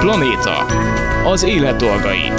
Planéta. 0.00 0.66
Az 1.24 1.42
élet 1.42 1.76
dolgai. 1.76 2.32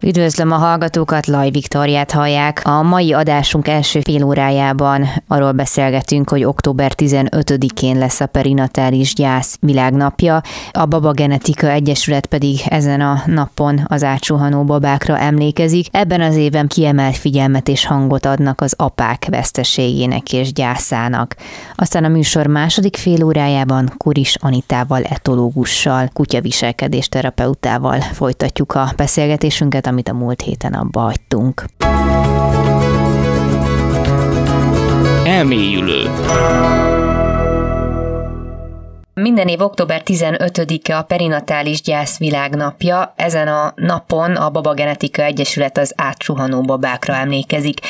Üdvözlöm 0.00 0.50
a 0.52 0.56
hallgatókat, 0.56 1.26
Laj 1.26 1.50
Viktoriát 1.50 2.10
hallják. 2.10 2.62
A 2.64 2.82
mai 2.82 3.12
adásunk 3.12 3.68
első 3.68 4.00
fél 4.00 4.24
órájában 4.24 5.06
arról 5.28 5.52
beszélgetünk, 5.52 6.28
hogy 6.28 6.44
október 6.44 6.92
15-én 6.96 7.98
lesz 7.98 8.20
a 8.20 8.26
perinatális 8.26 9.14
gyász 9.14 9.56
világnapja. 9.60 10.40
A 10.72 10.86
Baba 10.86 11.12
Genetika 11.12 11.70
Egyesület 11.70 12.26
pedig 12.26 12.60
ezen 12.68 13.00
a 13.00 13.22
napon 13.26 13.80
az 13.88 14.02
átsuhanó 14.02 14.64
babákra 14.64 15.18
emlékezik. 15.18 15.86
Ebben 15.90 16.20
az 16.20 16.36
évben 16.36 16.66
kiemelt 16.66 17.16
figyelmet 17.16 17.68
és 17.68 17.86
hangot 17.86 18.26
adnak 18.26 18.60
az 18.60 18.74
apák 18.76 19.26
veszteségének 19.30 20.32
és 20.32 20.52
gyászának. 20.52 21.36
Aztán 21.74 22.04
a 22.04 22.08
műsor 22.08 22.46
második 22.46 22.96
fél 22.96 23.24
órájában 23.24 23.92
Kuris 23.96 24.36
Anitával, 24.40 25.02
etológussal, 25.02 26.10
kutyaviselkedés 26.12 27.08
terapeutával 27.08 28.00
folytatjuk 28.00 28.74
a 28.74 28.92
beszélgetésünket, 28.96 29.85
amit 29.86 30.08
a 30.08 30.12
múlt 30.12 30.40
héten 30.40 30.72
abba 30.72 31.00
hagytunk. 31.00 31.64
Elmélyülő. 35.24 36.10
Minden 39.20 39.48
év 39.48 39.60
október 39.60 40.02
15-e 40.04 40.96
a 40.96 41.02
perinatális 41.02 41.82
gyász 41.82 42.18
világnapja. 42.18 43.12
Ezen 43.16 43.48
a 43.48 43.72
napon 43.76 44.36
a 44.36 44.50
Baba 44.50 44.74
Genetika 44.74 45.22
Egyesület 45.22 45.78
az 45.78 45.92
átsuhanó 45.96 46.60
babákra 46.60 47.14
emlékezik. 47.14 47.80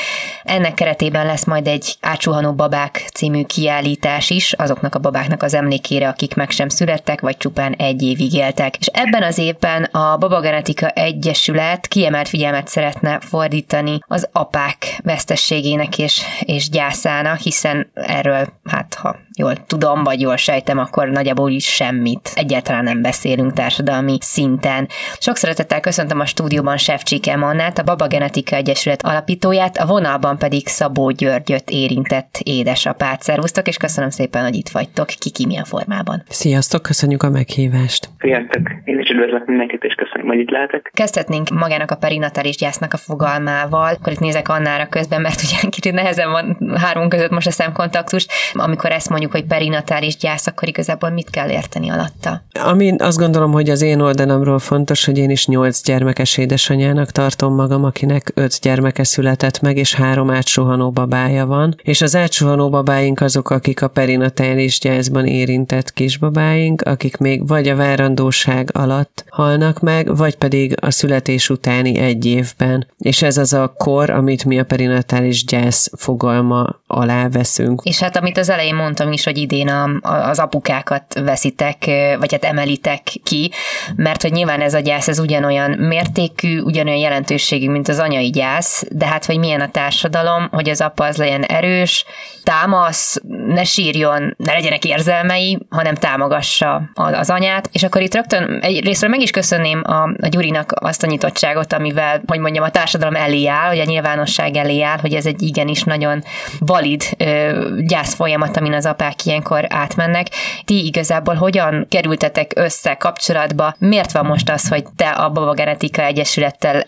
Ennek 0.45 0.75
keretében 0.75 1.27
lesz 1.27 1.45
majd 1.45 1.67
egy 1.67 1.97
átsuhanó 2.01 2.53
babák 2.53 3.05
című 3.15 3.45
kiállítás 3.45 4.31
is, 4.31 4.53
azoknak 4.53 4.95
a 4.95 4.99
babáknak 4.99 5.43
az 5.43 5.55
emlékére, 5.55 6.09
akik 6.09 6.35
meg 6.35 6.51
sem 6.51 6.69
születtek, 6.69 7.21
vagy 7.21 7.37
csupán 7.37 7.73
egy 7.73 8.03
évig 8.03 8.35
éltek. 8.35 8.77
És 8.77 8.87
ebben 8.87 9.23
az 9.23 9.39
évben 9.39 9.83
a 9.83 10.17
Baba 10.17 10.41
Genetika 10.41 10.89
Egyesület 10.89 11.87
kiemelt 11.87 12.29
figyelmet 12.29 12.69
szeretne 12.69 13.21
fordítani 13.21 13.99
az 14.07 14.29
apák 14.33 15.01
vesztességének 15.03 15.99
és, 15.99 16.23
és 16.41 16.69
gyászának, 16.69 17.39
hiszen 17.39 17.91
erről, 17.95 18.49
hát 18.65 18.95
ha 18.95 19.17
jól 19.37 19.55
tudom, 19.67 20.05
vagy 20.05 20.21
jól 20.21 20.37
sejtem, 20.37 20.79
akkor 20.79 21.09
nagyjából 21.09 21.51
is 21.51 21.65
semmit. 21.65 22.31
Egyáltalán 22.35 22.85
nem 22.85 23.03
beszélünk 23.03 23.53
társadalmi 23.53 24.19
szinten. 24.21 24.89
Sok 25.19 25.37
szeretettel 25.37 25.81
köszöntöm 25.81 26.21
a 26.21 26.27
stúdióban 26.27 26.77
Sefcsik 26.77 27.29
Emannát, 27.29 27.79
a 27.79 27.83
Baba 27.83 28.07
Genetika 28.07 28.57
Egyesület 28.57 29.03
alapítóját, 29.03 29.77
a 29.77 29.87
vonalban 29.87 30.39
pedig 30.39 30.67
Szabó 30.67 31.11
Györgyöt 31.11 31.71
érintett 31.71 32.39
édesapát. 32.43 33.23
Szervusztok, 33.23 33.67
és 33.69 33.77
köszönöm 33.77 34.11
szépen, 34.11 34.43
hogy 34.43 34.55
itt 34.55 34.69
vagytok. 34.69 35.07
Kiki 35.07 35.47
milyen 35.47 35.65
formában. 35.65 36.23
Sziasztok, 36.29 36.83
köszönjük 36.83 37.23
a 37.23 37.31
meghívást. 37.31 38.09
Sziasztok, 38.19 38.63
én 38.85 38.99
is 38.99 39.11
üdvözlök 39.11 39.47
mindenkit, 39.47 39.83
és 39.83 39.95
köszönöm, 39.95 40.27
hogy 40.27 40.39
itt 40.39 40.51
lehetek. 40.51 40.91
Kezdhetnénk 40.95 41.49
magának 41.49 41.91
a 41.91 41.97
perinatális 41.97 42.57
gyásznak 42.57 42.93
a 42.93 42.97
fogalmával. 42.97 43.95
Akkor 43.95 44.13
itt 44.13 44.19
nézek 44.19 44.49
Annára 44.49 44.87
közben, 44.87 45.21
mert 45.21 45.43
ugye 45.43 45.69
kicsit 45.69 45.93
nehezen 45.93 46.31
van 46.31 46.75
három 46.77 47.09
között 47.09 47.31
most 47.31 47.47
a 47.47 47.51
szemkontaktus. 47.51 48.27
Amikor 48.53 48.91
ezt 48.91 49.09
mondjuk, 49.09 49.26
hogy 49.31 49.45
perinatális 49.45 50.17
gyász, 50.17 50.47
akkor 50.47 50.69
igazából 50.69 51.11
mit 51.11 51.31
kell 51.31 51.49
érteni 51.49 51.91
alatta? 51.91 52.43
Ami 52.65 52.95
azt 52.99 53.19
gondolom, 53.19 53.53
hogy 53.53 53.71
az 53.71 53.83
én 53.83 54.01
oldalamról 54.01 54.59
fontos, 54.59 55.05
hogy 55.05 55.19
én 55.19 55.31
is 55.31 55.47
nyolc 55.47 55.83
gyermekes 55.83 56.37
édesanyának 56.37 57.11
tartom 57.11 57.55
magam, 57.55 57.85
akinek 57.85 58.33
öt 58.35 58.61
gyermeke 58.61 59.05
született 59.05 59.61
meg, 59.61 59.77
és 59.77 59.95
három 59.95 60.31
átsuhanó 60.31 60.91
babája 60.91 61.47
van. 61.47 61.77
És 61.83 62.01
az 62.01 62.17
átsuhanó 62.17 62.69
babáink 62.69 63.21
azok, 63.21 63.51
akik 63.51 63.83
a 63.83 63.89
perinatális 63.89 64.79
gyászban 64.81 65.27
érintett 65.27 65.93
kisbabáink, 65.93 66.83
akik 66.83 67.17
még 67.17 67.49
vagy 67.49 67.69
a 67.69 67.77
várandóság 67.77 68.71
alatt 68.73 69.25
halnak 69.29 69.81
meg, 69.81 70.17
vagy 70.17 70.37
pedig 70.37 70.75
a 70.81 70.91
születés 70.91 71.51
utáni 71.51 71.99
egy 71.99 72.25
évben. 72.27 72.87
És 72.99 73.23
ez 73.23 73.37
az 73.37 73.53
a 73.53 73.75
kor, 73.77 74.11
amit 74.11 74.45
mi 74.45 74.59
a 74.59 74.65
perinatális 74.65 75.45
gyász 75.45 75.91
fogalma 75.97 76.81
alá 76.87 77.29
veszünk. 77.29 77.81
És 77.85 78.01
hát 78.01 78.17
amit 78.17 78.39
az 78.39 78.49
elején 78.49 78.75
mondtam 78.75 79.09
is, 79.17 79.25
hogy 79.25 79.39
idén 79.39 79.69
a, 79.69 79.89
az 80.03 80.39
apukákat 80.39 81.21
veszitek, 81.25 81.85
vagy 82.19 82.33
hát 82.33 82.45
emelitek 82.45 83.03
ki, 83.03 83.51
mert 83.97 84.23
hogy 84.23 84.33
nyilván 84.33 84.61
ez 84.61 84.75
a 84.75 84.81
gyász, 84.81 85.09
ez 85.09 85.19
ugyanolyan 85.19 85.71
mértékű, 85.71 86.61
ugyanolyan 86.61 86.99
jelentőségű, 86.99 87.71
mint 87.71 87.89
az 87.89 87.99
anyai 87.99 88.31
gyász, 88.31 88.85
de 88.91 89.07
hát, 89.07 89.25
hogy 89.25 89.39
milyen 89.39 89.61
a 89.61 89.71
társadalom, 89.71 90.49
hogy 90.51 90.69
az 90.69 90.81
apa 90.81 91.05
az 91.05 91.17
legyen 91.17 91.43
erős, 91.43 92.05
támasz, 92.43 93.21
ne 93.47 93.65
sírjon, 93.65 94.35
ne 94.39 94.53
legyenek 94.53 94.85
érzelmei, 94.85 95.59
hanem 95.71 95.95
támogassa 95.95 96.83
az 96.95 97.31
anyát, 97.31 97.69
és 97.73 97.83
akkor 97.83 98.03
itt 98.03 98.15
rögtön 98.15 98.59
egy 98.63 98.85
részről 98.85 99.11
meg 99.11 99.21
is 99.21 99.31
köszönném 99.31 99.83
a, 99.85 100.03
a 100.03 100.29
Gyurinak 100.29 100.73
azt 100.75 101.03
a 101.03 101.07
nyitottságot, 101.07 101.73
amivel, 101.73 102.23
hogy 102.27 102.39
mondjam, 102.39 102.65
a 102.65 102.71
társadalom 102.71 103.15
elé 103.15 103.47
áll, 103.47 103.69
hogy 103.69 103.79
a 103.79 103.85
nyilvánosság 103.85 104.57
elé 104.57 104.83
áll, 104.83 104.99
hogy 104.99 105.15
ez 105.15 105.27
egy 105.27 105.43
igenis 105.43 105.83
nagyon 105.83 106.23
valid 106.59 107.03
ö, 107.19 107.69
gyász 107.87 108.15
folyamat, 108.15 108.57
amin 108.57 108.73
az 108.73 108.87
apák 109.07 109.25
ilyenkor 109.25 109.63
átmennek. 109.69 110.27
Ti 110.65 110.87
igazából 110.87 111.35
hogyan 111.35 111.87
kerültetek 111.89 112.51
össze 112.57 112.95
kapcsolatba? 112.95 113.75
Miért 113.79 114.13
van 114.13 114.27
most 114.27 114.51
az, 114.51 114.69
hogy 114.69 114.85
te 114.97 115.09
a 115.11 115.31
Baba 115.31 115.53
Genetika 115.53 116.03
Egyesülettel 116.03 116.83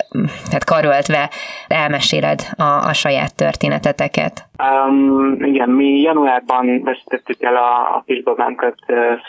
tehát 0.49 0.65
karöltve 0.65 1.31
elmeséled 1.69 2.41
a, 2.57 2.89
a 2.91 2.93
saját 2.93 3.37
történeteteket? 3.37 4.35
Um, 4.69 5.37
igen, 5.45 5.71
mi 5.71 6.01
januárban 6.01 6.83
veszítettük 6.83 7.43
el 7.43 7.57
a, 7.57 7.97
a 7.97 8.03
kisbabánkat, 8.07 8.75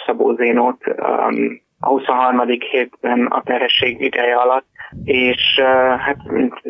Szabó 0.05 0.35
Zénót, 0.35 0.81
um, 0.87 1.61
a 1.79 1.87
23. 1.87 2.41
hétben 2.71 3.25
a 3.25 3.41
terhesség 3.41 4.01
ideje 4.01 4.35
alatt, 4.35 4.65
és 5.03 5.59
hát 5.97 6.17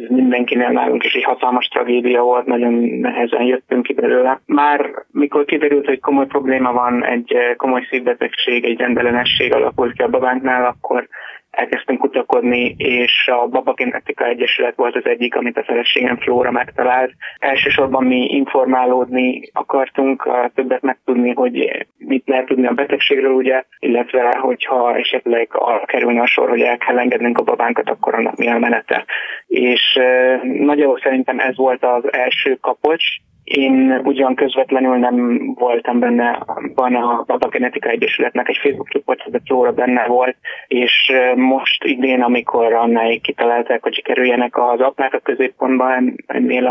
mindenkinél 0.09 0.69
nálunk 0.69 1.03
is 1.03 1.13
egy 1.13 1.23
hatalmas 1.23 1.67
tragédia 1.67 2.21
volt, 2.21 2.45
nagyon 2.45 2.73
nehezen 2.73 3.43
jöttünk 3.43 3.83
ki 3.83 3.93
belőle. 3.93 4.41
Már 4.45 4.89
mikor 5.11 5.45
kiderült, 5.45 5.85
hogy 5.85 5.99
komoly 5.99 6.25
probléma 6.25 6.71
van, 6.71 7.05
egy 7.05 7.35
komoly 7.57 7.87
szívbetegség, 7.89 8.65
egy 8.65 8.79
rendellenesség 8.79 9.53
alakult 9.53 9.93
ki 9.93 10.01
a 10.01 10.09
babánknál, 10.09 10.65
akkor 10.65 11.07
elkezdtünk 11.51 11.99
kutakodni, 11.99 12.75
és 12.77 13.27
a 13.27 13.47
Baba 13.47 13.73
Genetika 13.73 14.25
Egyesület 14.25 14.75
volt 14.75 14.95
az 14.95 15.05
egyik, 15.05 15.35
amit 15.35 15.57
a 15.57 15.63
feleségem 15.63 16.17
Flóra 16.17 16.51
megtalált. 16.51 17.11
Elsősorban 17.39 18.03
mi 18.03 18.25
informálódni 18.25 19.49
akartunk, 19.53 20.29
többet 20.55 20.81
megtudni, 20.81 21.33
hogy 21.33 21.85
mit 21.97 22.23
lehet 22.25 22.45
tudni 22.45 22.67
a 22.67 22.73
betegségről, 22.73 23.31
ugye, 23.31 23.63
illetve 23.79 24.37
hogyha 24.37 24.97
esetleg 24.97 25.47
arra 25.51 25.85
kerülne 25.85 26.21
a 26.21 26.27
sor, 26.27 26.49
hogy 26.49 26.61
el 26.61 26.77
kell 26.77 26.99
engednünk 26.99 27.37
a 27.37 27.43
babánkat, 27.43 27.89
akkor 27.89 28.13
annak 28.13 28.37
mi 28.37 28.47
a 28.47 28.57
menete. 28.57 29.05
És 29.47 29.99
nagyjából 30.43 30.99
szerintem 31.03 31.39
ez 31.39 31.55
volt 31.55 31.83
az 31.83 32.13
első 32.13 32.57
kapocs, 32.61 33.05
én 33.49 34.01
ugyan 34.03 34.35
közvetlenül 34.35 34.97
nem 34.97 35.45
voltam 35.53 35.99
benne, 35.99 36.45
van 36.75 36.95
a 36.95 37.23
Baba 37.25 37.47
Genetika 37.47 37.89
Egyesületnek 37.89 38.49
egy 38.49 38.57
Facebook 38.61 38.89
csoportja, 38.89 39.39
Flóra 39.45 39.71
benne 39.71 40.05
volt, 40.07 40.35
és 40.67 41.11
most 41.35 41.83
idén, 41.83 42.21
amikor 42.21 42.73
annáig 42.73 43.21
kitalálták, 43.21 43.83
hogy 43.83 44.01
kerüljenek 44.01 44.57
az 44.57 44.79
apák 44.79 45.13
a 45.13 45.19
középpontban 45.19 46.15
ennél 46.27 46.65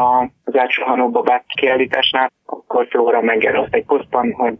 az 0.44 0.56
átsuhanó 0.56 1.10
babák 1.10 1.44
kiállításnál, 1.46 2.32
akkor 2.46 2.86
Flóra 2.90 3.20
megjelölt 3.20 3.74
egy 3.74 3.84
posztban, 3.84 4.32
hogy 4.32 4.56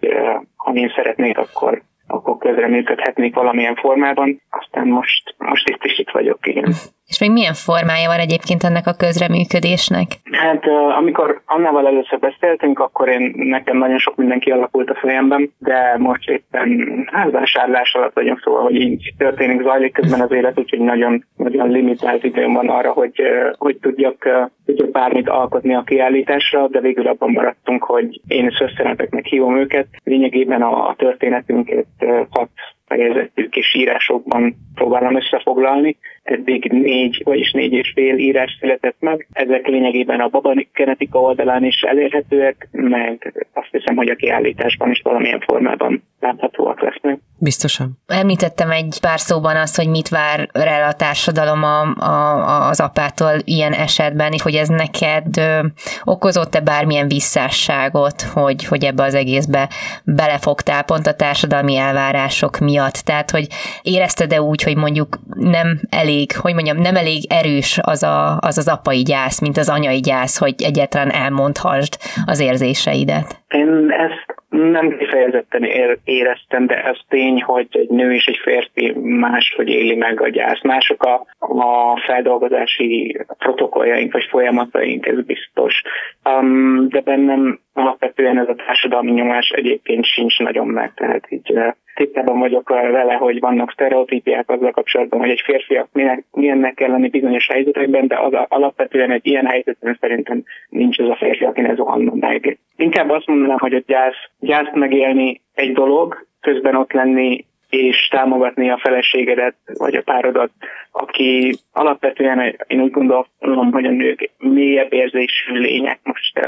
ha 0.57 0.73
én 0.73 0.93
szeretnék, 0.97 1.39
akkor 1.39 1.83
akkor 2.11 2.37
közreműködhetnék 2.39 3.35
valamilyen 3.35 3.75
formában. 3.75 4.43
Aztán 4.51 4.87
most, 4.87 5.35
most 5.39 5.69
itt 5.69 5.85
is 5.85 5.99
itt 5.99 6.11
vagyok, 6.11 6.47
igen. 6.47 6.73
És 7.09 7.19
még 7.19 7.31
milyen 7.31 7.55
formája 7.55 8.09
van 8.09 8.19
egyébként 8.19 8.63
ennek 8.63 8.87
a 8.87 8.93
közreműködésnek? 8.93 10.07
Hát 10.31 10.65
amikor 10.99 11.43
Annával 11.47 11.87
először 11.87 12.19
beszéltünk, 12.19 12.79
akkor 12.79 13.09
én 13.09 13.33
nekem 13.37 13.77
nagyon 13.79 13.99
sok 13.99 14.17
minden 14.17 14.39
kialakult 14.39 14.91
a 14.91 14.95
fejemben, 14.95 15.53
de 15.59 15.95
most 15.99 16.29
éppen 16.31 16.69
hát 17.13 17.31
vásárlás 17.31 17.95
alatt 17.95 18.15
vagyunk, 18.15 18.41
szóval, 18.41 18.63
hogy 18.63 18.75
így 18.75 19.13
történik, 19.19 19.63
zajlik 19.63 19.93
közben 19.93 20.21
az 20.21 20.33
élet, 20.33 20.59
úgyhogy 20.59 20.81
nagyon, 20.81 21.25
nagyon 21.37 21.71
limitált 21.71 22.25
időm 22.25 22.53
van 22.53 22.69
arra, 22.69 22.93
hogy, 22.93 23.23
hogy 23.59 23.79
tudjak, 23.81 24.51
tudjak 24.67 24.91
bármit 24.91 25.29
alkotni 25.29 25.75
a 25.75 25.83
kiállításra, 25.83 26.69
de 26.69 26.81
végül 26.81 27.07
abban 27.07 27.31
maradtunk, 27.31 27.85
hogy 27.85 28.21
én 28.27 28.47
is 28.47 28.61
összeneteknek 28.61 29.25
hívom 29.25 29.57
őket. 29.57 29.87
Lényegében 30.05 30.63
a 30.63 30.95
történetünket 30.97 31.87
hat 32.31 32.51
fejezetű 32.89 33.49
kis 33.49 33.75
írásokban 33.75 34.55
próbálom 34.75 35.17
összefoglalni. 35.17 35.97
Eddig 36.23 36.73
négy, 36.73 37.23
vagyis 37.25 37.53
négy 37.53 37.73
és 37.73 37.93
fél 37.95 38.17
írás 38.17 38.57
született 38.61 38.97
meg. 38.99 39.27
Ezek 39.33 39.67
lényegében 39.67 40.21
a 40.21 40.29
Baba 40.29 40.55
Genetika 40.75 41.21
oldalán 41.21 41.65
is 41.65 41.81
elérhetőek, 41.81 42.69
meg 42.71 43.47
azt 43.53 43.69
hiszem, 43.71 43.97
hogy 43.97 44.09
a 44.09 44.15
kiállításban 44.15 44.91
is 44.91 45.01
valamilyen 45.05 45.41
formában 45.41 46.03
láthatóak 46.21 46.81
lesznek. 46.81 47.19
Biztosan. 47.39 47.91
Említettem 48.07 48.71
egy 48.71 48.99
pár 49.01 49.19
szóban 49.19 49.57
azt, 49.57 49.77
hogy 49.77 49.89
mit 49.89 50.09
vár 50.09 50.49
el 50.53 50.89
a 50.89 50.93
társadalom 50.93 51.63
a, 51.63 51.81
a, 52.05 52.69
az 52.69 52.81
apától 52.81 53.33
ilyen 53.45 53.73
esetben, 53.73 54.33
hogy 54.43 54.55
ez 54.55 54.69
neked 54.69 55.37
ö, 55.37 55.67
okozott-e 56.05 56.61
bármilyen 56.61 57.09
visszásságot, 57.09 58.23
hogy, 58.23 58.65
hogy 58.65 58.85
ebbe 58.85 59.03
az 59.03 59.15
egészbe 59.15 59.69
belefogtál 60.05 60.85
pont 60.85 61.07
a 61.07 61.15
társadalmi 61.15 61.77
elvárások 61.77 62.59
miatt. 62.59 62.78
Tehát, 63.05 63.31
hogy 63.31 63.47
érezted-e 63.83 64.43
úgy, 64.43 64.63
hogy 64.63 64.77
mondjuk 64.77 65.09
nem 65.35 65.79
elég, 65.91 66.33
hogy 66.33 66.55
mondjam, 66.55 66.77
nem 66.77 66.97
elég 66.97 67.23
erős 67.29 67.79
az 67.83 68.03
a, 68.03 68.37
az, 68.41 68.59
az 68.59 68.69
apai 68.69 69.03
gyász, 69.03 69.41
mint 69.41 69.57
az 69.57 69.69
anyai 69.69 70.01
gyász, 70.01 70.39
hogy 70.39 70.55
egyáltalán 70.59 71.11
elmondhassd 71.11 71.97
az 72.27 72.41
érzéseidet? 72.41 73.43
Én 73.49 73.91
ezt 73.91 74.39
nem 74.49 74.97
kifejezetten 74.99 75.65
éreztem, 76.05 76.67
de 76.67 76.85
ez 76.85 76.97
tény, 77.09 77.43
hogy 77.43 77.67
egy 77.71 77.89
nő 77.89 78.15
és 78.15 78.27
egy 78.27 78.39
férfi 78.43 78.93
máshogy 78.99 79.69
éli 79.69 79.95
meg 79.95 80.21
a 80.21 80.29
gyász. 80.29 80.63
Mások 80.63 81.03
a, 81.03 81.27
a 81.39 82.01
feldolgozási 82.07 83.19
protokolljaink 83.39 84.13
vagy 84.13 84.27
folyamataink, 84.31 85.07
ez 85.07 85.25
biztos. 85.25 85.83
Um, 86.25 86.89
de 86.89 87.01
bennem 87.01 87.61
alapvetően 87.73 88.39
ez 88.39 88.49
a 88.49 88.55
társadalmi 88.55 89.11
nyomás 89.11 89.49
egyébként 89.49 90.05
sincs 90.05 90.39
nagyon 90.39 90.67
meg, 90.67 90.93
tehát 90.95 91.27
így 91.29 91.53
tisztában 91.99 92.39
vagyok 92.39 92.69
vele, 92.69 93.15
hogy 93.15 93.41
vannak 93.41 93.73
sztereotípiák 93.73 94.51
azzal 94.51 94.71
kapcsolatban, 94.71 95.21
hogy 95.21 95.31
egy 95.31 95.43
férfiak 95.45 95.89
milyennek 96.33 96.75
kell 96.75 96.91
lenni 96.91 97.09
bizonyos 97.09 97.47
helyzetekben, 97.47 98.07
de 98.07 98.19
az 98.19 98.33
alapvetően 98.49 99.11
egy 99.11 99.27
ilyen 99.27 99.47
helyzetben 99.47 99.99
szerintem 100.01 100.43
nincs 100.69 100.99
az 100.99 101.09
a 101.09 101.17
férfi, 101.17 101.45
akinek 101.45 101.77
zuhanna 101.77 102.13
meg. 102.15 102.59
Inkább 102.77 103.11
azt 103.11 103.27
mondanám, 103.27 103.59
hogy 103.59 103.75
a 103.75 103.83
gyász, 103.87 104.31
gyászt 104.41 104.75
megélni 104.75 105.41
egy 105.55 105.73
dolog, 105.73 106.27
közben 106.41 106.75
ott 106.75 106.93
lenni 106.93 107.45
és 107.71 108.09
támogatni 108.11 108.71
a 108.71 108.79
feleségedet, 108.83 109.57
vagy 109.79 109.95
a 109.95 110.03
párodat, 110.03 110.51
aki 110.93 111.55
alapvetően 111.73 112.57
én 112.67 112.81
úgy 112.81 112.91
gondolom, 112.91 113.73
hogy 113.73 113.85
a 113.85 113.91
nők 113.91 114.31
mélyebb 114.39 114.93
érzésű 114.93 115.53
lények 115.53 115.99
most 116.03 116.41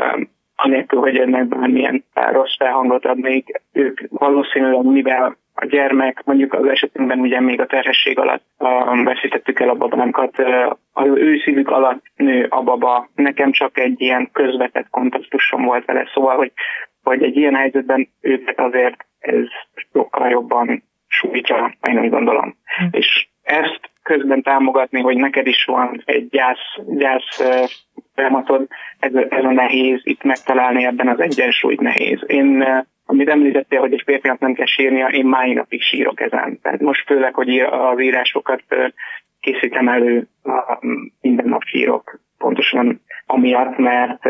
anélkül, 0.62 1.00
hogy 1.00 1.16
ennek 1.16 1.46
bármilyen 1.46 2.04
rossz 2.14 2.56
felhangot 2.58 3.04
adnék, 3.04 3.60
ők 3.72 4.00
valószínűleg 4.08 4.84
mivel 4.84 5.36
a 5.60 5.66
gyermek, 5.66 6.22
mondjuk 6.24 6.52
az 6.52 6.66
esetünkben 6.66 7.18
ugye 7.18 7.40
még 7.40 7.60
a 7.60 7.66
terhesség 7.66 8.18
alatt 8.18 8.44
uh, 8.58 9.04
veszítettük 9.04 9.60
el 9.60 9.68
a 9.68 9.74
babánkat, 9.74 10.38
az 10.92 11.08
ő 11.14 11.38
szívük 11.38 11.68
alatt 11.68 12.02
nő 12.16 12.46
a 12.48 12.62
baba. 12.62 13.08
Nekem 13.14 13.52
csak 13.52 13.78
egy 13.78 14.00
ilyen 14.00 14.30
közvetett 14.32 14.88
kontextusom 14.90 15.64
volt 15.64 15.84
vele, 15.84 16.10
szóval, 16.14 16.36
hogy, 16.36 16.52
hogy 17.02 17.22
egy 17.22 17.36
ilyen 17.36 17.54
helyzetben 17.54 18.08
őket 18.20 18.60
azért 18.60 19.06
ez 19.18 19.44
sokkal 19.92 20.28
jobban 20.28 20.82
sújtja, 21.06 21.74
én 21.88 21.98
úgy 21.98 22.10
gondolom. 22.10 22.56
Mm. 22.82 22.86
És 22.90 23.28
ezt 23.42 23.90
közben 24.02 24.42
támogatni, 24.42 25.00
hogy 25.00 25.16
neked 25.16 25.46
is 25.46 25.64
van 25.64 26.02
egy 26.04 26.28
gyász, 26.28 26.78
gyász 26.86 27.40
folyamatod, 28.14 28.66
ez, 28.98 29.14
ez 29.14 29.44
a 29.44 29.52
nehéz, 29.52 30.00
itt 30.02 30.22
megtalálni 30.22 30.84
ebben 30.84 31.08
az 31.08 31.20
egyensúlyt 31.20 31.80
nehéz. 31.80 32.22
Én 32.26 32.64
amit 33.10 33.28
említettél, 33.28 33.80
hogy 33.80 33.92
egy 33.92 34.02
férfinak 34.04 34.38
nem 34.38 34.54
kell 34.54 34.66
sírnia, 34.66 35.06
én 35.06 35.26
máj 35.26 35.52
napig 35.52 35.82
sírok 35.82 36.20
ezen. 36.20 36.58
Tehát 36.62 36.80
most 36.80 37.06
főleg, 37.06 37.34
hogy 37.34 37.58
az 37.58 38.00
írásokat 38.00 38.62
készítem 39.40 39.88
elő, 39.88 40.26
minden 41.20 41.48
nap 41.48 41.62
sírok, 41.62 42.20
pontosan 42.38 43.00
amiatt, 43.26 43.76
mert, 43.78 44.24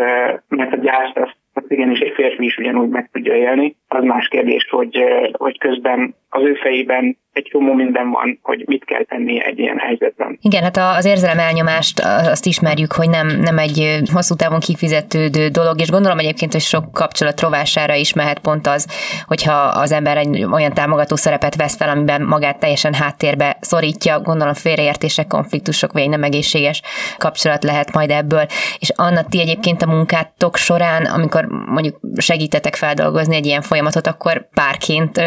mert 0.48 0.72
a 0.72 0.76
gyászt 0.76 1.16
azt, 1.16 1.36
azt 1.52 1.70
igenis 1.70 1.98
egy 1.98 2.12
férfi 2.14 2.44
is 2.44 2.56
ugyanúgy 2.56 2.88
meg 2.88 3.08
tudja 3.12 3.34
élni. 3.34 3.76
Az 3.92 4.04
más 4.04 4.28
kérdés, 4.28 4.66
hogy, 4.70 4.98
hogy 5.32 5.58
közben 5.58 6.14
az 6.28 6.42
ő 6.42 6.54
fejében 6.54 7.18
egy 7.32 7.48
csomó 7.50 7.72
minden 7.72 8.10
van, 8.10 8.38
hogy 8.42 8.64
mit 8.66 8.84
kell 8.84 9.04
tenni 9.04 9.44
egy 9.44 9.58
ilyen 9.58 9.78
helyzetben. 9.78 10.38
Igen, 10.42 10.62
hát 10.62 10.76
az 10.98 11.04
érzelem 11.04 11.38
elnyomást 11.38 12.00
azt 12.30 12.46
ismerjük, 12.46 12.92
hogy 12.92 13.08
nem, 13.08 13.26
nem 13.26 13.58
egy 13.58 14.00
hosszú 14.12 14.34
távon 14.34 14.60
kifizetődő 14.60 15.48
dolog, 15.48 15.80
és 15.80 15.90
gondolom 15.90 16.18
egyébként, 16.18 16.52
hogy 16.52 16.60
sok 16.60 16.92
kapcsolat 16.92 17.40
rovására 17.40 17.94
is 17.94 18.14
mehet 18.14 18.38
pont 18.38 18.66
az, 18.66 18.86
hogyha 19.26 19.52
az 19.52 19.92
ember 19.92 20.16
egy 20.16 20.44
olyan 20.52 20.72
támogató 20.72 21.16
szerepet 21.16 21.56
vesz 21.56 21.76
fel, 21.76 21.88
amiben 21.88 22.22
magát 22.22 22.60
teljesen 22.60 22.94
háttérbe 22.94 23.56
szorítja, 23.60 24.20
gondolom 24.20 24.54
félreértések, 24.54 25.26
konfliktusok, 25.26 25.92
vagy 25.92 26.08
nem 26.08 26.22
egészséges 26.22 26.82
kapcsolat 27.18 27.64
lehet 27.64 27.92
majd 27.92 28.10
ebből. 28.10 28.46
És 28.78 28.90
Anna, 28.94 29.24
ti 29.28 29.40
egyébként 29.40 29.82
a 29.82 29.90
munkátok 29.90 30.56
során, 30.56 31.04
amikor 31.04 31.44
mondjuk 31.66 32.00
segítetek 32.16 32.74
feldolgozni 32.74 33.36
egy 33.36 33.46
ilyen 33.46 33.62
folyamatot, 33.62 33.79
akkor 33.86 34.48
párként 34.54 35.20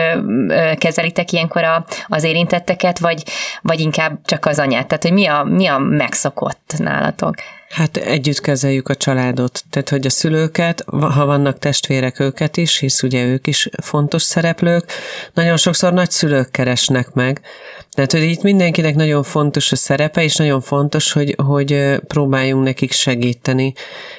kezelitek 0.78 1.32
ilyenkor 1.32 1.64
a, 1.64 1.86
az 2.08 2.24
érintetteket, 2.24 3.00
vagy, 3.00 3.24
vagy 3.62 3.80
inkább 3.80 4.20
csak 4.26 4.46
az 4.46 4.60
anyát? 4.60 4.88
Tehát, 4.88 5.04
hogy 5.04 5.14
mi 5.14 5.26
a, 5.26 5.44
mi 5.44 5.68
a 5.68 5.78
megszokott 5.78 6.74
nálatok? 6.78 7.36
Hát 7.74 7.98
együtt 7.98 8.40
kezeljük 8.40 8.90
a 8.90 8.96
családot, 8.96 9.64
tehát 9.70 9.90
hogy 9.90 10.06
a 10.06 10.10
szülőket, 10.10 10.84
ha 10.90 11.26
vannak 11.26 11.60
testvérek 11.60 12.20
őket 12.20 12.58
is, 12.58 12.78
hisz 12.78 13.04
ugye 13.04 13.26
ők 13.26 13.48
is 13.48 13.70
fontos 13.82 14.22
szereplők, 14.22 14.92
nagyon 15.34 15.58
sokszor 15.58 15.94
nagyszülők 15.94 16.52
keresnek 16.52 17.14
meg, 17.14 17.42
tehát, 17.94 18.12
hogy 18.12 18.24
itt 18.24 18.42
mindenkinek 18.42 18.96
nagyon 18.96 19.24
fontos 19.24 19.72
a 19.72 19.76
szerepe, 19.76 20.24
és 20.24 20.36
nagyon 20.36 20.62
fontos, 20.62 21.12
hogy, 21.12 21.36
hogy 21.46 22.00
próbáljunk 22.08 22.64
nekik 22.64 22.92
segíteni. 22.92 23.74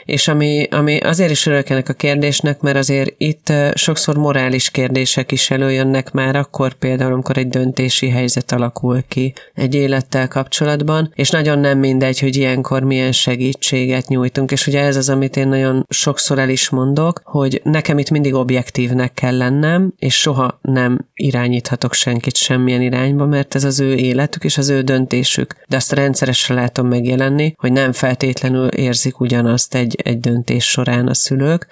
És 0.05 0.29
ami, 0.29 0.67
ami 0.71 0.99
azért 0.99 1.31
is 1.31 1.47
örülök 1.47 1.69
ennek 1.69 1.89
a 1.89 1.93
kérdésnek, 1.93 2.61
mert 2.61 2.77
azért 2.77 3.15
itt 3.17 3.53
sokszor 3.75 4.17
morális 4.17 4.71
kérdések 4.71 5.33
is 5.33 5.51
előjönnek 5.51 6.13
már 6.13 6.37
akkor 6.37 6.75
például, 6.75 7.13
amikor 7.13 7.39
egy 7.39 7.49
döntési 7.49 8.09
helyzet 8.09 8.53
alakul 8.53 9.03
ki 9.09 9.35
egy 9.55 9.75
élettel 9.75 10.29
kapcsolatban, 10.29 11.13
és 11.15 11.31
nagyon 11.31 11.59
nem 11.59 11.79
mindegy, 11.79 12.21
hogy 12.21 12.37
ilyenkor 12.37 12.83
milyen 12.83 13.13
segítséget 13.45 14.09
nyújtunk, 14.09 14.51
és 14.51 14.67
ugye 14.67 14.81
ez 14.81 14.97
az, 14.97 15.09
amit 15.09 15.37
én 15.37 15.49
nagyon 15.49 15.87
sokszor 15.89 16.39
el 16.39 16.49
is 16.49 16.69
mondok, 16.71 17.21
hogy 17.25 17.61
nekem 17.65 17.99
itt 17.99 18.11
mindig 18.11 18.35
objektívnek 18.35 19.15
kell 19.15 19.37
lennem, 19.37 19.93
és 19.99 20.21
soha 20.21 20.59
nem 20.63 21.09
irányíthatok 21.15 21.95
senkit 21.95 22.37
semmilyen 22.37 22.83
irányba, 22.83 23.27
mert 23.27 23.55
ez 23.55 23.65
az 23.65 23.81
ő 23.81 23.95
életük 23.95 24.45
és 24.45 24.59
az 24.59 24.69
ő 24.69 24.81
döntésük. 24.81 25.55
De 25.69 25.77
azt 25.77 25.93
rendszeresen 25.93 26.57
látom 26.57 26.89
megjelenni, 26.89 27.55
hogy 27.57 27.73
nem 27.73 27.93
feltétlenül 27.93 28.67
érzik 28.67 29.21
ugyanazt 29.21 29.75
egy, 29.75 29.97
egy 30.03 30.21
döntés 30.21 30.65
során 30.65 31.07
a 31.07 31.15
szülők, 31.15 31.67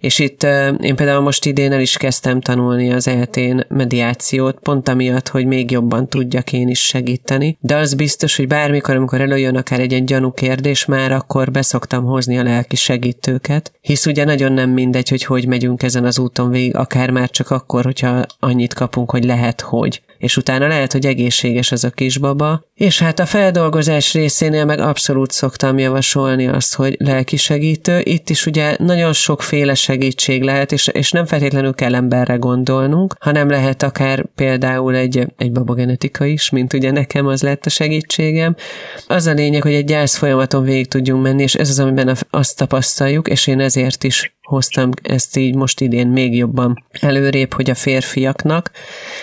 és 0.00 0.18
itt 0.18 0.42
én 0.80 0.96
például 0.96 1.20
most 1.20 1.46
idén 1.46 1.72
el 1.72 1.80
is 1.80 1.96
kezdtem 1.96 2.40
tanulni 2.40 2.92
az 2.92 3.08
eltén 3.08 3.64
mediációt, 3.68 4.58
pont 4.58 4.88
amiatt, 4.88 5.28
hogy 5.28 5.46
még 5.46 5.70
jobban 5.70 6.08
tudjak 6.08 6.52
én 6.52 6.68
is 6.68 6.80
segíteni. 6.80 7.58
De 7.60 7.76
az 7.76 7.94
biztos, 7.94 8.36
hogy 8.36 8.46
bármikor, 8.46 8.96
amikor 8.96 9.20
előjön 9.20 9.56
akár 9.56 9.80
egy 9.80 9.90
ilyen 9.90 10.04
gyanú 10.04 10.32
kérdés, 10.32 10.84
már 10.84 11.07
akkor 11.12 11.50
beszoktam 11.50 12.04
hozni 12.04 12.38
a 12.38 12.42
lelki 12.42 12.76
segítőket, 12.76 13.72
hisz 13.80 14.06
ugye 14.06 14.24
nagyon 14.24 14.52
nem 14.52 14.70
mindegy, 14.70 15.08
hogy 15.08 15.24
hogy 15.24 15.46
megyünk 15.46 15.82
ezen 15.82 16.04
az 16.04 16.18
úton 16.18 16.50
végig, 16.50 16.76
akár 16.76 17.10
már 17.10 17.30
csak 17.30 17.50
akkor, 17.50 17.84
hogyha 17.84 18.24
annyit 18.40 18.74
kapunk, 18.74 19.10
hogy 19.10 19.24
lehet, 19.24 19.60
hogy 19.60 20.02
és 20.18 20.36
utána 20.36 20.66
lehet, 20.66 20.92
hogy 20.92 21.06
egészséges 21.06 21.72
az 21.72 21.84
a 21.84 21.90
kisbaba. 21.90 22.66
És 22.74 22.98
hát 22.98 23.18
a 23.18 23.26
feldolgozás 23.26 24.14
részénél 24.14 24.64
meg 24.64 24.78
abszolút 24.78 25.30
szoktam 25.30 25.78
javasolni 25.78 26.46
azt, 26.46 26.74
hogy 26.74 26.96
lelki 26.98 27.36
segítő. 27.36 28.00
Itt 28.02 28.30
is 28.30 28.46
ugye 28.46 28.76
nagyon 28.78 29.12
sokféle 29.12 29.74
segítség 29.74 30.42
lehet, 30.42 30.72
és, 30.72 30.86
és 30.86 31.10
nem 31.10 31.26
feltétlenül 31.26 31.74
kell 31.74 31.94
emberre 31.94 32.34
gondolnunk, 32.34 33.14
hanem 33.20 33.50
lehet 33.50 33.82
akár 33.82 34.26
például 34.34 34.94
egy, 34.94 35.26
egy 35.36 35.52
babagenetika 35.52 36.24
is, 36.24 36.50
mint 36.50 36.72
ugye 36.72 36.90
nekem 36.90 37.26
az 37.26 37.42
lett 37.42 37.66
a 37.66 37.70
segítségem. 37.70 38.56
Az 39.06 39.26
a 39.26 39.32
lényeg, 39.32 39.62
hogy 39.62 39.74
egy 39.74 39.84
gyász 39.84 40.16
folyamaton 40.16 40.62
végig 40.62 40.88
tudjunk 40.88 41.22
menni, 41.22 41.42
és 41.42 41.54
ez 41.54 41.68
az, 41.68 41.78
amiben 41.78 42.16
azt 42.30 42.56
tapasztaljuk, 42.56 43.28
és 43.28 43.46
én 43.46 43.60
ezért 43.60 44.04
is 44.04 44.36
hoztam 44.48 44.90
ezt 45.02 45.36
így 45.36 45.54
most 45.54 45.80
idén 45.80 46.06
még 46.06 46.36
jobban 46.36 46.84
előrébb, 47.00 47.52
hogy 47.52 47.70
a 47.70 47.74
férfiaknak 47.74 48.70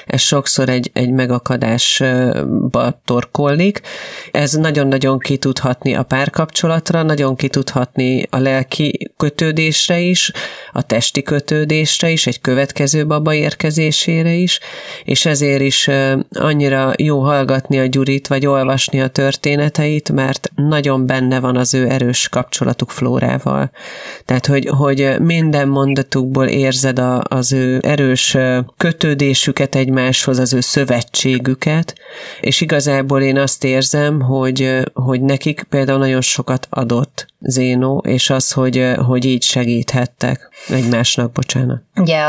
ez 0.06 0.22
sokszor 0.22 0.70
egy, 0.70 0.90
egy 0.94 1.12
megakadásba 1.12 3.02
torkollik. 3.06 3.82
Ez 4.32 4.54
nagyon-nagyon 4.54 5.20
kitudhatni 5.20 5.96
a 5.96 6.04
párkapcsolatra, 6.04 7.04
nagyon 7.04 7.36
kitudhatni 7.36 8.28
a 8.30 8.38
lelki 8.38 9.12
kötődésre 9.18 10.00
is, 10.00 10.32
a 10.72 10.82
testi 10.82 11.22
kötődésre 11.22 12.10
is, 12.10 12.28
egy 12.28 12.42
következő 12.42 13.06
baba 13.06 13.34
érkezésére 13.34 14.34
is, 14.34 14.60
és 15.04 15.26
ezért 15.26 15.62
is 15.62 15.90
annyira 16.30 16.94
jó 16.98 17.20
hallgatni 17.20 17.80
a 17.80 17.86
Gyurit, 17.86 18.28
vagy 18.28 18.46
olvasni 18.46 19.02
a 19.02 19.08
történeteit, 19.08 20.12
mert 20.12 20.52
nagyon 20.56 21.06
benne 21.06 21.40
van 21.40 21.58
az 21.58 21.74
ő 21.74 21.90
erős 21.90 22.30
kapcsolatuk 22.30 22.90
Flórával. 22.90 23.72
Tehát, 24.26 24.46
hogy, 24.46 24.70
hogy 24.78 25.15
minden 25.20 25.68
mondatukból 25.68 26.48
érzed 26.48 27.00
a, 27.00 27.22
az 27.28 27.54
ő 27.54 27.80
erős 27.82 28.38
kötődésüket 28.78 29.76
egymáshoz, 29.76 30.40
az 30.40 30.54
ő 30.54 30.60
szövetségüket, 30.60 31.96
és 32.42 32.62
igazából 32.62 33.22
én 33.22 33.38
azt 33.38 33.64
érzem, 33.64 34.22
hogy, 34.22 34.80
hogy 34.94 35.22
nekik 35.22 35.66
például 35.70 36.00
nagyon 36.00 36.22
sokat 36.22 36.68
adott 36.70 37.26
Zénó, 37.40 38.04
és 38.08 38.30
az, 38.30 38.52
hogy, 38.52 38.92
hogy 39.06 39.26
így 39.26 39.44
segíthettek 39.44 40.50
egymásnak, 40.68 41.32
bocsánat. 41.32 41.82
Ugye 41.96 42.20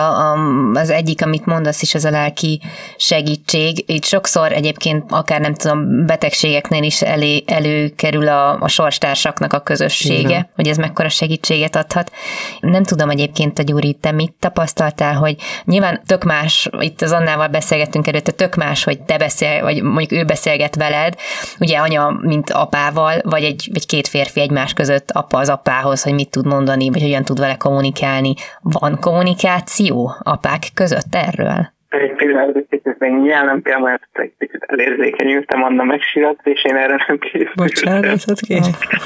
az 0.73 0.91
egyik, 0.91 1.23
amit 1.23 1.47
mondasz 1.47 1.83
is, 1.83 1.95
az 1.95 2.05
a 2.05 2.11
lelki 2.11 2.61
segítség. 2.97 3.85
Itt 3.87 4.05
sokszor 4.05 4.53
egyébként 4.53 5.05
akár 5.09 5.41
nem 5.41 5.55
tudom, 5.55 6.07
betegségeknél 6.07 6.83
is 6.83 7.03
elé, 7.03 7.45
előkerül 7.47 8.29
a, 8.29 8.61
a 8.61 8.69
sorstársaknak 8.69 9.53
a 9.53 9.61
közössége, 9.61 10.29
Igen. 10.29 10.49
hogy 10.55 10.69
ez 10.69 10.77
mekkora 10.77 11.09
segítséget 11.09 11.77
adhat. 11.77 12.13
Nem 12.61 12.83
tudom 12.83 13.11
egyébként, 13.11 13.59
a 13.59 13.63
Gyuri, 13.63 13.95
te 13.95 14.11
mit 14.11 14.35
tapasztaltál, 14.41 15.15
hogy 15.15 15.37
nyilván 15.65 16.03
tök 16.07 16.25
más, 16.25 16.69
itt 16.81 17.03
az 17.03 17.13
Annával 17.13 17.49
beszélgettünk 17.49 18.07
előtte, 18.07 18.33
tök 18.33 18.55
más, 18.55 18.85
hogy 18.85 19.01
te 19.01 19.19
beszél, 19.19 19.63
vagy 19.63 19.83
mondjuk 19.83 20.21
ő 20.21 20.25
beszélget 20.25 20.77
veled, 20.77 21.15
ugye 21.61 21.79
anya, 21.79 22.19
mint 22.21 22.51
apával, 22.51 23.21
vagy 23.25 23.45
egy, 23.45 23.71
egy 23.75 23.87
két 23.87 24.09
férfi 24.09 24.41
egymás 24.41 24.73
között 24.73 25.11
apa 25.11 25.39
az 25.39 25.49
apához, 25.49 26.03
hogy 26.03 26.15
mit 26.15 26.31
tud 26.31 26.47
mondani, 26.47 26.91
vagy 26.91 27.03
hogyan 27.03 27.25
tud 27.25 27.39
vele 27.39 27.57
kommunikálni. 27.57 28.16
Van 28.63 28.97
kommunikáció 29.01 30.11
apák 30.23 30.63
között 30.75 31.15
erről? 31.27 31.75
egy 32.01 32.15
pillanat, 32.15 32.57
egy 32.57 32.67
picit 32.69 32.99
még 32.99 33.13
nyelnem 33.13 33.63
kell, 33.63 33.81
mert 33.81 34.09
egy 34.13 34.33
picit 34.39 34.63
elérzékenyültem, 34.67 35.63
Anna 35.63 35.85
megsírat, 35.85 36.41
és 36.43 36.65
én 36.65 36.77
erre 36.77 37.05
nem 37.07 37.19
készültem. 37.19 37.53
Bocsánatot 37.57 38.41
kérek. 38.41 39.01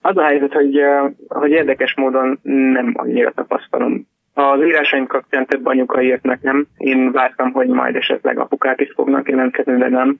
Az 0.00 0.16
a 0.16 0.22
helyzet, 0.22 0.52
hogy, 0.52 0.80
hogy 1.28 1.50
érdekes 1.50 1.94
módon 1.94 2.38
nem 2.42 2.92
annyira 2.96 3.30
tapasztalom. 3.30 4.06
Az 4.34 4.64
írásaim 4.64 5.06
kapcsán 5.06 5.46
több 5.46 5.66
anyuka 5.66 6.02
írt 6.02 6.22
nekem. 6.22 6.66
Én 6.76 7.12
vártam, 7.12 7.52
hogy 7.52 7.68
majd 7.68 7.96
esetleg 7.96 8.38
apukák 8.38 8.80
is 8.80 8.92
fognak 8.94 9.28
jelentkezni, 9.28 9.76
de 9.76 9.88
nem. 9.88 10.18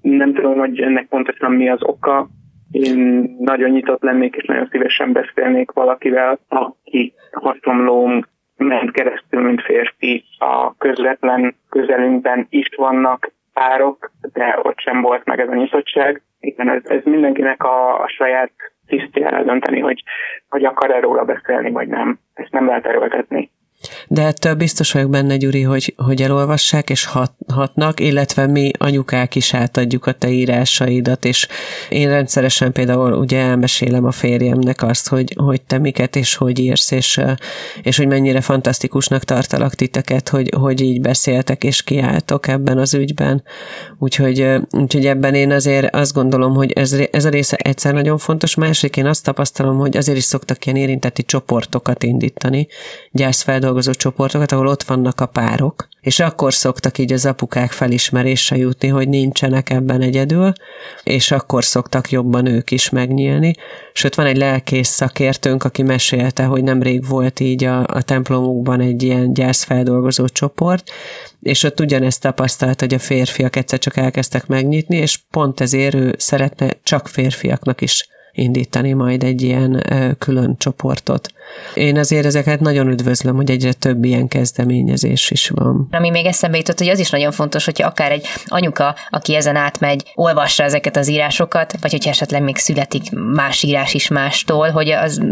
Nem 0.00 0.34
tudom, 0.34 0.58
hogy 0.58 0.80
ennek 0.80 1.06
pontosan 1.06 1.52
mi 1.52 1.68
az 1.68 1.82
oka. 1.82 2.28
Én 2.70 2.98
nagyon 3.38 3.70
nyitott 3.70 4.02
lennék, 4.02 4.34
és 4.34 4.44
nagyon 4.44 4.68
szívesen 4.70 5.12
beszélnék 5.12 5.70
valakivel, 5.70 6.38
aki 6.48 7.12
hasonló 7.32 8.24
ment 8.56 8.90
keresztül, 8.90 9.42
mint 9.42 9.62
férfi. 9.62 10.24
A 10.38 10.76
közvetlen 10.76 11.54
közelünkben 11.68 12.46
is 12.50 12.68
vannak 12.76 13.32
párok, 13.52 14.10
de 14.32 14.58
ott 14.62 14.78
sem 14.78 15.00
volt 15.00 15.24
meg 15.24 15.40
ez 15.40 15.48
a 15.48 15.54
nyitottság. 15.54 16.22
Igen, 16.40 16.70
ez, 16.70 16.82
ez 16.84 17.00
mindenkinek 17.04 17.62
a, 17.64 18.02
a 18.02 18.08
saját 18.08 18.52
tisztjára 18.86 19.42
dönteni, 19.42 19.80
hogy, 19.80 20.02
hogy 20.48 20.64
akar-e 20.64 21.00
róla 21.00 21.24
beszélni, 21.24 21.70
vagy 21.70 21.88
nem. 21.88 22.18
Ezt 22.34 22.52
nem 22.52 22.66
lehet 22.66 22.86
erőltetni. 22.86 23.50
De 24.08 24.22
ettől 24.22 24.54
biztos 24.54 24.92
vagyok 24.92 25.10
benne, 25.10 25.36
Gyuri, 25.36 25.62
hogy, 25.62 25.94
hogy 25.96 26.22
elolvassák 26.22 26.90
és 26.90 27.04
hat, 27.04 27.32
hatnak, 27.52 28.00
illetve 28.00 28.46
mi 28.46 28.70
anyukák 28.78 29.34
is 29.34 29.54
átadjuk 29.54 30.06
a 30.06 30.12
te 30.12 30.28
írásaidat, 30.30 31.24
és 31.24 31.48
én 31.88 32.08
rendszeresen 32.08 32.72
például 32.72 33.12
ugye 33.12 33.38
elmesélem 33.38 34.04
a 34.04 34.10
férjemnek 34.10 34.82
azt, 34.82 35.08
hogy, 35.08 35.34
hogy 35.36 35.62
te 35.62 35.78
miket 35.78 36.16
és 36.16 36.34
hogy 36.34 36.58
írsz, 36.58 36.90
és, 36.90 37.20
és 37.82 37.96
hogy 37.96 38.06
mennyire 38.06 38.40
fantasztikusnak 38.40 39.24
tartalak 39.24 39.74
titeket, 39.74 40.28
hogy, 40.28 40.52
hogy 40.56 40.80
így 40.80 41.00
beszéltek 41.00 41.64
és 41.64 41.82
kiálltok 41.82 42.48
ebben 42.48 42.78
az 42.78 42.94
ügyben. 42.94 43.42
Úgyhogy, 43.98 44.46
úgyhogy 44.70 45.06
ebben 45.06 45.34
én 45.34 45.52
azért 45.52 45.94
azt 45.94 46.12
gondolom, 46.12 46.54
hogy 46.54 46.72
ez, 46.72 46.96
ez 47.10 47.24
a 47.24 47.28
része 47.28 47.56
egyszer 47.56 47.94
nagyon 47.94 48.18
fontos, 48.18 48.54
másik 48.54 48.96
én 48.96 49.06
azt 49.06 49.24
tapasztalom, 49.24 49.78
hogy 49.78 49.96
azért 49.96 50.18
is 50.18 50.24
szoktak 50.24 50.66
ilyen 50.66 50.78
érintetti 50.78 51.22
csoportokat 51.22 52.02
indítani, 52.02 52.66
gyászfeldolgozó 53.12 53.88
feldolgozó 53.88 53.92
csoportokat, 53.98 54.52
ahol 54.52 54.66
ott 54.66 54.82
vannak 54.82 55.20
a 55.20 55.26
párok, 55.26 55.88
és 56.00 56.20
akkor 56.20 56.54
szoktak 56.54 56.98
így 56.98 57.12
az 57.12 57.26
apukák 57.26 57.70
felismerésre 57.70 58.56
jutni, 58.56 58.88
hogy 58.88 59.08
nincsenek 59.08 59.70
ebben 59.70 60.00
egyedül, 60.00 60.52
és 61.02 61.30
akkor 61.30 61.64
szoktak 61.64 62.10
jobban 62.10 62.46
ők 62.46 62.70
is 62.70 62.90
megnyílni. 62.90 63.54
Sőt, 63.92 64.14
van 64.14 64.26
egy 64.26 64.36
lelkész 64.36 64.88
szakértőnk, 64.88 65.64
aki 65.64 65.82
mesélte, 65.82 66.44
hogy 66.44 66.62
nemrég 66.62 67.06
volt 67.06 67.40
így 67.40 67.64
a, 67.64 67.86
a 67.86 68.02
templomukban 68.02 68.80
egy 68.80 69.02
ilyen 69.02 69.32
gyászfeldolgozó 69.32 70.28
csoport, 70.28 70.90
és 71.42 71.62
ott 71.62 71.80
ugyanezt 71.80 72.20
tapasztalt, 72.20 72.80
hogy 72.80 72.94
a 72.94 72.98
férfiak 72.98 73.56
egyszer 73.56 73.78
csak 73.78 73.96
elkezdtek 73.96 74.46
megnyitni, 74.46 74.96
és 74.96 75.18
pont 75.30 75.60
ezért 75.60 75.94
ő 75.94 76.14
szeretne 76.18 76.70
csak 76.82 77.08
férfiaknak 77.08 77.80
is 77.80 78.08
indítani 78.38 78.92
majd 78.92 79.22
egy 79.22 79.42
ilyen 79.42 79.84
külön 80.18 80.56
csoportot. 80.58 81.32
Én 81.74 81.98
azért 81.98 82.24
ezeket 82.24 82.60
nagyon 82.60 82.88
üdvözlöm, 82.88 83.36
hogy 83.36 83.50
egyre 83.50 83.72
több 83.72 84.04
ilyen 84.04 84.28
kezdeményezés 84.28 85.30
is 85.30 85.48
van. 85.48 85.88
Ami 85.90 86.10
még 86.10 86.26
eszembe 86.26 86.56
jutott, 86.56 86.78
hogy 86.78 86.88
az 86.88 86.98
is 86.98 87.10
nagyon 87.10 87.32
fontos, 87.32 87.64
hogyha 87.64 87.86
akár 87.86 88.12
egy 88.12 88.26
anyuka, 88.46 88.94
aki 89.10 89.34
ezen 89.34 89.56
átmegy, 89.56 90.02
olvassa 90.14 90.62
ezeket 90.62 90.96
az 90.96 91.08
írásokat, 91.08 91.74
vagy 91.80 91.90
hogyha 91.90 92.10
esetleg 92.10 92.42
még 92.42 92.56
születik 92.56 93.02
más 93.34 93.62
írás 93.62 93.94
is 93.94 94.08
mástól, 94.08 94.70
hogy 94.70 94.90
az, 94.90 95.22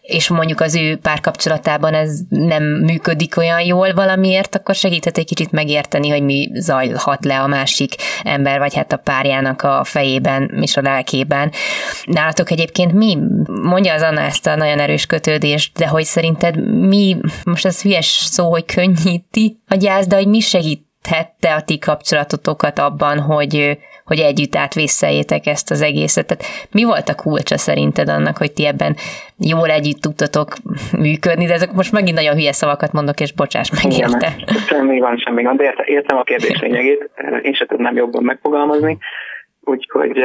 és 0.00 0.28
mondjuk 0.28 0.60
az 0.60 0.74
ő 0.74 0.96
párkapcsolatában 0.96 1.94
ez 1.94 2.18
nem 2.28 2.62
működik 2.64 3.36
olyan 3.36 3.60
jól 3.60 3.94
valamiért, 3.94 4.54
akkor 4.54 4.74
segíthet 4.74 5.18
egy 5.18 5.26
kicsit 5.26 5.50
megérteni, 5.50 6.08
hogy 6.08 6.22
mi 6.22 6.50
zajlhat 6.54 7.24
le 7.24 7.40
a 7.40 7.46
másik 7.46 7.94
ember, 8.22 8.58
vagy 8.58 8.74
hát 8.74 8.92
a 8.92 8.96
párjának 8.96 9.62
a 9.62 9.84
fejében 9.84 10.50
és 10.60 10.76
a 10.76 10.82
lelkében. 10.82 11.52
Nálatok 12.04 12.49
egyébként 12.50 12.92
mi? 12.92 13.18
Mondja 13.62 13.94
az 13.94 14.02
Anna 14.02 14.20
ezt 14.20 14.46
a 14.46 14.56
nagyon 14.56 14.78
erős 14.78 15.06
kötődést, 15.06 15.78
de 15.78 15.88
hogy 15.88 16.04
szerinted 16.04 16.86
mi, 16.88 17.16
most 17.44 17.66
ez 17.66 17.82
hülyes 17.82 18.06
szó, 18.06 18.50
hogy 18.50 18.64
könnyíti 18.64 19.56
a 19.68 19.74
gyász, 19.74 20.06
de 20.06 20.16
hogy 20.16 20.26
mi 20.26 20.40
segíthette 20.40 21.54
a 21.54 21.62
ti 21.62 21.78
kapcsolatotokat 21.78 22.78
abban, 22.78 23.18
hogy, 23.18 23.78
hogy 24.04 24.18
együtt 24.18 24.56
átvészeljétek 24.56 25.46
ezt 25.46 25.70
az 25.70 25.82
egészet. 25.82 26.26
Tehát 26.26 26.44
mi 26.70 26.84
volt 26.84 27.08
a 27.08 27.14
kulcsa 27.14 27.58
szerinted 27.58 28.08
annak, 28.08 28.36
hogy 28.36 28.52
ti 28.52 28.66
ebben 28.66 28.96
jól 29.38 29.70
együtt 29.70 30.00
tudtatok 30.00 30.54
működni, 30.98 31.46
de 31.46 31.52
ezek 31.52 31.72
most 31.72 31.92
megint 31.92 32.16
nagyon 32.16 32.34
hülye 32.34 32.52
szavakat 32.52 32.92
mondok, 32.92 33.20
és 33.20 33.32
bocsáss 33.32 33.70
meg 33.82 33.92
érte. 33.92 34.36
Semmi 34.66 35.00
van, 35.00 35.18
semmi 35.18 35.42
van, 35.42 35.56
de 35.56 35.74
értem 35.84 36.18
a 36.18 36.22
kérdés 36.22 36.60
lényegét, 36.60 37.10
én 37.42 37.52
sem 37.52 37.66
tudnám 37.66 37.96
jobban 37.96 38.22
megfogalmazni. 38.22 38.98
Úgyhogy 39.70 40.18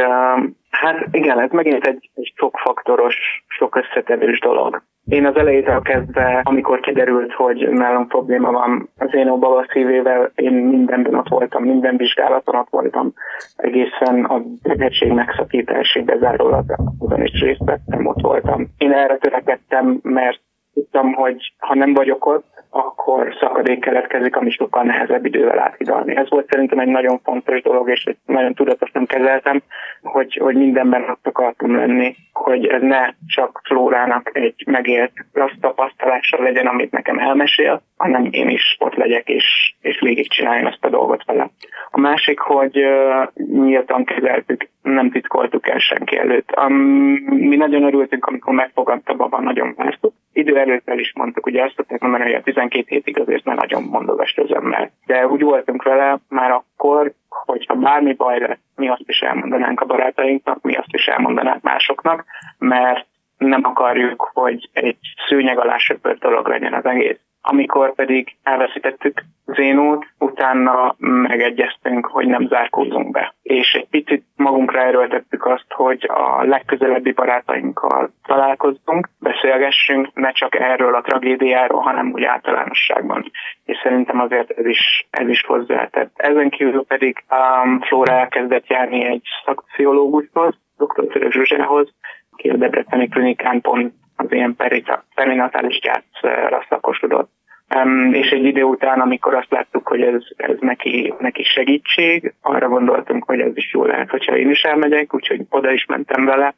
hát 0.69 1.07
igen, 1.11 1.39
ez 1.39 1.51
megint 1.51 1.85
egy, 1.85 2.09
egy 2.15 2.33
sokfaktoros, 2.35 3.15
sok 3.47 3.75
összetevős 3.75 4.39
dolog. 4.39 4.83
Én 5.05 5.25
az 5.25 5.35
elejétől 5.35 5.81
kezdve, 5.81 6.41
amikor 6.43 6.79
kiderült, 6.79 7.33
hogy 7.33 7.69
nálam 7.69 8.07
probléma 8.07 8.51
van 8.51 8.89
az 8.97 9.13
én 9.13 9.39
baba 9.39 9.65
szívével, 9.71 10.31
én 10.35 10.53
mindenben 10.53 11.15
ott 11.15 11.27
voltam, 11.27 11.63
minden 11.63 11.97
vizsgálaton 11.97 12.55
ott 12.55 12.69
voltam, 12.69 13.13
egészen 13.55 14.23
a 14.23 14.41
betegség 14.63 15.11
megszakításig 15.11 16.05
bezárólag 16.05 16.63
azon 16.99 17.23
is 17.23 17.41
részt 17.41 17.63
vettem, 17.65 18.05
ott 18.05 18.21
voltam. 18.21 18.67
Én 18.77 18.91
erre 18.91 19.17
törekedtem, 19.17 19.99
mert 20.03 20.41
tudtam, 20.73 21.13
hogy 21.13 21.53
ha 21.57 21.75
nem 21.75 21.93
vagyok 21.93 22.25
ott, 22.25 22.54
akkor 22.75 23.35
szakadék 23.39 23.79
keletkezik, 23.79 24.35
ami 24.35 24.49
sokkal 24.49 24.83
nehezebb 24.83 25.25
idővel 25.25 25.59
áthidalni. 25.59 26.15
Ez 26.15 26.29
volt 26.29 26.49
szerintem 26.49 26.79
egy 26.79 26.87
nagyon 26.87 27.19
fontos 27.23 27.61
dolog, 27.61 27.89
és 27.89 28.15
nagyon 28.25 28.53
tudatosan 28.53 29.05
kezeltem, 29.05 29.61
hogy, 30.01 30.39
hogy 30.41 30.55
mindenben 30.55 31.09
ott 31.09 31.27
akartam 31.27 31.75
lenni, 31.75 32.15
hogy 32.33 32.65
ez 32.65 32.81
ne 32.81 33.09
csak 33.27 33.61
Flórának 33.63 34.29
egy 34.33 34.63
megélt 34.65 35.11
rossz 35.33 35.57
tapasztalással 35.61 36.43
legyen, 36.43 36.67
amit 36.67 36.91
nekem 36.91 37.19
elmesél, 37.19 37.81
hanem 37.97 38.27
én 38.31 38.49
is 38.49 38.75
ott 38.79 38.95
legyek, 38.95 39.29
és, 39.29 39.75
és 39.81 39.99
végigcsináljam 39.99 40.67
ezt 40.67 40.85
a 40.85 40.89
dolgot 40.89 41.25
vele. 41.25 41.49
A 41.91 41.99
másik, 41.99 42.39
hogy 42.39 42.77
uh, 42.77 43.27
nyíltan 43.65 44.05
kezeltük, 44.05 44.67
nem 44.81 45.11
titkoltuk 45.11 45.67
el 45.67 45.79
senki 45.79 46.17
előtt. 46.17 46.49
Mi 47.25 47.55
nagyon 47.55 47.83
örültünk, 47.83 48.25
amikor 48.25 48.53
megfogadta 48.53 49.13
baba, 49.13 49.41
nagyon 49.41 49.73
vártuk. 49.77 50.13
Idő 50.33 50.57
előtt 50.57 50.89
el 50.89 50.99
is 50.99 51.13
mondtuk, 51.15 51.45
ugye 51.45 51.63
azt 51.63 51.75
tudták 51.75 52.01
mondani, 52.01 52.23
hogy 52.23 52.33
a 52.33 52.41
12 52.69 52.85
hétig 52.87 53.19
azért 53.19 53.43
ne 53.43 53.53
nagyon 53.53 53.83
mondogas 53.83 54.31
közömmel. 54.31 54.91
De 55.05 55.27
úgy 55.27 55.41
voltunk 55.41 55.83
vele 55.83 56.19
már 56.29 56.51
akkor, 56.51 57.13
hogyha 57.29 57.75
bármi 57.75 58.13
baj 58.13 58.39
lesz, 58.39 58.59
mi 58.75 58.89
azt 58.89 59.03
is 59.05 59.19
elmondanánk 59.19 59.81
a 59.81 59.85
barátainknak, 59.85 60.61
mi 60.61 60.75
azt 60.75 60.93
is 60.93 61.05
elmondanánk 61.05 61.61
másoknak, 61.61 62.25
mert 62.57 63.05
nem 63.37 63.61
akarjuk, 63.63 64.29
hogy 64.33 64.69
egy 64.73 64.97
szőnyeg 65.27 65.59
alá 65.59 65.77
söpört 65.77 66.19
dolog 66.19 66.47
legyen 66.47 66.73
az 66.73 66.85
egész. 66.85 67.19
Amikor 67.47 67.93
pedig 67.95 68.35
elveszítettük 68.43 69.21
Zénót, 69.45 70.05
utána 70.19 70.95
megegyeztünk, 70.97 72.05
hogy 72.05 72.27
nem 72.27 72.47
zárkózunk 72.47 73.11
be. 73.11 73.33
És 73.41 73.73
egy 73.73 73.87
picit 73.89 74.25
magunkra 74.35 74.81
erőltettük 74.81 75.45
azt, 75.45 75.65
hogy 75.69 76.09
a 76.13 76.43
legközelebbi 76.43 77.11
barátainkkal 77.11 78.13
találkozzunk, 78.23 79.09
beszélgessünk, 79.19 80.13
ne 80.13 80.31
csak 80.31 80.55
erről 80.55 80.95
a 80.95 81.01
tragédiáról, 81.01 81.81
hanem 81.81 82.11
úgy 82.11 82.23
általánosságban. 82.23 83.31
És 83.65 83.77
szerintem 83.83 84.19
azért 84.19 84.49
ez 84.49 84.65
is, 84.65 85.07
ez 85.09 85.27
is 85.27 85.41
hozzátett. 85.41 86.11
Ezen 86.15 86.49
kívül 86.49 86.85
pedig 86.85 87.23
um, 87.29 87.81
Flóra 87.81 88.13
elkezdett 88.13 88.67
járni 88.67 89.03
egy 89.03 89.23
szakpszichológushoz, 89.45 90.55
dr. 90.77 91.07
Török 91.07 91.31
Zsuzsához, 91.31 91.93
aki 92.31 92.49
a 92.49 92.55
Debreceni 92.55 93.07
klinikán 93.07 93.61
pont 93.61 93.93
az 94.15 94.31
ilyen 94.31 94.55
perinatális 95.15 95.79
gyászra 95.79 96.65
szakosodott. 96.69 97.29
És 98.11 98.29
egy 98.29 98.43
idő 98.43 98.63
után, 98.63 98.99
amikor 98.99 99.33
azt 99.33 99.51
láttuk, 99.51 99.87
hogy 99.87 100.01
ez, 100.01 100.21
ez 100.35 100.55
neki, 100.59 101.13
neki 101.19 101.43
segítség, 101.43 102.33
arra 102.41 102.67
gondoltunk, 102.67 103.23
hogy 103.23 103.39
ez 103.39 103.51
is 103.57 103.73
jó 103.73 103.85
lehet, 103.85 104.09
hogyha 104.09 104.37
én 104.37 104.49
is 104.49 104.61
elmegyek, 104.61 105.13
úgyhogy 105.13 105.41
oda 105.49 105.71
is 105.71 105.85
mentem 105.85 106.25
vele, 106.25 106.55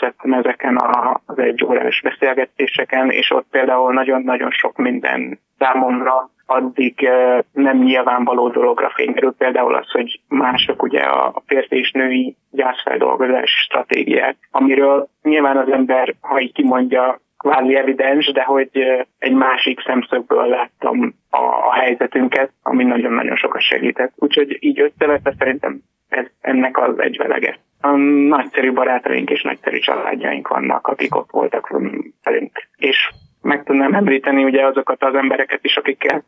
vettem 0.00 0.32
ezeken 0.32 0.78
az 1.26 1.38
egy 1.38 1.64
órás 1.64 2.00
beszélgetéseken, 2.00 3.10
és 3.10 3.30
ott 3.30 3.46
például 3.50 3.92
nagyon-nagyon 3.92 4.50
sok 4.50 4.76
minden 4.76 5.38
számomra 5.58 6.30
addig 6.46 7.08
nem 7.52 7.78
nyilvánvaló 7.78 8.48
dologra 8.48 8.90
fénykerül, 8.94 9.34
például 9.38 9.74
az, 9.74 9.90
hogy 9.90 10.20
mások 10.28 10.82
ugye 10.82 11.00
a 11.00 11.42
férfi 11.46 11.76
és 11.76 11.90
női 11.90 12.36
gyászfeldolgozás 12.50 13.50
stratégiák, 13.50 14.36
amiről 14.50 15.08
nyilván 15.22 15.56
az 15.56 15.68
ember, 15.68 16.14
ha 16.20 16.40
így 16.40 16.52
kimondja, 16.52 17.20
kvázi 17.38 17.76
evidens, 17.76 18.32
de 18.32 18.42
hogy 18.42 18.70
egy 19.18 19.32
másik 19.32 19.80
szemszögből 19.80 20.46
láttam 20.46 21.14
a, 21.30 21.42
a 21.68 21.72
helyzetünket, 21.72 22.50
ami 22.62 22.84
nagyon-nagyon 22.84 23.36
sokat 23.36 23.62
segített. 23.62 24.12
Úgyhogy 24.16 24.56
így 24.60 24.80
összevetve 24.80 25.34
szerintem 25.38 25.80
ez 26.08 26.26
ennek 26.40 26.78
az 26.78 26.98
egyvelege. 26.98 27.58
A 27.80 27.96
nagyszerű 28.28 28.72
barátaink 28.72 29.30
és 29.30 29.42
nagyszerű 29.42 29.78
családjaink 29.78 30.48
vannak, 30.48 30.86
akik 30.86 31.16
ott 31.16 31.30
voltak 31.30 31.68
velünk. 32.22 32.68
És 32.76 33.10
meg 33.44 33.64
tudnám 33.64 33.94
említeni 33.94 34.44
ugye 34.44 34.66
azokat 34.66 35.02
az 35.02 35.14
embereket 35.14 35.64
is, 35.64 35.76
akikkel 35.76 36.24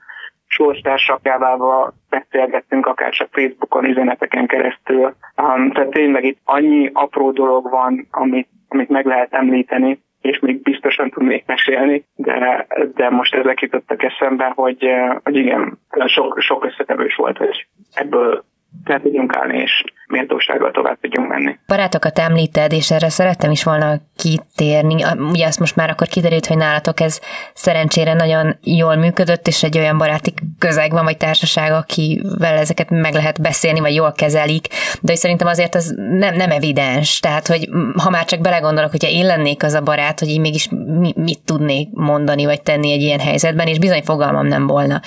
sorstársaká 0.46 1.38
válva 1.38 1.92
beszélgettünk, 2.10 2.86
akár 2.86 3.12
csak 3.12 3.28
Facebookon, 3.30 3.84
üzeneteken 3.84 4.46
keresztül. 4.46 5.14
Um, 5.36 5.72
tehát 5.72 5.90
tényleg 5.90 6.24
itt 6.24 6.38
annyi 6.44 6.90
apró 6.92 7.30
dolog 7.30 7.70
van, 7.70 8.06
amit, 8.10 8.48
amit 8.68 8.88
meg 8.88 9.06
lehet 9.06 9.32
említeni, 9.32 10.04
és 10.20 10.38
még 10.38 10.62
biztosan 10.62 11.10
tudnék 11.10 11.46
mesélni, 11.46 12.04
de, 12.14 12.66
de 12.94 13.10
most 13.10 13.34
ezek 13.34 13.60
jutottak 13.60 14.02
eszembe, 14.02 14.52
hogy, 14.54 14.86
hogy 15.22 15.36
igen, 15.36 15.78
sok, 16.06 16.40
sok 16.40 16.64
összetevős 16.64 17.14
volt, 17.14 17.36
hogy 17.36 17.66
ebből 17.94 18.44
fel 18.86 19.00
tudjunk 19.00 19.36
állni, 19.36 19.58
és 19.58 19.84
méltósággal 20.06 20.70
tovább 20.70 20.98
tudjunk 21.00 21.28
menni. 21.28 21.58
Barátokat 21.66 22.18
említed, 22.18 22.72
és 22.72 22.90
erre 22.90 23.08
szerettem 23.08 23.50
is 23.50 23.64
volna 23.64 24.00
kitérni. 24.16 25.04
Ugye 25.32 25.46
azt 25.46 25.60
most 25.60 25.76
már 25.76 25.90
akkor 25.90 26.06
kiderült, 26.06 26.46
hogy 26.46 26.56
nálatok 26.56 27.00
ez 27.00 27.20
szerencsére 27.54 28.14
nagyon 28.14 28.56
jól 28.62 28.96
működött, 28.96 29.46
és 29.46 29.62
egy 29.62 29.78
olyan 29.78 29.98
baráti 29.98 30.34
közeg 30.58 30.92
van, 30.92 31.04
vagy 31.04 31.16
társaság, 31.16 31.72
akivel 31.72 32.56
ezeket 32.56 32.90
meg 32.90 33.12
lehet 33.12 33.40
beszélni, 33.40 33.80
vagy 33.80 33.94
jól 33.94 34.12
kezelik, 34.12 34.66
de 35.00 35.12
hogy 35.12 35.16
szerintem 35.16 35.46
azért 35.46 35.74
az 35.74 35.94
nem, 35.96 36.34
nem 36.34 36.50
evidens. 36.50 37.20
Tehát, 37.20 37.46
hogy 37.46 37.68
ha 38.02 38.10
már 38.10 38.24
csak 38.24 38.40
belegondolok, 38.40 38.90
hogyha 38.90 39.10
én 39.10 39.26
lennék 39.26 39.62
az 39.62 39.74
a 39.74 39.82
barát, 39.82 40.18
hogy 40.18 40.28
én 40.28 40.40
mégis 40.40 40.68
mit 41.14 41.40
tudnék 41.44 41.88
mondani, 41.92 42.44
vagy 42.44 42.62
tenni 42.62 42.92
egy 42.92 43.02
ilyen 43.02 43.20
helyzetben, 43.20 43.66
és 43.66 43.78
bizony 43.78 44.02
fogalmam 44.02 44.46
nem 44.46 44.66
volna. 44.66 45.00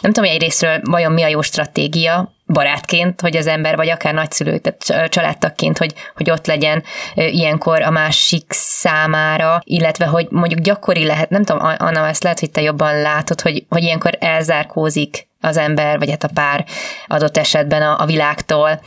Nem 0.00 0.12
tudom, 0.12 0.28
hogy 0.28 0.38
egyrésztről 0.38 0.80
vajon 0.82 1.12
mi 1.12 1.22
a 1.22 1.28
jó 1.28 1.40
stratégia, 1.40 2.32
barátként, 2.46 3.20
hogy 3.20 3.36
az 3.36 3.46
ember, 3.46 3.76
vagy 3.76 3.88
akár 3.88 4.14
nagyszülő, 4.14 4.58
tehát 4.58 5.10
családtagként, 5.10 5.78
hogy, 5.78 5.94
hogy 6.14 6.30
ott 6.30 6.46
legyen 6.46 6.82
ilyenkor 7.14 7.82
a 7.82 7.90
másik 7.90 8.44
számára, 8.48 9.60
illetve 9.64 10.04
hogy 10.04 10.26
mondjuk 10.30 10.60
gyakori 10.60 11.04
lehet, 11.04 11.30
nem 11.30 11.44
tudom, 11.44 11.74
Anna, 11.76 12.08
ezt 12.08 12.22
lehet, 12.22 12.40
hogy 12.40 12.50
te 12.50 12.62
jobban 12.62 13.00
látod, 13.00 13.40
hogy, 13.40 13.64
hogy 13.68 13.82
ilyenkor 13.82 14.16
elzárkózik 14.18 15.28
az 15.44 15.56
ember, 15.56 15.98
vagy 15.98 16.10
hát 16.10 16.24
a 16.24 16.30
pár 16.34 16.64
adott 17.06 17.36
esetben 17.36 17.82
a, 17.82 18.00
a 18.00 18.06
világtól, 18.06 18.80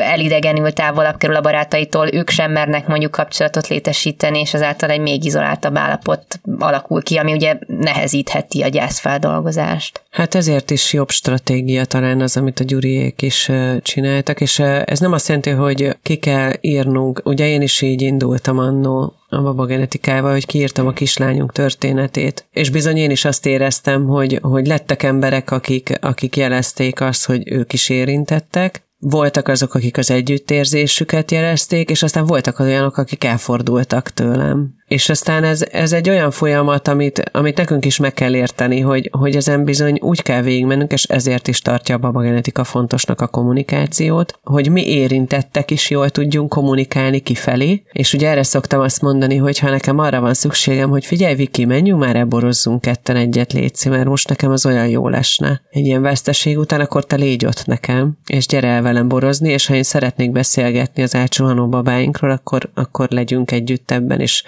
elidegenül 0.00 0.72
távolabb 0.72 1.16
kerül 1.16 1.36
a 1.36 1.40
barátaitól, 1.40 2.08
ők 2.12 2.30
sem 2.30 2.52
mernek 2.52 2.86
mondjuk 2.86 3.10
kapcsolatot 3.10 3.68
létesíteni, 3.68 4.40
és 4.40 4.54
azáltal 4.54 4.90
egy 4.90 5.00
még 5.00 5.24
izoláltabb 5.24 5.76
állapot 5.76 6.40
alakul 6.58 7.02
ki, 7.02 7.16
ami 7.16 7.32
ugye 7.32 7.58
nehezítheti 7.66 8.62
a 8.62 8.68
gyászfeldolgozást. 8.68 10.02
Hát 10.10 10.34
ezért 10.34 10.70
is 10.70 10.92
jobb 10.92 11.10
stratégia 11.10 11.84
talán 11.84 12.20
az, 12.20 12.36
amit 12.36 12.60
a 12.60 12.64
gyuriék 12.64 13.22
is 13.22 13.50
csináltak, 13.82 14.40
és 14.40 14.58
ez 14.84 14.98
nem 14.98 15.12
azt 15.12 15.28
jelenti, 15.28 15.50
hogy 15.50 15.96
ki 16.02 16.16
kell 16.16 16.52
írnunk, 16.60 17.20
ugye 17.24 17.48
én 17.48 17.62
is 17.62 17.82
így 17.82 18.02
indultam 18.02 18.58
annó 18.58 19.14
a 19.36 19.42
babagenetikával, 19.42 20.32
hogy 20.32 20.46
kiírtam 20.46 20.86
a 20.86 20.92
kislányunk 20.92 21.52
történetét. 21.52 22.46
És 22.50 22.70
bizony 22.70 22.96
én 22.96 23.10
is 23.10 23.24
azt 23.24 23.46
éreztem, 23.46 24.06
hogy, 24.06 24.38
hogy 24.42 24.66
lettek 24.66 25.02
emberek, 25.02 25.50
akik, 25.50 25.98
akik 26.00 26.36
jelezték 26.36 27.00
azt, 27.00 27.26
hogy 27.26 27.52
ők 27.52 27.72
is 27.72 27.88
érintettek, 27.88 28.84
voltak 28.98 29.48
azok, 29.48 29.74
akik 29.74 29.98
az 29.98 30.10
együttérzésüket 30.10 31.30
jelezték, 31.30 31.90
és 31.90 32.02
aztán 32.02 32.26
voltak 32.26 32.58
olyanok, 32.58 32.96
akik 32.96 33.24
elfordultak 33.24 34.10
tőlem. 34.10 34.74
És 34.86 35.08
aztán 35.08 35.44
ez, 35.44 35.64
ez 35.70 35.92
egy 35.92 36.08
olyan 36.08 36.30
folyamat, 36.30 36.88
amit, 36.88 37.22
amit 37.32 37.56
nekünk 37.56 37.84
is 37.84 37.98
meg 37.98 38.12
kell 38.12 38.34
érteni, 38.34 38.80
hogy, 38.80 39.10
hogy 39.12 39.36
ezen 39.36 39.64
bizony 39.64 39.98
úgy 40.00 40.22
kell 40.22 40.42
végigmennünk, 40.42 40.92
és 40.92 41.04
ezért 41.04 41.48
is 41.48 41.60
tartja 41.60 41.94
a 41.94 41.98
babagenetika 41.98 42.64
fontosnak 42.64 43.20
a 43.20 43.26
kommunikációt, 43.26 44.38
hogy 44.42 44.70
mi 44.70 44.86
érintettek 44.86 45.70
is 45.70 45.90
jól 45.90 46.10
tudjunk 46.10 46.48
kommunikálni 46.48 47.18
kifelé, 47.18 47.82
és 47.92 48.12
ugye 48.12 48.28
erre 48.28 48.42
szoktam 48.42 48.80
azt 48.80 49.02
mondani, 49.02 49.36
hogy 49.36 49.58
ha 49.58 49.70
nekem 49.70 49.98
arra 49.98 50.20
van 50.20 50.34
szükségem, 50.34 50.90
hogy 50.90 51.04
figyelj 51.04 51.34
Viki, 51.34 51.64
menjünk 51.64 52.00
már 52.00 52.16
eborozzunk 52.16 52.80
ketten 52.80 53.16
egyet 53.16 53.52
létszi, 53.52 53.88
mert 53.88 54.04
most 54.04 54.28
nekem 54.28 54.50
az 54.50 54.66
olyan 54.66 54.88
jó 54.88 55.08
lesne. 55.08 55.62
Egy 55.70 55.86
ilyen 55.86 56.02
veszteség 56.02 56.58
után, 56.58 56.80
akkor 56.80 57.04
te 57.04 57.16
légy 57.16 57.46
ott 57.46 57.66
nekem, 57.66 58.18
és 58.26 58.46
gyere 58.46 58.68
el 58.68 58.82
velem 58.82 59.08
borozni, 59.08 59.50
és 59.50 59.66
ha 59.66 59.74
én 59.74 59.82
szeretnék 59.82 60.32
beszélgetni 60.32 61.02
az 61.02 61.14
átsuhanó 61.14 61.68
babáinkról, 61.68 62.30
akkor, 62.30 62.70
akkor 62.74 63.10
legyünk 63.10 63.50
együtt 63.50 63.90
ebben, 63.90 64.20
és 64.20 64.42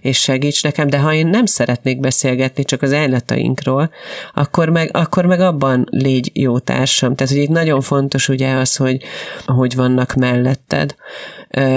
és 0.00 0.18
segíts 0.18 0.62
nekem, 0.62 0.86
de 0.86 0.98
ha 0.98 1.12
én 1.12 1.26
nem 1.26 1.46
szeretnék 1.46 2.00
beszélgetni 2.00 2.64
csak 2.64 2.82
az 2.82 2.92
állatainkról, 2.92 3.90
akkor 4.34 4.68
meg, 4.68 4.90
akkor 4.92 5.26
meg 5.26 5.40
abban 5.40 5.86
légy 5.90 6.30
jó 6.34 6.58
társam. 6.58 7.14
Tehát, 7.14 7.32
hogy 7.32 7.42
itt 7.42 7.48
nagyon 7.48 7.80
fontos 7.80 8.28
ugye 8.28 8.52
az, 8.52 8.76
hogy, 8.76 9.02
hogy 9.46 9.74
vannak 9.74 10.14
melletted, 10.14 10.94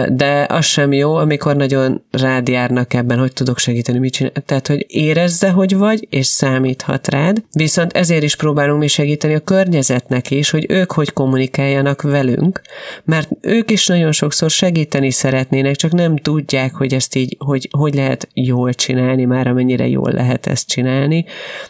de 0.07 0.45
az 0.49 0.65
sem 0.65 0.93
jó, 0.93 1.15
amikor 1.15 1.55
nagyon 1.55 2.03
rád 2.11 2.47
járnak 2.47 2.93
ebben, 2.93 3.19
hogy 3.19 3.33
tudok 3.33 3.57
segíteni, 3.57 3.99
mit 3.99 4.13
csinál. 4.13 4.31
Tehát, 4.45 4.67
hogy 4.67 4.85
érezze, 4.87 5.49
hogy 5.49 5.75
vagy, 5.75 6.07
és 6.09 6.25
számíthat 6.25 7.07
rád, 7.07 7.43
viszont 7.51 7.93
ezért 7.93 8.23
is 8.23 8.35
próbálunk 8.35 8.79
mi 8.79 8.87
segíteni 8.87 9.33
a 9.33 9.39
környezetnek 9.39 10.31
is, 10.31 10.49
hogy 10.49 10.65
ők 10.69 10.91
hogy 10.91 11.13
kommunikáljanak 11.13 12.01
velünk, 12.01 12.61
mert 13.03 13.29
ők 13.41 13.71
is 13.71 13.87
nagyon 13.87 14.11
sokszor 14.11 14.49
segíteni 14.49 15.11
szeretnének, 15.11 15.75
csak 15.75 15.91
nem 15.91 16.17
tudják, 16.17 16.73
hogy 16.73 16.93
ezt 16.93 17.15
így, 17.15 17.35
hogy, 17.39 17.67
hogy 17.77 17.92
lehet 17.93 18.27
jól 18.33 18.73
csinálni, 18.73 19.25
már 19.25 19.47
amennyire 19.47 19.87
jól 19.87 20.11
lehet 20.11 20.45
ezt 20.45 20.67
csinálni, 20.67 21.25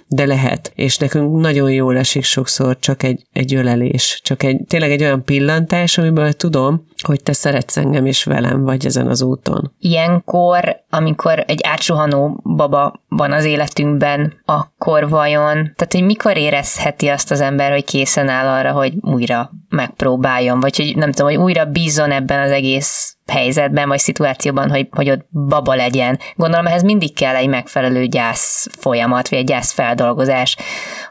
de 0.08 0.26
lehet. 0.26 0.72
És 0.76 0.98
nekünk 0.98 1.40
nagyon 1.42 1.72
jól 1.72 1.98
esik 1.98 2.24
sokszor 2.24 2.80
csak 2.80 3.04
egy, 3.04 3.26
egy 3.34 3.56
ölelés, 3.56 4.20
csak 4.24 4.44
egy, 4.44 4.62
tényleg 4.68 4.92
egy 4.92 5.02
olyan 5.02 5.24
pillantás, 5.24 5.98
amiből 5.98 6.34
tudom, 6.34 6.86
hogy 7.02 7.24
te 7.24 7.34
szeretsz 7.34 7.78
engem 7.78 8.06
és 8.06 8.24
velem 8.24 8.64
vagy 8.64 8.86
ezen 8.86 9.08
az 9.08 9.22
úton. 9.22 9.74
Ilyenkor, 9.80 10.84
amikor 10.90 11.44
egy 11.48 11.60
átsuhanó 11.64 12.40
baba 12.44 13.02
van 13.08 13.32
az 13.32 13.46
életünkben, 13.46 14.34
akkor 14.46 15.10
vajon, 15.10 15.54
tehát 15.54 15.92
hogy 15.92 16.04
mikor 16.04 16.38
érezheti 16.38 17.08
azt 17.08 17.32
az 17.32 17.42
ember, 17.42 17.72
hogy 17.72 17.86
készen 17.86 18.28
áll 18.28 18.60
arra, 18.60 18.72
hogy 18.72 18.94
újra 19.02 19.52
megpróbáljon, 19.70 20.60
vagy 20.60 20.78
hogy 20.78 20.96
nem 20.96 21.12
tudom, 21.12 21.32
hogy 21.32 21.42
újra 21.44 21.66
bízon 21.66 22.12
ebben 22.12 22.40
az 22.40 22.52
egész 22.52 23.18
helyzetben, 23.32 23.88
vagy 23.88 23.98
szituációban, 23.98 24.70
hogy, 24.70 24.88
hogy 24.92 25.10
ott 25.10 25.26
baba 25.50 25.76
legyen. 25.76 26.18
Gondolom 26.36 26.66
ehhez 26.66 26.84
mindig 26.84 27.14
kell 27.14 27.36
egy 27.36 27.50
megfelelő 27.50 28.06
gyász 28.06 28.68
folyamat, 28.80 29.30
vagy 29.30 29.40
egy 29.40 29.46
gyász 29.46 29.74
feldolgozás, 29.74 30.58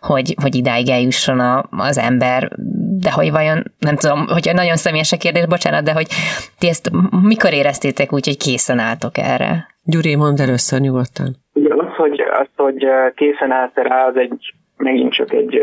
hogy, 0.01 0.35
hogy 0.43 0.55
idáig 0.55 0.89
eljusson 0.89 1.41
a, 1.41 1.63
az 1.71 1.99
ember, 1.99 2.51
de 3.01 3.13
hogy 3.13 3.31
vajon, 3.31 3.63
nem 3.79 3.97
tudom, 3.97 4.27
hogy 4.27 4.51
nagyon 4.55 4.77
személyes 4.77 5.13
a 5.13 5.17
kérdés, 5.17 5.47
bocsánat, 5.47 5.85
de 5.85 5.93
hogy 5.93 6.07
ti 6.59 6.69
ezt 6.69 6.91
mikor 7.23 7.53
éreztétek 7.53 8.13
úgy, 8.13 8.27
hogy 8.27 8.37
készen 8.37 8.79
álltok 8.79 9.19
erre? 9.19 9.67
Gyuri, 9.85 10.17
mondd 10.17 10.41
először 10.41 10.81
nyugodtan. 10.81 11.37
Ugye 11.53 11.75
az, 11.75 11.95
hogy, 11.97 12.21
az, 12.21 12.49
hogy 12.57 12.87
készen 13.15 13.51
állsz 13.51 13.75
rá, 13.75 14.07
az 14.07 14.17
egy 14.17 14.55
megint 14.77 15.13
csak 15.13 15.33
egy 15.33 15.61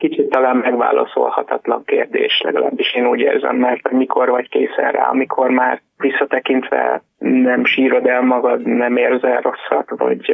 kicsit 0.00 0.28
talán 0.28 0.56
megválaszolhatatlan 0.56 1.84
kérdés, 1.84 2.40
legalábbis 2.44 2.94
én 2.94 3.06
úgy 3.06 3.20
érzem, 3.20 3.56
mert 3.56 3.90
mikor 3.90 4.28
vagy 4.28 4.48
készen 4.48 4.92
rá, 4.92 5.08
amikor 5.08 5.50
már 5.50 5.80
visszatekintve 5.96 7.02
nem 7.18 7.64
sírod 7.64 8.06
el 8.06 8.22
magad, 8.22 8.66
nem 8.66 8.96
érzel 8.96 9.40
rosszat, 9.40 9.90
vagy 9.96 10.32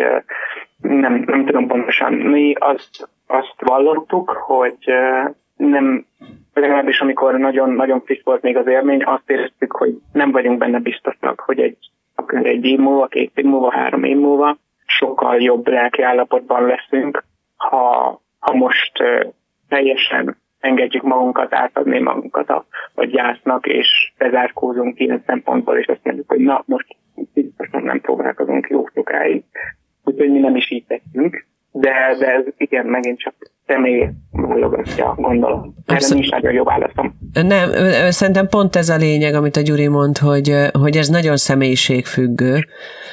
nem, 0.80 1.24
nem 1.26 1.44
tudom 1.44 1.66
pontosan. 1.66 2.12
Mi 2.12 2.52
azt, 2.58 3.08
azt 3.26 3.54
vallottuk, 3.58 4.30
hogy 4.30 4.78
nem, 5.56 6.04
legalábbis 6.54 7.00
amikor 7.00 7.38
nagyon, 7.38 7.70
nagyon 7.70 8.00
friss 8.00 8.20
volt 8.24 8.42
még 8.42 8.56
az 8.56 8.66
élmény, 8.66 9.02
azt 9.04 9.30
éreztük, 9.30 9.72
hogy 9.72 9.94
nem 10.12 10.32
vagyunk 10.32 10.58
benne 10.58 10.78
biztosak, 10.78 11.40
hogy 11.40 11.60
egy, 11.60 11.78
akár 12.14 12.46
egy 12.46 12.64
év 12.64 12.78
múlva, 12.78 13.06
két 13.06 13.30
év 13.34 13.44
múlva, 13.44 13.70
három 13.70 14.04
év 14.04 14.16
múlva 14.16 14.56
sokkal 14.86 15.40
jobb 15.40 15.68
lelki 15.68 16.02
állapotban 16.02 16.66
leszünk, 16.66 17.24
ha, 17.56 18.20
ha 18.38 18.54
most 18.54 18.92
teljesen 19.68 20.36
engedjük 20.60 21.02
magunkat, 21.02 21.54
átadni 21.54 21.98
magunkat 21.98 22.48
a, 22.48 22.66
a 22.94 23.04
gyásznak, 23.04 23.66
és 23.66 24.12
bezárkózunk 24.18 25.00
ilyen 25.00 25.22
szempontból, 25.26 25.78
és 25.78 25.86
azt 25.86 26.04
mondjuk, 26.04 26.28
hogy 26.28 26.40
na, 26.40 26.62
most 26.66 26.96
biztosan 27.34 27.82
nem 27.82 28.00
próbálkozunk 28.00 28.66
jó 28.68 28.86
sokáig. 28.94 29.44
Úgyhogy 30.04 30.30
nem 30.30 30.56
is 30.56 30.70
így 30.70 30.86
tettünk, 30.86 31.46
de, 31.72 32.16
de 32.18 32.32
ez 32.32 32.44
igen, 32.56 32.86
megint 32.86 33.18
csak 33.18 33.34
személy 33.66 34.08
válogatja, 34.30 35.14
gondolom. 35.16 35.74
Erre 35.86 36.06
nincs 36.08 36.30
nagyon 36.30 36.52
jó 36.52 36.64
válaszom. 36.64 37.18
Nem, 37.32 37.70
szerintem 38.10 38.48
pont 38.48 38.76
ez 38.76 38.88
a 38.88 38.96
lényeg, 38.96 39.34
amit 39.34 39.56
a 39.56 39.60
Gyuri 39.60 39.88
mond, 39.88 40.18
hogy, 40.18 40.54
hogy 40.72 40.96
ez 40.96 41.08
nagyon 41.08 41.36
személyiségfüggő, 41.36 42.66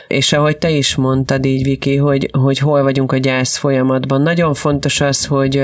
és 0.08 0.34
ahogy 0.34 0.58
te 0.58 0.70
is 0.70 0.96
mondtad 0.96 1.46
így, 1.46 1.64
Viki, 1.64 1.96
hogy, 1.96 2.30
hogy 2.40 2.58
hol 2.58 2.84
vagyunk 2.84 3.12
a 3.12 3.18
gyász 3.18 3.58
folyamatban. 3.58 4.22
Nagyon 4.22 4.54
fontos 4.54 5.02
az, 5.02 5.26
hogy 5.26 5.64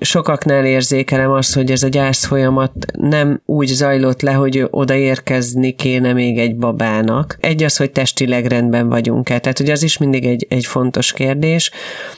sokaknál 0.00 0.64
érzékelem 0.64 1.30
azt, 1.30 1.54
hogy 1.54 1.70
ez 1.70 1.82
a 1.82 1.88
gyász 1.88 2.26
folyamat 2.26 2.72
nem 2.98 3.42
úgy 3.44 3.66
zajlott 3.66 4.22
le, 4.22 4.32
hogy 4.32 4.66
odaérkezni 4.70 5.72
kéne 5.72 6.12
még 6.12 6.38
egy 6.38 6.56
babának. 6.56 7.36
Egy 7.40 7.62
az, 7.62 7.76
hogy 7.76 7.92
testileg 7.92 8.46
rendben 8.46 8.88
vagyunk-e. 8.88 9.38
Tehát, 9.38 9.58
hogy 9.58 9.70
az 9.70 9.82
is 9.82 9.98
mindig 9.98 10.24
egy, 10.24 10.46
egy 10.48 10.66
fontos 10.66 11.12
kérdés. 11.12 11.70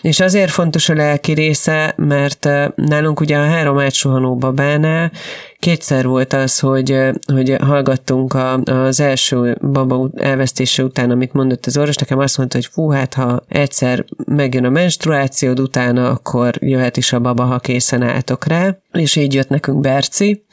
És 0.03 0.21
azért 0.21 0.51
fontos 0.51 0.89
a 0.89 0.95
lelki 0.95 1.33
része, 1.33 1.95
mert 2.07 2.49
nálunk 2.75 3.21
ugye 3.21 3.37
a 3.37 3.47
három 3.47 3.79
átsuhanó 3.79 4.37
babánál 4.37 5.13
kétszer 5.59 6.07
volt 6.07 6.33
az, 6.33 6.59
hogy, 6.59 6.99
hogy 7.33 7.57
hallgattunk 7.61 8.35
a, 8.35 8.61
az 8.63 9.01
első 9.01 9.57
baba 9.61 10.11
elvesztése 10.17 10.83
után, 10.83 11.11
amit 11.11 11.33
mondott 11.33 11.67
az 11.67 11.77
orvos, 11.77 11.97
nekem 11.97 12.19
azt 12.19 12.39
mondta, 12.39 12.57
hogy 12.57 12.67
fú, 12.67 12.91
hát 12.91 13.15
ha 13.15 13.45
egyszer 13.49 14.05
megjön 14.27 14.65
a 14.65 14.71
menstruációd 14.71 15.61
utána, 15.61 16.11
akkor 16.11 16.55
jöhet 16.59 16.97
is 16.97 17.13
a 17.13 17.21
baba, 17.21 17.45
ha 17.45 17.59
készen 17.59 18.03
álltok 18.03 18.47
rá, 18.47 18.77
és 18.93 19.17
így 19.17 19.35
jött 19.35 19.49
nekünk 19.49 19.81
Berci, 19.81 20.45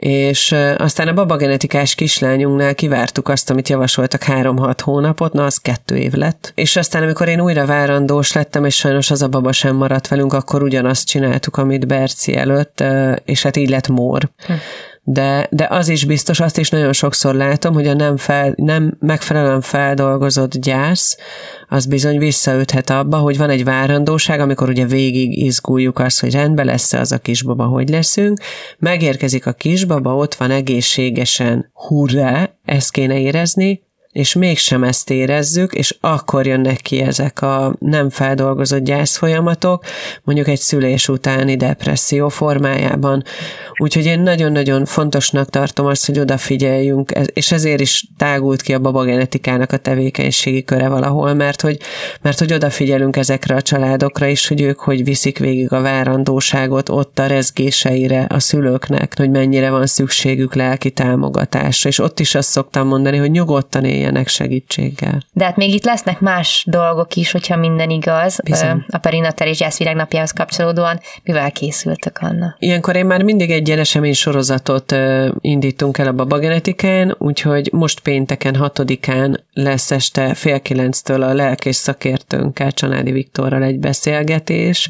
és 0.00 0.54
aztán 0.76 1.08
a 1.08 1.12
babagenetikás 1.12 1.94
kislányunknál 1.94 2.74
kivártuk 2.74 3.28
azt, 3.28 3.50
amit 3.50 3.68
javasoltak 3.68 4.22
három-hat 4.22 4.80
hónapot, 4.80 5.32
na 5.32 5.44
az 5.44 5.56
kettő 5.56 5.96
év 5.96 6.12
lett. 6.12 6.52
És 6.54 6.76
aztán, 6.76 7.02
amikor 7.02 7.28
én 7.28 7.40
újra 7.40 7.66
várandós 7.66 8.32
lettem, 8.32 8.64
és 8.64 8.76
sajnos 8.76 9.10
az 9.10 9.22
a 9.22 9.28
baba 9.28 9.52
sem 9.52 9.76
maradt 9.76 10.08
velünk, 10.08 10.32
akkor 10.32 10.62
ugyanazt 10.62 11.06
csináltuk, 11.06 11.56
amit 11.56 11.86
Berci 11.86 12.36
előtt, 12.36 12.84
és 13.24 13.42
hát 13.42 13.56
így 13.56 13.70
lett 13.70 13.88
mór. 13.88 14.28
Hm 14.46 14.52
de, 15.02 15.48
de 15.50 15.66
az 15.70 15.88
is 15.88 16.04
biztos, 16.04 16.40
azt 16.40 16.58
is 16.58 16.70
nagyon 16.70 16.92
sokszor 16.92 17.34
látom, 17.34 17.74
hogy 17.74 17.86
a 17.86 17.94
nem, 17.94 18.16
fel, 18.16 18.52
nem 18.56 18.96
megfelelően 18.98 19.60
feldolgozott 19.60 20.56
gyász, 20.56 21.16
az 21.68 21.86
bizony 21.86 22.18
visszaüthet 22.18 22.90
abba, 22.90 23.16
hogy 23.16 23.36
van 23.36 23.50
egy 23.50 23.64
várandóság, 23.64 24.40
amikor 24.40 24.68
ugye 24.68 24.86
végig 24.86 25.38
izguljuk 25.38 25.98
azt, 25.98 26.20
hogy 26.20 26.32
rendben 26.32 26.66
lesz 26.66 26.92
az 26.92 27.12
a 27.12 27.18
kisbaba, 27.18 27.64
hogy 27.64 27.88
leszünk, 27.88 28.40
megérkezik 28.78 29.46
a 29.46 29.52
kisbaba, 29.52 30.14
ott 30.14 30.34
van 30.34 30.50
egészségesen, 30.50 31.70
hurrá, 31.72 32.50
ezt 32.64 32.90
kéne 32.90 33.18
érezni, 33.18 33.88
és 34.12 34.34
mégsem 34.34 34.84
ezt 34.84 35.10
érezzük, 35.10 35.72
és 35.72 35.96
akkor 36.00 36.46
jönnek 36.46 36.76
ki 36.76 37.00
ezek 37.00 37.42
a 37.42 37.74
nem 37.78 38.10
feldolgozott 38.10 38.84
gyászfolyamatok, 38.84 39.84
mondjuk 40.24 40.48
egy 40.48 40.58
szülés 40.58 41.08
utáni 41.08 41.56
depresszió 41.56 42.28
formájában. 42.28 43.24
Úgyhogy 43.76 44.04
én 44.04 44.20
nagyon-nagyon 44.20 44.84
fontosnak 44.84 45.50
tartom 45.50 45.86
azt, 45.86 46.06
hogy 46.06 46.18
odafigyeljünk, 46.18 47.10
és 47.32 47.52
ezért 47.52 47.80
is 47.80 48.06
tágult 48.16 48.62
ki 48.62 48.74
a 48.74 48.78
babagenetikának 48.78 49.72
a 49.72 49.76
tevékenységi 49.76 50.64
köre 50.64 50.88
valahol, 50.88 51.34
mert 51.34 51.60
hogy, 51.60 51.78
mert 52.22 52.38
hogy 52.38 52.52
odafigyelünk 52.52 53.16
ezekre 53.16 53.54
a 53.54 53.62
családokra 53.62 54.26
is, 54.26 54.48
hogy 54.48 54.60
ők 54.60 54.80
hogy 54.80 55.04
viszik 55.04 55.38
végig 55.38 55.72
a 55.72 55.80
várandóságot 55.80 56.88
ott 56.88 57.18
a 57.18 57.26
rezgéseire 57.26 58.26
a 58.28 58.38
szülőknek, 58.38 59.14
hogy 59.16 59.30
mennyire 59.30 59.70
van 59.70 59.86
szükségük 59.86 60.54
lelki 60.54 60.90
támogatásra, 60.90 61.88
és 61.88 61.98
ott 61.98 62.20
is 62.20 62.34
azt 62.34 62.48
szoktam 62.48 62.86
mondani, 62.86 63.16
hogy 63.16 63.30
nyugodtan 63.30 63.84
éljenek 64.00 64.28
segítséggel. 64.28 65.22
De 65.32 65.44
hát 65.44 65.56
még 65.56 65.74
itt 65.74 65.84
lesznek 65.84 66.20
más 66.20 66.64
dolgok 66.66 67.14
is, 67.14 67.30
hogyha 67.30 67.56
minden 67.56 67.90
igaz. 67.90 68.40
Bizony. 68.44 68.84
A 68.88 68.98
perinatális 68.98 69.58
gyászvilágnapjához 69.58 70.30
kapcsolódóan 70.30 71.00
mivel 71.22 71.52
készültek 71.52 72.18
Anna? 72.20 72.56
Ilyenkor 72.58 72.96
én 72.96 73.06
már 73.06 73.22
mindig 73.22 73.50
egy 73.50 73.66
ilyen 73.66 73.78
esemény 73.78 74.12
sorozatot 74.12 74.94
indítunk 75.40 75.98
el 75.98 76.06
a 76.06 76.12
babagenetikán, 76.12 77.14
úgyhogy 77.18 77.68
most 77.72 78.00
pénteken 78.00 78.56
hatodikán 78.56 79.44
lesz 79.62 79.90
este 79.90 80.34
fél 80.34 80.60
kilenctől 80.60 81.22
a 81.22 81.34
lelkész 81.34 81.78
szakértőnkkel, 81.78 82.72
Csanádi 82.72 83.12
Viktorral 83.12 83.62
egy 83.62 83.78
beszélgetés, 83.78 84.88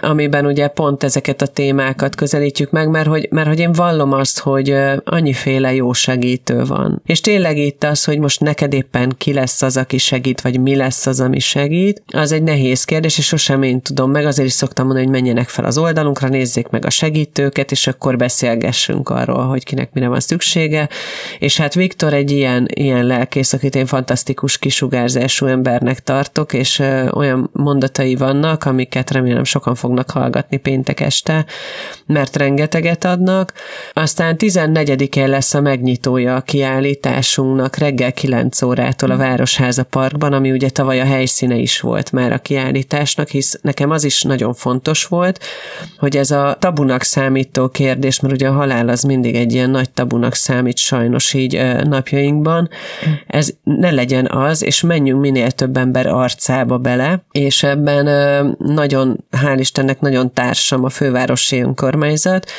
amiben 0.00 0.46
ugye 0.46 0.68
pont 0.68 1.02
ezeket 1.02 1.42
a 1.42 1.46
témákat 1.46 2.14
közelítjük 2.14 2.70
meg, 2.70 2.88
mert 2.88 3.06
hogy, 3.06 3.28
mert 3.30 3.48
hogy 3.48 3.58
én 3.58 3.72
vallom 3.72 4.12
azt, 4.12 4.38
hogy 4.38 4.74
annyiféle 5.04 5.74
jó 5.74 5.92
segítő 5.92 6.64
van. 6.64 7.02
És 7.06 7.20
tényleg 7.20 7.58
itt 7.58 7.84
az, 7.84 8.04
hogy 8.04 8.18
most 8.18 8.40
neked 8.40 8.72
éppen 8.72 9.14
ki 9.18 9.32
lesz 9.32 9.62
az, 9.62 9.76
aki 9.76 9.98
segít, 9.98 10.40
vagy 10.40 10.60
mi 10.60 10.76
lesz 10.76 11.06
az, 11.06 11.20
ami 11.20 11.38
segít, 11.38 12.02
az 12.06 12.32
egy 12.32 12.42
nehéz 12.42 12.84
kérdés, 12.84 13.18
és 13.18 13.26
sosem 13.26 13.62
én 13.62 13.80
tudom 13.80 14.10
meg, 14.10 14.26
azért 14.26 14.48
is 14.48 14.54
szoktam 14.54 14.86
mondani, 14.86 15.06
hogy 15.06 15.14
menjenek 15.14 15.48
fel 15.48 15.64
az 15.64 15.78
oldalunkra, 15.78 16.28
nézzék 16.28 16.68
meg 16.68 16.84
a 16.84 16.90
segítőket, 16.90 17.70
és 17.70 17.86
akkor 17.86 18.16
beszélgessünk 18.16 19.08
arról, 19.08 19.46
hogy 19.46 19.64
kinek 19.64 19.92
mire 19.92 20.08
van 20.08 20.20
szüksége. 20.20 20.88
És 21.38 21.56
hát 21.56 21.74
Viktor 21.74 22.12
egy 22.14 22.30
ilyen, 22.30 22.68
ilyen 22.74 23.06
lelkész, 23.06 23.52
akit 23.52 23.74
én 23.74 23.86
fantasztikus 23.92 24.58
kisugárzású 24.58 25.46
embernek 25.46 26.00
tartok, 26.00 26.52
és 26.52 26.78
olyan 27.10 27.50
mondatai 27.52 28.14
vannak, 28.16 28.64
amiket 28.64 29.10
remélem 29.10 29.44
sokan 29.44 29.74
fognak 29.74 30.10
hallgatni 30.10 30.56
péntek 30.56 31.00
este, 31.00 31.44
mert 32.06 32.36
rengeteget 32.36 33.04
adnak. 33.04 33.52
Aztán 33.92 34.36
14-én 34.38 35.28
lesz 35.28 35.54
a 35.54 35.60
megnyitója 35.60 36.36
a 36.36 36.40
kiállításunknak 36.40 37.76
reggel 37.76 38.12
9 38.12 38.62
órától 38.62 39.10
a 39.10 39.16
Városháza 39.16 39.84
Parkban, 39.84 40.32
ami 40.32 40.50
ugye 40.50 40.70
tavaly 40.70 41.00
a 41.00 41.04
helyszíne 41.04 41.56
is 41.56 41.80
volt 41.80 42.12
már 42.12 42.32
a 42.32 42.38
kiállításnak, 42.38 43.28
hisz 43.28 43.58
nekem 43.62 43.90
az 43.90 44.04
is 44.04 44.22
nagyon 44.22 44.54
fontos 44.54 45.04
volt, 45.04 45.40
hogy 45.98 46.16
ez 46.16 46.30
a 46.30 46.56
tabunak 46.58 47.02
számító 47.02 47.68
kérdés, 47.68 48.20
mert 48.20 48.34
ugye 48.34 48.48
a 48.48 48.52
halál 48.52 48.88
az 48.88 49.02
mindig 49.02 49.34
egy 49.34 49.52
ilyen 49.52 49.70
nagy 49.70 49.90
tabunak 49.90 50.34
számít 50.34 50.76
sajnos 50.76 51.34
így 51.34 51.62
napjainkban, 51.84 52.68
ez 53.26 53.50
ne 53.78 53.90
legyen 53.90 54.26
az, 54.26 54.64
és 54.64 54.80
menjünk 54.80 55.20
minél 55.20 55.50
több 55.50 55.76
ember 55.76 56.06
arcába 56.06 56.78
bele, 56.78 57.24
és 57.32 57.62
ebben 57.62 58.04
nagyon, 58.58 59.24
hál' 59.30 59.56
Istennek 59.58 60.00
nagyon 60.00 60.32
társam 60.32 60.84
a 60.84 60.88
fővárosi 60.88 61.60
önkormányzat, 61.60 62.50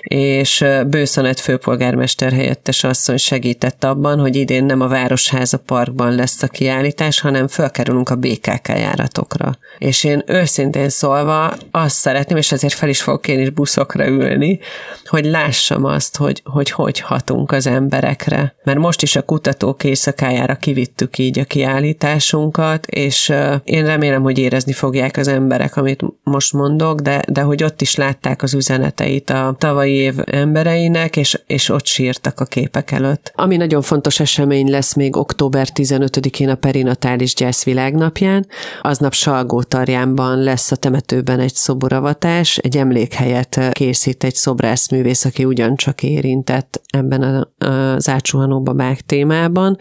és 0.00 0.64
Bőszanet 0.86 1.40
főpolgármester 1.40 2.32
helyettes 2.32 2.84
asszony 2.84 3.16
segített 3.16 3.84
abban, 3.84 4.18
hogy 4.18 4.36
idén 4.36 4.64
nem 4.64 4.80
a 4.80 4.88
Városháza 4.88 5.58
Parkban 5.58 6.14
lesz 6.14 6.42
a 6.42 6.46
kiállítás, 6.46 7.20
hanem 7.20 7.48
felkerülünk 7.48 8.08
a 8.08 8.16
BKK 8.16 8.68
járatokra. 8.68 9.58
És 9.78 10.04
én 10.04 10.22
őszintén 10.26 10.88
szólva 10.88 11.54
azt 11.70 11.96
szeretném, 11.96 12.36
és 12.36 12.52
ezért 12.52 12.74
fel 12.74 12.88
is 12.88 13.02
fogok 13.02 13.28
én 13.28 13.40
is 13.40 13.50
buszokra 13.50 14.06
ülni, 14.06 14.58
hogy 15.04 15.24
lássam 15.24 15.84
azt, 15.84 16.16
hogy 16.16 16.42
hogy, 16.44 16.70
hogy 16.70 17.00
hatunk 17.00 17.52
az 17.52 17.66
emberekre. 17.66 18.54
Mert 18.64 18.78
most 18.78 19.02
is 19.02 19.16
a 19.16 19.22
kutatók 19.22 19.84
éjszakájára 19.84 20.54
kivittük 20.60 21.18
így 21.18 21.38
a 21.38 21.44
kiállításunkat, 21.44 22.86
és 22.86 23.32
én 23.64 23.84
remélem, 23.84 24.22
hogy 24.22 24.38
érezni 24.38 24.72
fogják 24.72 25.16
az 25.16 25.28
emberek, 25.28 25.76
amit 25.76 26.04
most 26.22 26.52
mondok, 26.52 27.00
de, 27.00 27.22
de 27.28 27.40
hogy 27.40 27.62
ott 27.62 27.80
is 27.80 27.94
látták 27.94 28.42
az 28.42 28.54
üzeneteit 28.54 29.30
a 29.30 29.54
tavalyi 29.58 29.94
év 29.94 30.14
embereinek, 30.24 31.16
és, 31.16 31.40
és 31.46 31.68
ott 31.68 31.86
sírtak 31.86 32.40
a 32.40 32.44
képek 32.44 32.90
előtt. 32.90 33.32
Ami 33.34 33.56
nagyon 33.56 33.82
fontos 33.82 34.20
esemény 34.20 34.70
lesz 34.70 34.94
még 34.94 35.16
október 35.16 35.68
15-én 35.74 36.48
a 36.48 36.54
perinatális 36.54 37.34
gyász 37.34 37.64
világnapján, 37.64 38.46
aznap 38.82 39.12
Salgótarjánban 39.12 40.38
lesz 40.38 40.72
a 40.72 40.76
temetőben 40.76 41.40
egy 41.40 41.54
szoboravatás, 41.54 42.56
egy 42.56 42.76
emlékhelyet 42.76 43.60
készít 43.72 44.24
egy 44.24 44.34
szobrászművész, 44.34 45.24
aki 45.24 45.44
ugyancsak 45.44 46.02
érintett 46.02 46.80
ebben 46.88 47.48
az 47.58 48.08
átsuhanó 48.08 48.62
babák 48.62 49.00
témában, 49.00 49.76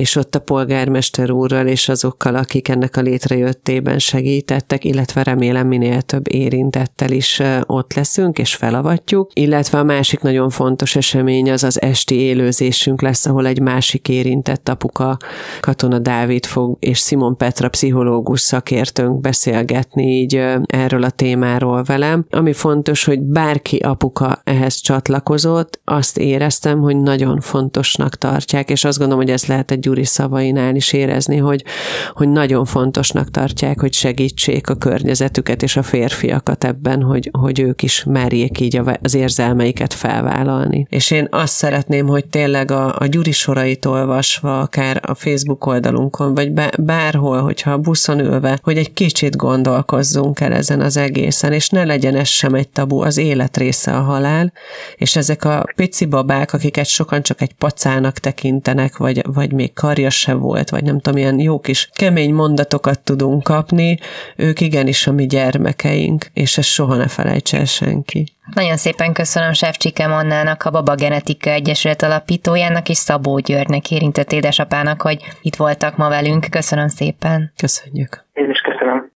és 0.00 0.16
ott 0.16 0.34
a 0.34 0.38
polgármester 0.38 1.30
úrral 1.30 1.66
és 1.66 1.88
azokkal, 1.88 2.34
akik 2.34 2.68
ennek 2.68 2.96
a 2.96 3.00
létrejöttében 3.00 3.98
segítettek, 3.98 4.84
illetve 4.84 5.22
remélem 5.22 5.66
minél 5.66 6.02
több 6.02 6.32
érintettel 6.32 7.10
is 7.10 7.42
ott 7.66 7.94
leszünk, 7.94 8.38
és 8.38 8.54
felavatjuk, 8.54 9.30
illetve 9.34 9.78
a 9.78 9.84
másik 9.84 10.20
nagyon 10.20 10.50
fontos 10.50 10.96
esemény 10.96 11.50
az 11.50 11.64
az 11.64 11.80
esti 11.80 12.14
élőzésünk 12.14 13.02
lesz, 13.02 13.26
ahol 13.26 13.46
egy 13.46 13.60
másik 13.60 14.08
érintett 14.08 14.68
apuka, 14.68 15.16
Katona 15.60 15.98
Dávid 15.98 16.46
fog, 16.46 16.76
és 16.80 16.98
Simon 16.98 17.36
Petra 17.36 17.68
pszichológus 17.68 18.40
szakértőnk 18.40 19.20
beszélgetni 19.20 20.02
így 20.02 20.42
erről 20.66 21.02
a 21.02 21.10
témáról 21.10 21.82
velem. 21.82 22.26
Ami 22.30 22.52
fontos, 22.52 23.04
hogy 23.04 23.20
bárki 23.20 23.76
apuka 23.76 24.40
ehhez 24.44 24.74
csatlakozott, 24.74 25.80
azt 25.84 26.18
éreztem, 26.18 26.80
hogy 26.80 26.96
nagyon 26.96 27.40
fontosnak 27.40 28.16
tartják, 28.16 28.70
és 28.70 28.84
azt 28.84 28.98
gondolom, 28.98 29.22
hogy 29.24 29.32
ez 29.32 29.46
lehet 29.46 29.70
egy 29.70 29.88
Gyuri 29.90 30.04
szavainál 30.04 30.74
is 30.74 30.92
érezni, 30.92 31.36
hogy, 31.36 31.64
hogy 32.12 32.28
nagyon 32.28 32.64
fontosnak 32.64 33.30
tartják, 33.30 33.80
hogy 33.80 33.92
segítsék 33.92 34.68
a 34.68 34.74
környezetüket 34.74 35.62
és 35.62 35.76
a 35.76 35.82
férfiakat 35.82 36.64
ebben, 36.64 37.02
hogy, 37.02 37.30
hogy 37.32 37.60
ők 37.60 37.82
is 37.82 38.04
merjék 38.04 38.60
így 38.60 38.80
az 39.02 39.14
érzelmeiket 39.14 39.94
felvállalni. 39.94 40.86
És 40.88 41.10
én 41.10 41.28
azt 41.30 41.52
szeretném, 41.52 42.06
hogy 42.06 42.26
tényleg 42.26 42.70
a, 42.70 42.94
a 42.98 43.06
Gyuri 43.06 43.32
sorait 43.32 43.84
olvasva, 43.84 44.60
akár 44.60 45.00
a 45.06 45.14
Facebook 45.14 45.66
oldalunkon, 45.66 46.34
vagy 46.34 46.52
bárhol, 46.78 47.40
hogyha 47.40 47.72
a 47.72 47.78
buszon 47.78 48.18
ülve, 48.18 48.58
hogy 48.62 48.76
egy 48.76 48.92
kicsit 48.92 49.36
gondolkozzunk 49.36 50.40
el 50.40 50.52
ezen 50.52 50.80
az 50.80 50.96
egészen, 50.96 51.52
és 51.52 51.68
ne 51.68 51.84
legyen 51.84 52.16
ez 52.16 52.28
sem 52.28 52.54
egy 52.54 52.68
tabu, 52.68 53.00
az 53.00 53.16
élet 53.16 53.56
része 53.56 53.96
a 53.96 54.00
halál, 54.00 54.52
és 54.96 55.16
ezek 55.16 55.44
a 55.44 55.64
pici 55.76 56.04
babák, 56.04 56.52
akiket 56.52 56.86
sokan 56.86 57.22
csak 57.22 57.40
egy 57.40 57.52
pacának 57.52 58.18
tekintenek, 58.18 58.96
vagy, 58.96 59.22
vagy 59.26 59.52
még 59.52 59.72
karja 59.80 60.10
se 60.10 60.34
volt, 60.34 60.70
vagy 60.70 60.84
nem 60.84 61.00
tudom, 61.00 61.18
ilyen 61.18 61.38
jó 61.38 61.60
kis 61.60 61.88
kemény 61.92 62.34
mondatokat 62.34 63.00
tudunk 63.00 63.42
kapni, 63.42 63.98
ők 64.36 64.60
igenis 64.60 65.06
a 65.06 65.12
mi 65.12 65.26
gyermekeink, 65.26 66.26
és 66.32 66.58
ezt 66.58 66.68
soha 66.68 66.96
ne 66.96 67.08
felejts 67.08 67.54
el 67.54 67.64
senki. 67.64 68.26
Nagyon 68.54 68.76
szépen 68.76 69.12
köszönöm 69.12 69.52
Sefcsike 69.52 70.06
Mannának, 70.06 70.62
a 70.62 70.70
Baba 70.70 70.94
Genetika 70.94 71.50
Egyesület 71.50 72.02
alapítójának 72.02 72.88
és 72.88 72.96
Szabó 72.96 73.38
Györgynek 73.38 73.90
érintett 73.90 74.32
édesapának, 74.32 75.02
hogy 75.02 75.18
itt 75.42 75.56
voltak 75.56 75.96
ma 75.96 76.08
velünk. 76.08 76.46
Köszönöm 76.50 76.88
szépen. 76.88 77.52
Köszönjük. 77.56 78.24
Én 78.32 78.50
is 78.50 78.60
köszönöm. 78.60 79.10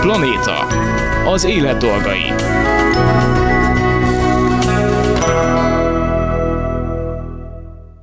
Planéta. 0.00 0.66
Az 1.32 1.44
élet 1.44 1.76
dolgai. 1.76 2.57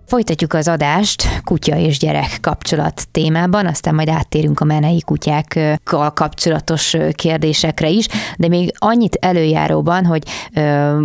Folytatjuk 0.07 0.53
az 0.53 0.67
adást 0.67 1.41
kutya 1.43 1.77
és 1.77 1.99
gyerek 1.99 2.37
kapcsolat 2.41 3.07
témában, 3.11 3.65
aztán 3.65 3.95
majd 3.95 4.09
áttérünk 4.09 4.59
a 4.59 4.65
menei 4.65 5.01
kutyákkal 5.05 6.11
kapcsolatos 6.13 6.95
kérdésekre 7.11 7.89
is, 7.89 8.07
de 8.37 8.47
még 8.47 8.73
annyit 8.77 9.17
előjáróban, 9.21 10.05
hogy 10.05 10.23
ö, 10.53 10.61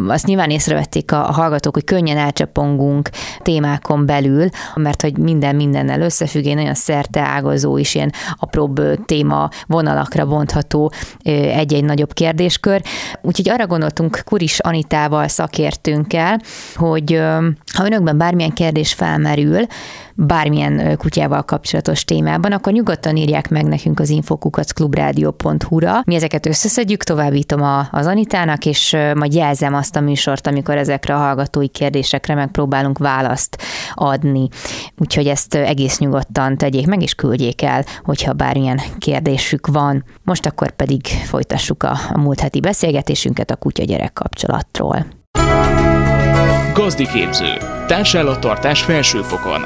azt 0.08 0.26
nyilván 0.26 0.50
észrevették 0.50 1.12
a, 1.12 1.28
a 1.28 1.32
hallgatók, 1.32 1.74
hogy 1.74 1.84
könnyen 1.84 2.16
elcsapongunk 2.16 3.10
témákon 3.42 4.06
belül, 4.06 4.48
mert 4.74 5.02
hogy 5.02 5.18
minden 5.18 5.56
mindennel 5.56 6.00
összefügg, 6.00 6.46
egy 6.46 6.54
nagyon 6.54 6.74
szerte 6.74 7.20
ágazó 7.20 7.76
is 7.76 7.94
ilyen 7.94 8.12
apróbb 8.36 9.04
téma 9.06 9.48
vonalakra 9.66 10.26
bontható 10.26 10.92
egy-egy 11.22 11.84
nagyobb 11.84 12.12
kérdéskör. 12.12 12.82
Úgyhogy 13.22 13.48
arra 13.48 13.66
gondoltunk 13.66 14.22
Kuris 14.24 14.58
Anitával, 14.58 15.28
szakértőnkkel, 15.28 16.40
hogy 16.74 17.20
ha 17.74 17.84
önökben 17.84 18.18
bármilyen 18.18 18.52
kérdés 18.52 18.89
felmerül, 18.94 19.66
bármilyen 20.14 20.96
kutyával 20.96 21.42
kapcsolatos 21.42 22.04
témában, 22.04 22.52
akkor 22.52 22.72
nyugodtan 22.72 23.16
írják 23.16 23.48
meg 23.48 23.64
nekünk 23.64 24.00
az 24.00 24.08
infokukacklubrádió.hu-ra. 24.08 26.00
Mi 26.04 26.14
ezeket 26.14 26.46
összeszedjük, 26.46 27.02
továbbítom 27.02 27.62
a, 27.62 27.88
az 27.90 28.06
Anitának, 28.06 28.66
és 28.66 28.96
majd 29.14 29.34
jelzem 29.34 29.74
azt 29.74 29.96
a 29.96 30.00
műsort, 30.00 30.46
amikor 30.46 30.76
ezekre 30.76 31.14
a 31.14 31.18
hallgatói 31.18 31.68
kérdésekre 31.68 32.34
megpróbálunk 32.34 32.98
választ 32.98 33.62
adni. 33.94 34.48
Úgyhogy 34.98 35.26
ezt 35.26 35.54
egész 35.54 35.98
nyugodtan 35.98 36.56
tegyék 36.56 36.86
meg, 36.86 37.02
és 37.02 37.14
küldjék 37.14 37.62
el, 37.62 37.84
hogyha 38.04 38.32
bármilyen 38.32 38.80
kérdésük 38.98 39.66
van. 39.66 40.04
Most 40.24 40.46
akkor 40.46 40.70
pedig 40.70 41.06
folytassuk 41.06 41.82
a, 41.82 41.98
a 42.12 42.18
múlt 42.18 42.40
heti 42.40 42.60
beszélgetésünket 42.60 43.50
a 43.50 43.56
kutya-gyerek 43.56 44.12
kapcsolatról. 44.12 45.06
Gazdi 46.72 47.06
képző. 47.06 47.56
Társállattartás 47.86 48.82
felsőfokon. 48.82 49.60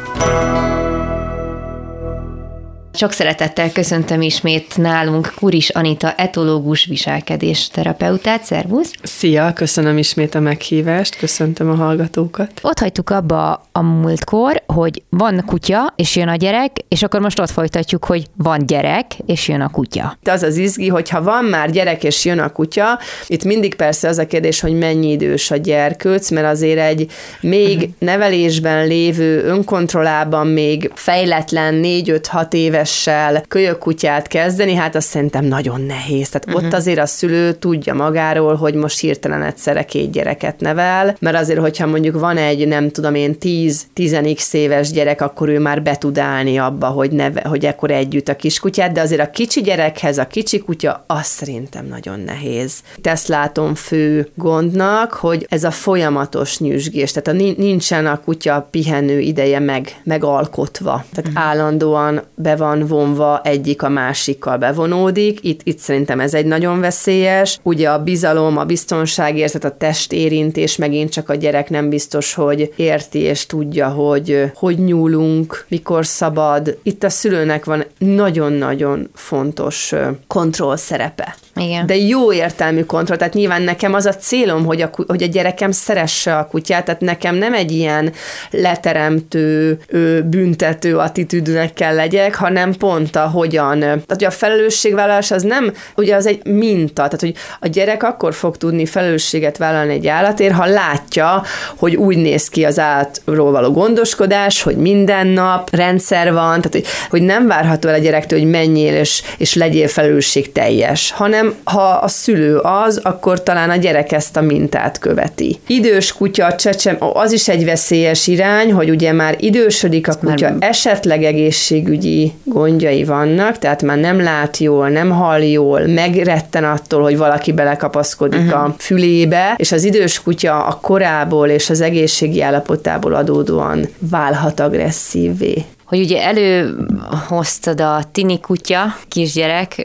Sok 2.97 3.13
szeretettel 3.13 3.73
köszöntöm 3.73 4.23
ismét 4.23 4.77
nálunk 4.77 5.33
Kuris 5.37 5.71
Anita 5.71 6.13
etológus 6.13 6.85
viselkedés 6.85 7.69
terapeutát. 7.69 8.45
Szervusz! 8.45 8.91
Szia, 9.03 9.53
köszönöm 9.53 9.99
ismét 9.99 10.35
a 10.35 10.41
meghívást, 10.41 11.17
köszöntöm 11.17 11.71
a 11.71 11.75
hallgatókat. 11.75 12.51
Ott 12.63 12.79
hagytuk 12.79 13.11
abba 13.11 13.67
a 13.73 13.83
múltkor, 13.83 14.63
hogy 14.67 15.03
van 15.09 15.43
kutya, 15.47 15.93
és 15.97 16.17
jön 16.17 16.29
a 16.29 16.37
gyerek, 16.37 16.77
és 16.89 17.03
akkor 17.03 17.21
most 17.21 17.41
ott 17.41 17.51
folytatjuk, 17.51 18.05
hogy 18.05 18.27
van 18.37 18.67
gyerek, 18.67 19.13
és 19.27 19.49
jön 19.49 19.61
a 19.61 19.71
kutya. 19.71 20.19
De 20.23 20.33
az 20.33 20.43
az 20.43 20.57
izgi, 20.57 20.89
hogy 20.89 21.09
ha 21.09 21.23
van 21.23 21.45
már 21.45 21.71
gyerek, 21.71 22.05
és 22.05 22.25
jön 22.25 22.39
a 22.39 22.49
kutya, 22.49 22.99
itt 23.27 23.45
mindig 23.45 23.75
persze 23.75 24.09
az 24.09 24.19
a 24.19 24.27
kérdés, 24.27 24.61
hogy 24.61 24.79
mennyi 24.79 25.11
idős 25.11 25.51
a 25.51 25.57
gyerkőc, 25.57 26.31
mert 26.31 26.47
azért 26.47 26.81
egy 26.81 27.11
még 27.41 27.77
uh-huh. 27.77 27.91
nevelésben 27.99 28.87
lévő, 28.87 29.45
önkontrollában 29.45 30.47
még 30.47 30.91
fejletlen 30.95 31.81
4-5-6 31.83 32.53
éves 32.53 32.83
évessel 32.85 33.43
kölyökkutyát 33.49 34.27
kezdeni, 34.27 34.75
hát 34.75 34.95
azt 34.95 35.09
szerintem 35.09 35.45
nagyon 35.45 35.81
nehéz. 35.81 36.29
Tehát 36.29 36.47
uh-huh. 36.47 36.63
ott 36.63 36.69
mhm. 36.69 36.77
azért 36.77 36.99
a 36.99 37.07
szülő 37.07 37.53
tudja 37.53 37.95
magáról, 37.95 38.55
hogy 38.55 38.75
most 38.75 39.01
hirtelen 39.01 39.43
egyszerre 39.43 39.85
két 39.85 40.11
gyereket 40.11 40.61
nevel, 40.61 41.17
mert 41.21 41.37
azért, 41.37 41.61
hogyha 41.61 41.87
mondjuk 41.87 42.21
van 42.21 42.37
egy, 42.37 42.69
nem 42.69 42.91
tudom 42.91 43.15
én, 43.15 43.37
10-10x 43.41 44.55
éves 44.55 44.91
gyerek, 44.91 45.21
akkor 45.21 45.49
ő 45.49 45.59
már 45.59 45.83
be 45.83 45.97
tud 45.97 46.19
állni 46.19 46.59
abba, 46.59 46.87
hogy, 46.87 47.11
neve, 47.11 47.43
hogy 47.49 47.65
ekkor 47.65 47.91
együtt 47.91 48.29
a 48.29 48.37
kiskutyát, 48.37 48.93
de 48.93 49.01
azért 49.01 49.21
a 49.21 49.31
kicsi 49.31 49.61
gyerekhez 49.61 50.19
a 50.19 50.27
kicsi 50.27 50.59
kutya, 50.59 51.05
az 51.07 51.27
szerintem 51.27 51.87
nagyon 51.87 52.21
nehéz. 52.21 52.83
Ezt 53.03 53.29
látom 53.29 53.75
fő 53.75 54.29
gondnak, 54.35 55.13
hogy 55.13 55.47
ez 55.49 55.65
a 55.65 55.71
folyamatos 55.71 56.59
nyüzsgés, 56.59 57.13
tehát 57.13 57.41
a, 57.41 57.61
nincsen 57.61 58.07
a 58.07 58.21
kutya 58.21 58.69
pihenő 58.71 59.21
ideje 59.21 59.59
meg, 59.59 60.01
megalkotva. 60.05 61.05
Tehát 61.15 61.31
uh-huh. 61.31 61.49
állandóan 61.49 62.23
be 62.35 62.57
van 62.57 62.74
van 62.79 62.87
vonva, 62.87 63.41
egyik 63.45 63.83
a 63.83 63.89
másikkal 63.89 64.57
bevonódik. 64.57 65.39
Itt, 65.43 65.61
itt 65.65 65.79
szerintem 65.79 66.21
ez 66.21 66.35
egy 66.35 66.47
nagyon 66.47 66.81
veszélyes. 66.81 67.59
Ugye 67.63 67.91
a 67.91 68.03
bizalom, 68.03 68.57
a 68.59 68.65
biztonságérzet, 68.65 69.65
a 69.65 69.77
testérintés 69.77 70.77
megint 70.77 71.11
csak 71.11 71.29
a 71.29 71.35
gyerek 71.35 71.71
nem 71.71 71.89
biztos, 71.89 72.35
hogy 72.35 72.73
érti 72.77 73.19
és 73.19 73.47
tudja, 73.47 73.89
hogy 73.89 74.51
hogy 74.55 74.79
nyúlunk, 74.79 75.65
mikor 75.69 76.07
szabad. 76.07 76.79
Itt 76.83 77.03
a 77.03 77.11
szülőnek 77.11 77.65
van 77.65 77.85
nagyon-nagyon 77.99 79.11
fontos 79.15 79.95
kontroll 80.27 80.77
szerepe. 80.77 81.37
Igen. 81.57 81.87
De 81.87 81.97
jó 81.97 82.33
értelmű 82.33 82.83
kontroll, 82.83 83.17
tehát 83.17 83.35
nyilván 83.35 83.63
nekem 83.63 83.95
az 83.95 84.07
a 84.07 84.15
célom, 84.15 84.65
hogy 84.65 84.81
a, 84.83 84.91
hogy 85.07 85.23
a 85.23 85.27
gyerekem 85.27 85.71
szeresse 85.71 86.37
a 86.37 86.47
kutyát, 86.47 86.85
tehát 86.85 87.01
nekem 87.01 87.35
nem 87.35 87.55
egy 87.55 87.71
ilyen 87.73 88.13
leteremtő, 88.51 89.79
büntető 90.25 90.97
attitűdnek 90.97 91.73
kell 91.73 91.95
legyek, 91.95 92.35
hanem 92.35 92.75
pont 92.75 93.17
a 93.17 93.29
hogyan. 93.29 93.79
Tehát 93.79 94.05
hogy 94.09 94.25
a 94.25 94.31
felelősségvállalás 94.31 95.31
az 95.31 95.43
nem, 95.43 95.73
ugye 95.97 96.15
az 96.15 96.27
egy 96.27 96.47
minta, 96.47 96.93
tehát 96.93 97.21
hogy 97.21 97.35
a 97.61 97.67
gyerek 97.67 98.03
akkor 98.03 98.35
fog 98.35 98.57
tudni 98.57 98.87
felelősséget 98.87 99.57
vállalni 99.57 99.93
egy 99.93 100.07
állatért, 100.07 100.55
ha 100.55 100.67
látja, 100.67 101.43
hogy 101.77 101.97
úgy 101.97 102.17
néz 102.17 102.49
ki 102.49 102.65
az 102.65 102.79
állatról 102.79 103.51
való 103.51 103.73
gondoskodás, 103.73 104.63
hogy 104.63 104.77
minden 104.77 105.27
nap 105.27 105.75
rendszer 105.77 106.33
van, 106.33 106.57
tehát 106.57 106.73
hogy, 106.73 106.87
hogy 107.11 107.23
nem 107.23 107.47
várható 107.47 107.89
el 107.89 107.95
a 107.95 107.99
gyerektől, 107.99 108.39
hogy 108.39 108.51
menjél 108.51 108.95
és, 108.95 109.23
és 109.39 109.55
legyél 109.55 109.89
felelősség 109.89 110.53
teljes, 110.53 111.11
hanem 111.11 111.44
hanem 111.45 111.63
ha 111.65 111.99
a 112.03 112.09
szülő 112.09 112.57
az, 112.57 113.01
akkor 113.03 113.43
talán 113.43 113.71
a 113.71 113.77
gyerek 113.77 114.13
ezt 114.13 114.37
a 114.37 114.41
mintát 114.41 114.99
követi. 114.99 115.59
Idős 115.67 116.13
kutya, 116.13 116.55
csecsem, 116.55 116.97
az 116.99 117.33
is 117.33 117.49
egy 117.49 117.65
veszélyes 117.65 118.27
irány, 118.27 118.73
hogy 118.73 118.91
ugye 118.91 119.13
már 119.13 119.37
idősödik 119.39 120.09
a 120.09 120.15
kutya, 120.15 120.51
már... 120.51 120.57
esetleg 120.59 121.25
egészségügyi 121.25 122.33
gondjai 122.45 123.05
vannak, 123.05 123.59
tehát 123.59 123.83
már 123.83 123.99
nem 123.99 124.23
lát 124.23 124.57
jól, 124.57 124.89
nem 124.89 125.11
hall 125.11 125.43
jól, 125.43 125.87
megretten 125.87 126.65
attól, 126.65 127.03
hogy 127.03 127.17
valaki 127.17 127.53
belekapaszkodik 127.53 128.41
uh-huh. 128.41 128.63
a 128.63 128.75
fülébe, 128.79 129.55
és 129.57 129.73
az 129.73 129.85
idős 129.85 130.23
kutya 130.23 130.65
a 130.65 130.79
korából 130.83 131.49
és 131.49 131.71
az 131.71 131.81
egészségi 131.81 132.43
állapotából 132.43 133.15
adódóan 133.15 133.89
válhat 133.99 134.61
agresszívvé 134.61 135.65
hogy 135.95 136.05
ugye 136.05 136.23
előhoztad 136.23 137.81
a 137.81 138.03
tini 138.13 138.41
kutya, 138.41 138.97
kisgyerek 139.09 139.85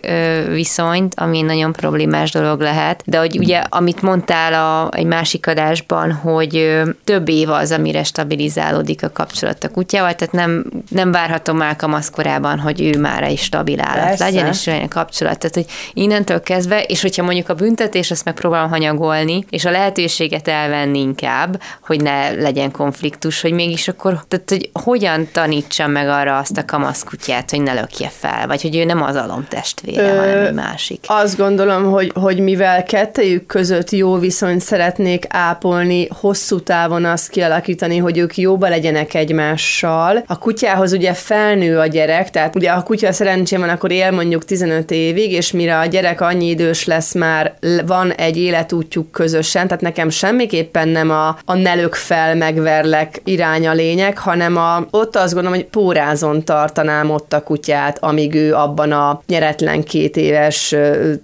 viszonyt, 0.50 1.13
ami 1.15 1.41
nagyon 1.41 1.74
problémás 1.74 2.32
dolog 2.32 2.62
lehet, 2.62 3.04
de 3.06 3.19
hogy 3.19 3.38
ugye, 3.38 3.58
amit 3.69 4.02
mondtál 4.02 4.54
a, 4.54 4.98
egy 4.98 5.06
másik 5.06 5.48
adásban, 5.48 6.12
hogy 6.12 6.82
több 7.04 7.30
év 7.30 7.50
az, 7.50 7.72
amire 7.72 8.04
stabilizálódik 8.04 9.04
a 9.04 9.12
kapcsolat 9.12 9.63
a 9.63 9.69
kutyával, 9.69 10.15
tehát 10.15 10.34
nem, 10.34 10.65
nem 10.89 11.12
várhatom 11.12 11.58
már 11.58 11.76
kamaszkorában, 11.76 12.60
hogy 12.60 12.82
ő 12.82 13.00
már 13.00 13.24
egy 13.24 13.38
stabil 13.38 13.82
állat 13.82 14.06
Persze. 14.06 14.24
legyen, 14.24 14.48
és 14.48 14.65
olyan 14.67 14.88
kapcsolat. 14.88 15.39
Tehát, 15.39 15.56
hogy 15.56 15.65
innentől 15.93 16.41
kezdve, 16.41 16.84
és 16.84 17.02
hogyha 17.02 17.24
mondjuk 17.24 17.50
a 17.50 17.54
büntetés, 17.54 18.12
azt 18.12 18.26
megpróbálom 18.26 18.69
hanyagolni, 18.69 19.45
és 19.50 19.65
a 19.65 19.72
lehetőséget 19.72 20.48
elvenni 20.48 21.00
inkább, 21.00 21.62
hogy 21.82 22.02
ne 22.02 22.30
legyen 22.32 22.72
konfliktus, 22.72 23.41
hogy 23.41 23.52
mégis 23.52 23.88
akkor, 23.88 24.24
tehát, 24.28 24.50
hogy 24.50 24.69
hogyan 24.84 25.28
tanítsam 25.32 25.91
meg 25.91 25.98
arra 26.07 26.38
azt 26.38 26.57
a 26.57 26.65
kamaszkutyát, 26.65 27.49
hogy 27.49 27.62
ne 27.62 27.73
lökje 27.73 28.12
fel, 28.19 28.47
vagy 28.47 28.62
hogy 28.62 28.77
ő 28.77 28.83
nem 28.83 29.01
az 29.01 29.15
alomtestvére, 29.15 30.01
Ö, 30.01 30.15
hanem 30.15 30.45
egy 30.45 30.53
másik. 30.53 31.03
Azt 31.07 31.38
gondolom, 31.38 31.91
hogy, 31.91 32.12
hogy 32.15 32.39
mivel 32.39 32.83
kettejük 32.83 33.45
között 33.45 33.89
jó 33.89 34.17
viszonyt 34.17 34.62
szeretnék 34.62 35.25
ápolni, 35.29 36.07
hosszú 36.19 36.59
távon 36.59 37.05
azt 37.05 37.29
kialakítani, 37.29 37.97
hogy 37.97 38.17
ők 38.17 38.38
jóba 38.38 38.69
legyenek 38.69 39.13
egymással. 39.13 40.23
A 40.27 40.38
kutyához 40.38 40.93
ugye 40.93 41.13
felnő 41.13 41.79
a 41.79 41.85
gyerek, 41.85 42.29
tehát 42.29 42.55
ugye 42.55 42.69
a 42.69 42.83
kutya 42.83 43.12
szerencsém 43.12 43.59
van, 43.59 43.69
akkor 43.69 43.91
él 43.91 44.12
mondjuk 44.12 44.45
15 44.45 44.91
évig, 44.91 45.31
és 45.31 45.51
mire 45.51 45.79
a 45.79 45.85
gyerek 45.85 46.21
annyi 46.21 46.49
idős 46.49 46.85
lesz, 46.85 47.13
már 47.13 47.53
van 47.85 48.12
egy 48.12 48.38
életútjuk 48.38 49.12
közösen, 49.12 49.67
tehát 49.67 49.81
nekem 49.81 50.09
semmiképpen 50.09 50.88
nem 50.88 51.09
a, 51.09 51.38
a 51.45 51.55
nelök 51.55 51.93
fel, 51.93 52.35
megverlek 52.35 53.21
irány 53.23 53.67
a 53.67 53.73
lényeg, 53.73 54.17
hanem 54.17 54.57
a, 54.57 54.85
ott 54.91 55.15
azt 55.15 55.33
gondolom, 55.33 55.57
hogy 55.57 55.67
pórázon 55.80 56.44
tartanám 56.44 57.10
ott 57.10 57.34
a 57.34 57.44
kutyát, 57.44 57.98
amíg 58.02 58.36
ő 58.36 58.54
abban 58.54 58.92
a 58.92 59.22
nyeretlen 59.28 59.84
két 59.84 60.18
éves 60.18 60.76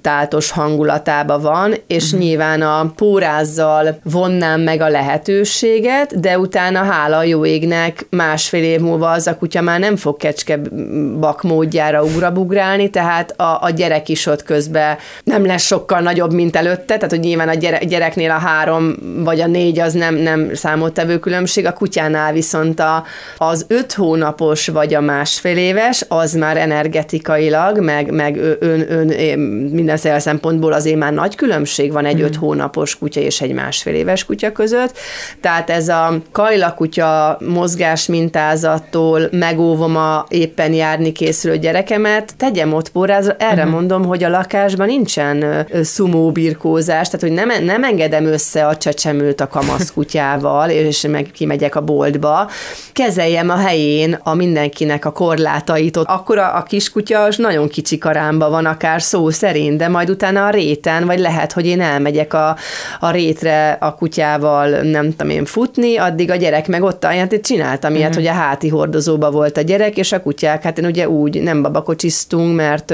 táltos 0.02 0.52
hangulatában 0.52 1.42
van, 1.42 1.74
és 1.88 2.06
uh-huh. 2.06 2.20
nyilván 2.20 2.62
a 2.62 2.92
pórázzal 2.96 4.00
vonnám 4.04 4.62
meg 4.62 4.82
a 4.82 4.90
lehetőséget, 4.90 6.20
de 6.20 6.40
utána 6.40 6.84
hála 6.84 7.24
jó 7.24 7.46
égnek 7.46 8.08
másfél 8.10 8.64
év 8.64 8.80
múlva 8.80 9.10
az 9.10 9.28
a 9.28 9.38
kutya 9.38 9.62
már 9.62 9.80
nem 9.80 9.96
fog 9.96 10.18
kecske 10.18 10.60
bak 11.20 11.42
módjára 11.42 12.04
ugrabugrálni, 12.04 12.90
tehát 12.90 13.40
a, 13.40 13.58
a 13.62 13.70
gyerek 13.70 14.10
is 14.10 14.26
ott 14.26 14.44
közben 14.44 14.98
nem 15.24 15.46
lesz 15.46 15.66
sokkal 15.66 16.00
nagyobb, 16.00 16.34
mint 16.34 16.56
előtte, 16.56 16.96
tehát 16.96 17.10
hogy 17.10 17.20
nyilván 17.20 17.50
a 17.50 17.54
gyere, 17.54 17.78
gyereknél 17.78 18.32
a 18.32 18.40
három 18.40 18.96
vagy 19.24 19.42
a 19.42 19.48
négy 19.48 19.80
az 19.80 19.94
nem, 19.94 20.16
nem 20.16 20.54
számottevő 20.54 21.20
különbség, 21.20 21.66
a 21.66 21.74
kutyánál 21.74 22.34
viszont 22.34 22.80
a, 22.80 23.04
az 23.38 23.66
öt 23.68 23.94
hónapos 23.94 24.44
vagy 24.74 24.94
a 24.94 25.02
másfél 25.02 25.58
éves, 25.58 26.06
az 26.08 26.34
már 26.34 26.58
energetikailag, 26.58 27.80
meg, 27.80 28.12
meg 28.12 28.38
ön, 28.60 28.86
ön, 28.90 29.40
minden 29.72 29.98
szempontból 29.98 30.74
azért 30.74 30.98
már 30.98 31.14
nagy 31.14 31.36
különbség 31.36 31.92
van 31.92 32.06
egy 32.06 32.20
mm. 32.20 32.24
öt 32.24 32.36
hónapos 32.36 32.98
kutya 32.98 33.20
és 33.20 33.42
egy 33.42 33.54
másfél 33.54 33.94
éves 33.94 34.26
kutya 34.26 34.52
között, 34.52 34.98
tehát 35.42 35.70
ez 35.70 35.88
a 35.88 36.18
kajlakutya 36.32 37.38
mozgás 37.48 38.06
mintázattól 38.06 39.22
megóvom 39.32 39.96
a 39.96 40.26
éppen 40.30 40.74
járni 40.74 41.12
készülő 41.12 41.58
gyerekemet, 41.58 42.36
tegyem 42.38 42.74
ott 42.74 42.92
pórázra, 42.92 43.36
erre 43.40 43.66
mm. 43.66 43.70
mondom, 43.70 44.06
hogy 44.06 44.24
a 44.24 44.30
lakásban 44.30 44.88
nincsen 44.88 45.68
szumó 45.84 46.32
birkózás, 46.32 47.10
tehát 47.10 47.22
hogy 47.22 47.32
nem, 47.32 47.64
nem 47.64 47.84
engedem 47.84 48.26
össze 48.26 48.66
a 48.66 48.78
csecsemőt 48.78 49.42
a 49.42 49.48
kamaszkutyával, 49.48 50.70
és 50.70 51.02
meg 51.02 51.30
kimegyek 51.34 51.76
a 51.76 51.82
boltba, 51.82 52.50
kezeljem 52.94 53.50
a 53.50 53.58
helyén 53.58 54.20
a 54.24 54.35
mindenkinek 54.36 55.06
a 55.06 55.12
korlátait, 55.12 55.98
ott 55.98 56.08
akkor 56.08 56.38
a, 56.38 56.58
a 56.58 56.64
kiskutya 56.64 57.22
az 57.22 57.38
nagyon 57.38 57.68
kicsi 57.68 57.98
karámba 57.98 58.50
van, 58.50 58.66
akár 58.66 59.02
szó 59.02 59.30
szerint, 59.30 59.78
de 59.78 59.88
majd 59.88 60.10
utána 60.10 60.46
a 60.46 60.50
réten, 60.50 61.06
vagy 61.06 61.20
lehet, 61.20 61.52
hogy 61.52 61.66
én 61.66 61.82
elmegyek 61.82 62.34
a, 62.34 62.58
a 63.00 63.12
rétre 63.12 63.78
a 63.80 63.96
kutyával, 63.96 64.70
nem 64.70 65.10
tudom 65.10 65.30
én, 65.30 65.46
futni, 65.46 65.98
addig 65.98 66.32
a 66.32 66.36
gyerek 66.36 66.68
meg 66.68 66.84
ott 66.84 67.04
hát 67.04 67.34
én 67.34 67.42
csináltam 67.42 67.96
ilyet, 67.96 68.10
mm-hmm. 68.10 68.18
hogy 68.18 68.28
a 68.28 68.32
háti 68.32 68.70
hordozóba 68.70 69.32
volt 69.32 69.58
a 69.58 69.62
gyerek, 69.62 69.98
és 69.98 70.12
a 70.12 70.22
kutyák, 70.22 70.64
hát 70.64 70.78
én 70.78 70.86
ugye 70.86 71.10
úgy 71.10 71.42
nem 71.42 71.62
babakocsisztunk, 71.62 72.56
mert 72.56 72.94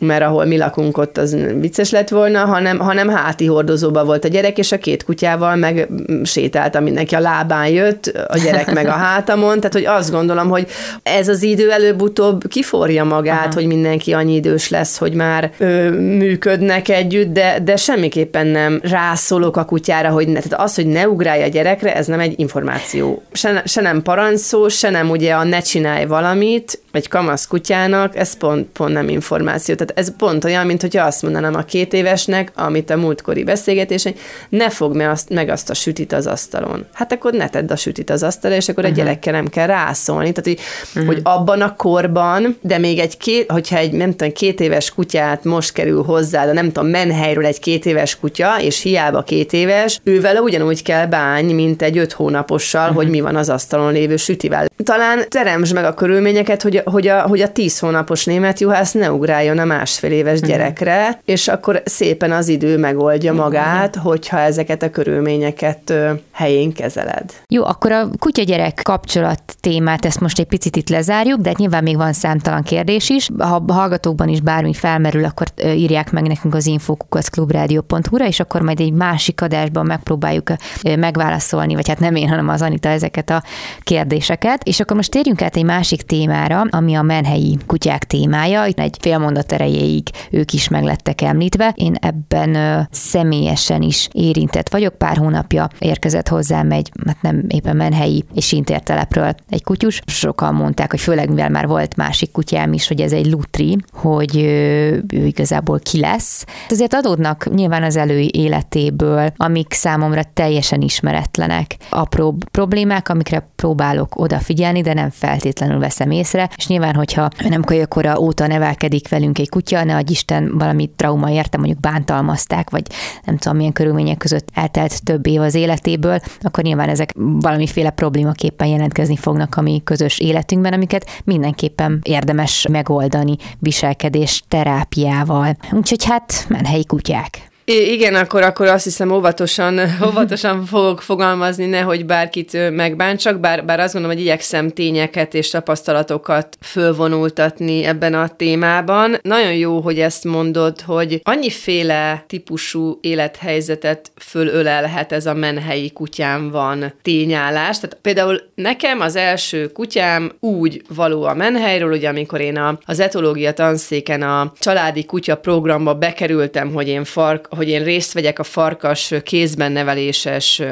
mert 0.00 0.22
ahol 0.22 0.44
mi 0.44 0.56
lakunk 0.56 0.98
ott 0.98 1.18
az 1.18 1.36
vicces 1.60 1.90
lett 1.90 2.08
volna, 2.08 2.44
hanem, 2.44 2.78
hanem 2.78 3.08
háti 3.08 3.46
hordozóba 3.46 4.04
volt 4.04 4.24
a 4.24 4.28
gyerek, 4.28 4.58
és 4.58 4.72
a 4.72 4.78
két 4.78 5.04
kutyával 5.04 5.56
meg 5.56 5.88
sétáltam, 6.24 6.82
mindenki 6.82 7.14
a 7.14 7.20
lábán 7.20 7.68
jött, 7.68 8.06
a 8.28 8.38
gyerek 8.38 8.72
meg 8.72 8.86
a 8.86 8.90
hátamon, 8.90 9.56
tehát 9.56 9.72
hogy 9.72 9.84
azt 9.84 10.10
gondolom, 10.10 10.48
hogy 10.48 10.57
ez 11.02 11.28
az 11.28 11.42
idő 11.42 11.70
előbb-utóbb 11.70 12.48
kiforja 12.48 13.04
magát, 13.04 13.44
Aha. 13.44 13.54
hogy 13.54 13.66
mindenki 13.66 14.12
annyi 14.12 14.34
idős 14.34 14.68
lesz, 14.68 14.98
hogy 14.98 15.12
már 15.12 15.50
ö, 15.58 15.90
működnek 15.90 16.88
együtt, 16.88 17.32
de, 17.32 17.58
de 17.64 17.76
semmiképpen 17.76 18.46
nem 18.46 18.80
rászólok 18.82 19.56
a 19.56 19.64
kutyára, 19.64 20.08
hogy 20.08 20.28
ne, 20.28 20.40
tehát 20.40 20.64
az, 20.64 20.74
hogy 20.74 20.86
ne 20.86 21.08
ugrálja 21.08 21.44
a 21.44 21.48
gyerekre, 21.48 21.94
ez 21.94 22.06
nem 22.06 22.20
egy 22.20 22.34
információ. 22.36 23.22
Se, 23.32 23.62
se 23.64 23.80
nem 23.80 24.02
parancsó, 24.02 24.68
se 24.68 24.90
nem 24.90 25.10
ugye 25.10 25.34
a 25.34 25.44
ne 25.44 25.60
csinálj 25.60 26.06
valamit, 26.06 26.80
egy 26.92 27.08
kamasz 27.08 27.46
kutyának, 27.46 28.16
ez 28.16 28.36
pont, 28.36 28.66
pont 28.66 28.92
nem 28.92 29.08
információ. 29.08 29.74
Tehát 29.74 29.98
ez 29.98 30.16
pont 30.16 30.44
olyan, 30.44 30.66
mint 30.66 30.80
hogyha 30.80 31.06
azt 31.06 31.22
mondanám 31.22 31.54
a 31.54 31.62
két 31.62 31.92
évesnek, 31.92 32.52
amit 32.54 32.90
a 32.90 32.96
múltkori 32.96 33.44
beszélgetésen, 33.44 34.14
ne 34.48 34.70
fog 34.70 34.96
meg 34.96 35.08
azt, 35.08 35.28
meg 35.28 35.48
azt 35.48 35.70
a 35.70 35.74
sütit 35.74 36.12
az 36.12 36.26
asztalon. 36.26 36.86
Hát 36.92 37.12
akkor 37.12 37.32
ne 37.32 37.48
tedd 37.48 37.72
a 37.72 37.76
sütit 37.76 38.10
az 38.10 38.22
asztalra, 38.22 38.56
és 38.56 38.68
akkor 38.68 38.84
uh-huh. 38.84 38.98
a 38.98 39.00
mhm. 39.00 39.06
gyerekkel 39.06 39.32
nem 39.32 39.48
kell 39.48 39.66
rászólni. 39.66 40.32
Tehát, 40.32 40.44
hogy, 40.44 40.58
uh-huh. 40.94 41.06
hogy 41.06 41.20
abban 41.22 41.60
a 41.60 41.76
korban, 41.76 42.58
de 42.60 42.78
még 42.78 42.98
egy 42.98 43.16
két, 43.16 43.50
hogyha 43.50 43.76
egy 43.76 43.92
nem 43.92 44.10
tudom, 44.10 44.32
két 44.32 44.60
éves 44.60 44.90
kutyát 44.90 45.44
most 45.44 45.72
kerül 45.72 46.02
hozzá, 46.02 46.46
de 46.46 46.52
nem 46.52 46.66
tudom, 46.72 46.88
menhelyről 46.88 47.46
egy 47.46 47.58
két 47.58 47.86
éves 47.86 48.18
kutya, 48.18 48.60
és 48.60 48.82
hiába 48.82 49.22
két 49.22 49.52
éves, 49.52 50.00
ővel 50.04 50.36
ugyanúgy 50.36 50.82
kell 50.82 51.06
bánni, 51.06 51.52
mint 51.52 51.82
egy 51.82 51.98
öt 51.98 52.12
hónapossal, 52.12 52.82
uh-huh. 52.82 52.96
hogy 52.96 53.08
mi 53.08 53.20
van 53.20 53.36
az 53.36 53.48
asztalon 53.48 53.92
lévő 53.92 54.16
sütivel. 54.16 54.66
Talán 54.84 55.24
teremtsd 55.28 55.74
meg 55.74 55.84
a 55.84 55.94
körülményeket, 55.94 56.62
hogy 56.62 56.77
hogy 56.84 57.06
a, 57.06 57.20
hogy 57.20 57.40
a 57.40 57.52
tíz 57.52 57.78
hónapos 57.78 58.24
német 58.24 58.60
juhász 58.60 58.92
ne 58.92 59.12
ugráljon 59.12 59.58
a 59.58 59.64
másfél 59.64 60.12
éves 60.12 60.40
mhm. 60.40 60.48
gyerekre, 60.48 61.00
uh-huh. 61.00 61.20
és 61.24 61.48
akkor 61.48 61.82
szépen 61.84 62.32
az 62.32 62.48
idő 62.48 62.78
megoldja 62.78 63.32
uh-huh. 63.32 63.46
magát, 63.46 63.96
hogyha 63.96 64.38
ezeket 64.38 64.82
a 64.82 64.90
körülményeket 64.90 65.94
helyén 66.32 66.72
kezeled. 66.72 67.32
Jó, 67.48 67.64
akkor 67.64 67.92
a 67.92 68.08
kutya-gyerek 68.18 68.80
kapcsolat 68.82 69.42
témát, 69.60 70.04
ezt 70.04 70.20
most 70.20 70.38
egy 70.38 70.46
picit 70.46 70.76
itt 70.76 70.88
lezárjuk, 70.88 71.40
de 71.40 71.52
nyilván 71.56 71.82
még 71.82 71.96
van 71.96 72.12
számtalan 72.12 72.62
kérdés 72.62 73.08
is. 73.08 73.28
Ha 73.38 73.62
hallgatókban 73.68 74.28
is 74.28 74.40
bármi 74.40 74.74
felmerül, 74.74 75.24
akkor 75.24 75.46
írják 75.64 76.12
meg 76.12 76.26
nekünk 76.26 76.54
az 76.54 76.66
infokukacklubrádió.hu-ra, 76.66 78.26
és 78.26 78.40
akkor 78.40 78.60
majd 78.60 78.80
egy 78.80 78.92
másik 78.92 79.42
adásban 79.42 79.86
megpróbáljuk 79.86 80.52
megválaszolni, 80.98 81.74
vagy 81.74 81.88
hát 81.88 81.98
nem 81.98 82.14
én, 82.14 82.28
hanem 82.28 82.48
az 82.48 82.62
Anita 82.62 82.88
ezeket 82.88 83.30
a 83.30 83.42
kérdéseket. 83.80 84.62
És 84.64 84.80
akkor 84.80 84.96
most 84.96 85.10
térjünk 85.10 85.42
át 85.42 85.56
egy 85.56 85.64
másik 85.64 86.02
témára, 86.02 86.64
ami 86.70 86.94
a 86.94 87.02
menhelyi 87.02 87.58
kutyák 87.66 88.04
témája. 88.04 88.66
Itt 88.66 88.78
egy 88.78 88.96
fél 89.00 89.18
mondat 89.18 89.52
erejéig 89.52 90.08
ők 90.30 90.52
is 90.52 90.68
meglettek 90.68 91.20
említve. 91.20 91.72
Én 91.74 91.94
ebben 92.00 92.86
személyesen 92.90 93.82
is 93.82 94.08
érintett 94.12 94.68
vagyok. 94.68 94.94
Pár 94.94 95.16
hónapja 95.16 95.68
érkezett 95.78 96.28
hozzám 96.28 96.70
egy, 96.70 96.90
hát 97.06 97.22
nem 97.22 97.44
éppen 97.48 97.76
menhelyi 97.76 98.24
és 98.34 98.52
intértelepről 98.52 99.34
egy 99.48 99.64
kutyus. 99.64 100.00
Sokan 100.06 100.54
mondták, 100.54 100.90
hogy 100.90 101.00
főleg 101.00 101.28
mivel 101.28 101.48
már 101.48 101.66
volt 101.66 101.96
másik 101.96 102.32
kutyám 102.32 102.72
is, 102.72 102.88
hogy 102.88 103.00
ez 103.00 103.12
egy 103.12 103.26
lutri, 103.26 103.76
hogy 103.92 104.36
ö, 104.36 104.96
ő 105.14 105.26
igazából 105.26 105.78
ki 105.78 106.00
lesz. 106.00 106.44
Azért 106.68 106.94
adódnak 106.94 107.54
nyilván 107.54 107.82
az 107.82 107.96
elő 107.96 108.18
életéből, 108.30 109.32
amik 109.36 109.72
számomra 109.72 110.22
teljesen 110.34 110.80
ismeretlenek. 110.80 111.76
Apró 111.90 112.36
problémák, 112.50 113.08
amikre 113.08 113.50
próbálok 113.56 114.20
odafigyelni, 114.20 114.80
de 114.80 114.94
nem 114.94 115.10
feltétlenül 115.10 115.78
veszem 115.78 116.10
észre, 116.10 116.50
és 116.58 116.66
nyilván, 116.66 116.94
hogyha 116.94 117.28
nem 117.48 117.64
kölyökora 117.64 118.18
óta 118.18 118.46
nevelkedik 118.46 119.08
velünk 119.08 119.38
egy 119.38 119.48
kutya, 119.48 119.84
ne 119.84 119.96
adj 119.96 120.12
Isten 120.12 120.58
valami 120.58 120.90
trauma 120.96 121.30
érte, 121.30 121.56
mondjuk 121.58 121.80
bántalmazták, 121.80 122.70
vagy 122.70 122.82
nem 123.24 123.36
tudom 123.36 123.56
milyen 123.56 123.72
körülmények 123.72 124.16
között 124.16 124.48
eltelt 124.54 125.04
több 125.04 125.26
év 125.26 125.40
az 125.40 125.54
életéből, 125.54 126.20
akkor 126.40 126.64
nyilván 126.64 126.88
ezek 126.88 127.12
valamiféle 127.16 127.90
problémaképpen 127.90 128.68
jelentkezni 128.68 129.16
fognak 129.16 129.56
a 129.56 129.60
mi 129.60 129.80
közös 129.84 130.18
életünkben, 130.18 130.72
amiket 130.72 131.22
mindenképpen 131.24 132.00
érdemes 132.02 132.66
megoldani 132.70 133.36
viselkedés 133.58 134.42
terápiával. 134.48 135.56
Úgyhogy 135.72 136.04
hát 136.04 136.46
menhelyi 136.48 136.84
kutyák. 136.84 137.47
I- 137.68 137.92
igen, 137.92 138.14
akkor, 138.14 138.42
akkor 138.42 138.66
azt 138.66 138.84
hiszem 138.84 139.10
óvatosan, 139.10 139.80
óvatosan 140.08 140.64
fogok 140.64 141.02
fogalmazni, 141.02 141.66
nehogy 141.66 142.06
bárkit 142.06 142.70
megbántsak, 142.70 143.40
bár, 143.40 143.64
bár 143.64 143.80
azt 143.80 143.92
gondolom, 143.92 144.16
hogy 144.16 144.26
igyekszem 144.26 144.70
tényeket 144.70 145.34
és 145.34 145.50
tapasztalatokat 145.50 146.56
fölvonultatni 146.60 147.84
ebben 147.84 148.14
a 148.14 148.28
témában. 148.28 149.18
Nagyon 149.22 149.54
jó, 149.54 149.80
hogy 149.80 149.98
ezt 149.98 150.24
mondod, 150.24 150.80
hogy 150.80 151.20
annyiféle 151.22 152.24
típusú 152.26 152.98
élethelyzetet 153.00 154.10
fölölelhet 154.16 155.12
ez 155.12 155.26
a 155.26 155.34
menhelyi 155.34 155.90
kutyám 155.90 156.50
van 156.50 156.92
tényállás. 157.02 157.78
Tehát 157.80 157.98
például 158.02 158.40
nekem 158.54 159.00
az 159.00 159.16
első 159.16 159.72
kutyám 159.72 160.32
úgy 160.40 160.82
való 160.94 161.22
a 161.24 161.34
menhelyről, 161.34 161.92
ugye 161.92 162.08
amikor 162.08 162.40
én 162.40 162.56
a, 162.56 162.78
az 162.84 163.00
etológia 163.00 163.52
tanszéken 163.52 164.22
a 164.22 164.52
családi 164.58 165.04
kutya 165.04 165.36
programba 165.36 165.94
bekerültem, 165.94 166.72
hogy 166.72 166.88
én 166.88 167.04
fark, 167.04 167.46
hogy 167.58 167.68
én 167.68 167.84
részt 167.84 168.12
vegyek 168.12 168.38
a 168.38 168.42
farkas 168.42 169.14
kézben 169.22 169.72
neveléses 169.72 170.62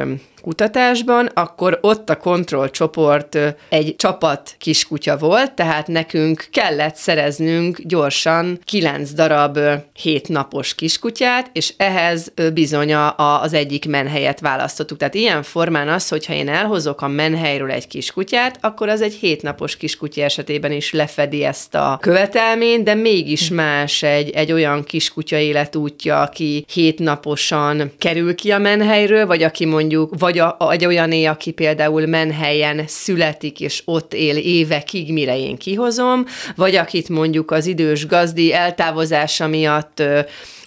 kutatásban, 0.47 1.31
akkor 1.35 1.79
ott 1.81 2.11
a 2.11 2.17
kontrollcsoport 2.17 3.39
egy 3.69 3.95
csapat 3.97 4.55
kiskutya 4.59 5.17
volt, 5.17 5.53
tehát 5.53 5.87
nekünk 5.87 6.47
kellett 6.51 6.95
szereznünk 6.95 7.81
gyorsan 7.83 8.59
kilenc 8.65 9.13
darab 9.13 9.59
hétnapos 9.93 10.75
kiskutyát, 10.75 11.51
és 11.53 11.75
ehhez 11.77 12.33
bizony 12.55 12.95
az 13.17 13.53
egyik 13.53 13.89
menhelyet 13.89 14.41
választottuk. 14.41 14.99
Tehát 14.99 15.15
ilyen 15.15 15.43
formán 15.43 15.89
az, 15.89 16.09
hogyha 16.09 16.33
én 16.33 16.49
elhozok 16.49 17.03
a 17.03 17.09
menhelyről 17.09 17.71
egy 17.71 17.87
kiskutyát, 17.87 18.59
akkor 18.61 18.89
az 18.89 19.03
egy 19.03 19.15
hétnapos 19.15 19.77
kiskutya 19.77 20.23
esetében 20.23 20.73
is 20.73 20.93
lefedi 20.93 21.45
ezt 21.45 21.75
a 21.75 21.99
követelményt, 22.01 22.85
de 22.85 22.95
mégis 22.95 23.49
más 23.49 24.03
egy, 24.03 24.31
egy 24.31 24.53
olyan 24.53 24.85
kiskutya 24.85 25.39
életútja, 25.39 26.21
aki 26.21 26.65
hétnaposan 26.73 27.93
kerül 27.99 28.35
ki 28.35 28.51
a 28.51 28.59
menhelyről, 28.59 29.27
vagy 29.27 29.43
aki 29.43 29.65
mondjuk, 29.65 30.19
vagy 30.19 30.35
a, 30.39 30.57
egy 30.71 30.85
olyané, 30.85 31.25
aki 31.25 31.51
például 31.51 32.07
menhelyen 32.07 32.83
születik, 32.87 33.61
és 33.61 33.83
ott 33.85 34.15
él 34.15 34.37
évekig, 34.37 35.13
mire 35.13 35.39
én 35.39 35.57
kihozom, 35.57 36.25
vagy 36.57 36.75
akit 36.77 37.09
mondjuk 37.09 37.51
az 37.51 37.67
idős 37.67 38.07
gazdi 38.07 38.53
eltávozása 38.53 39.47
miatt 39.47 40.03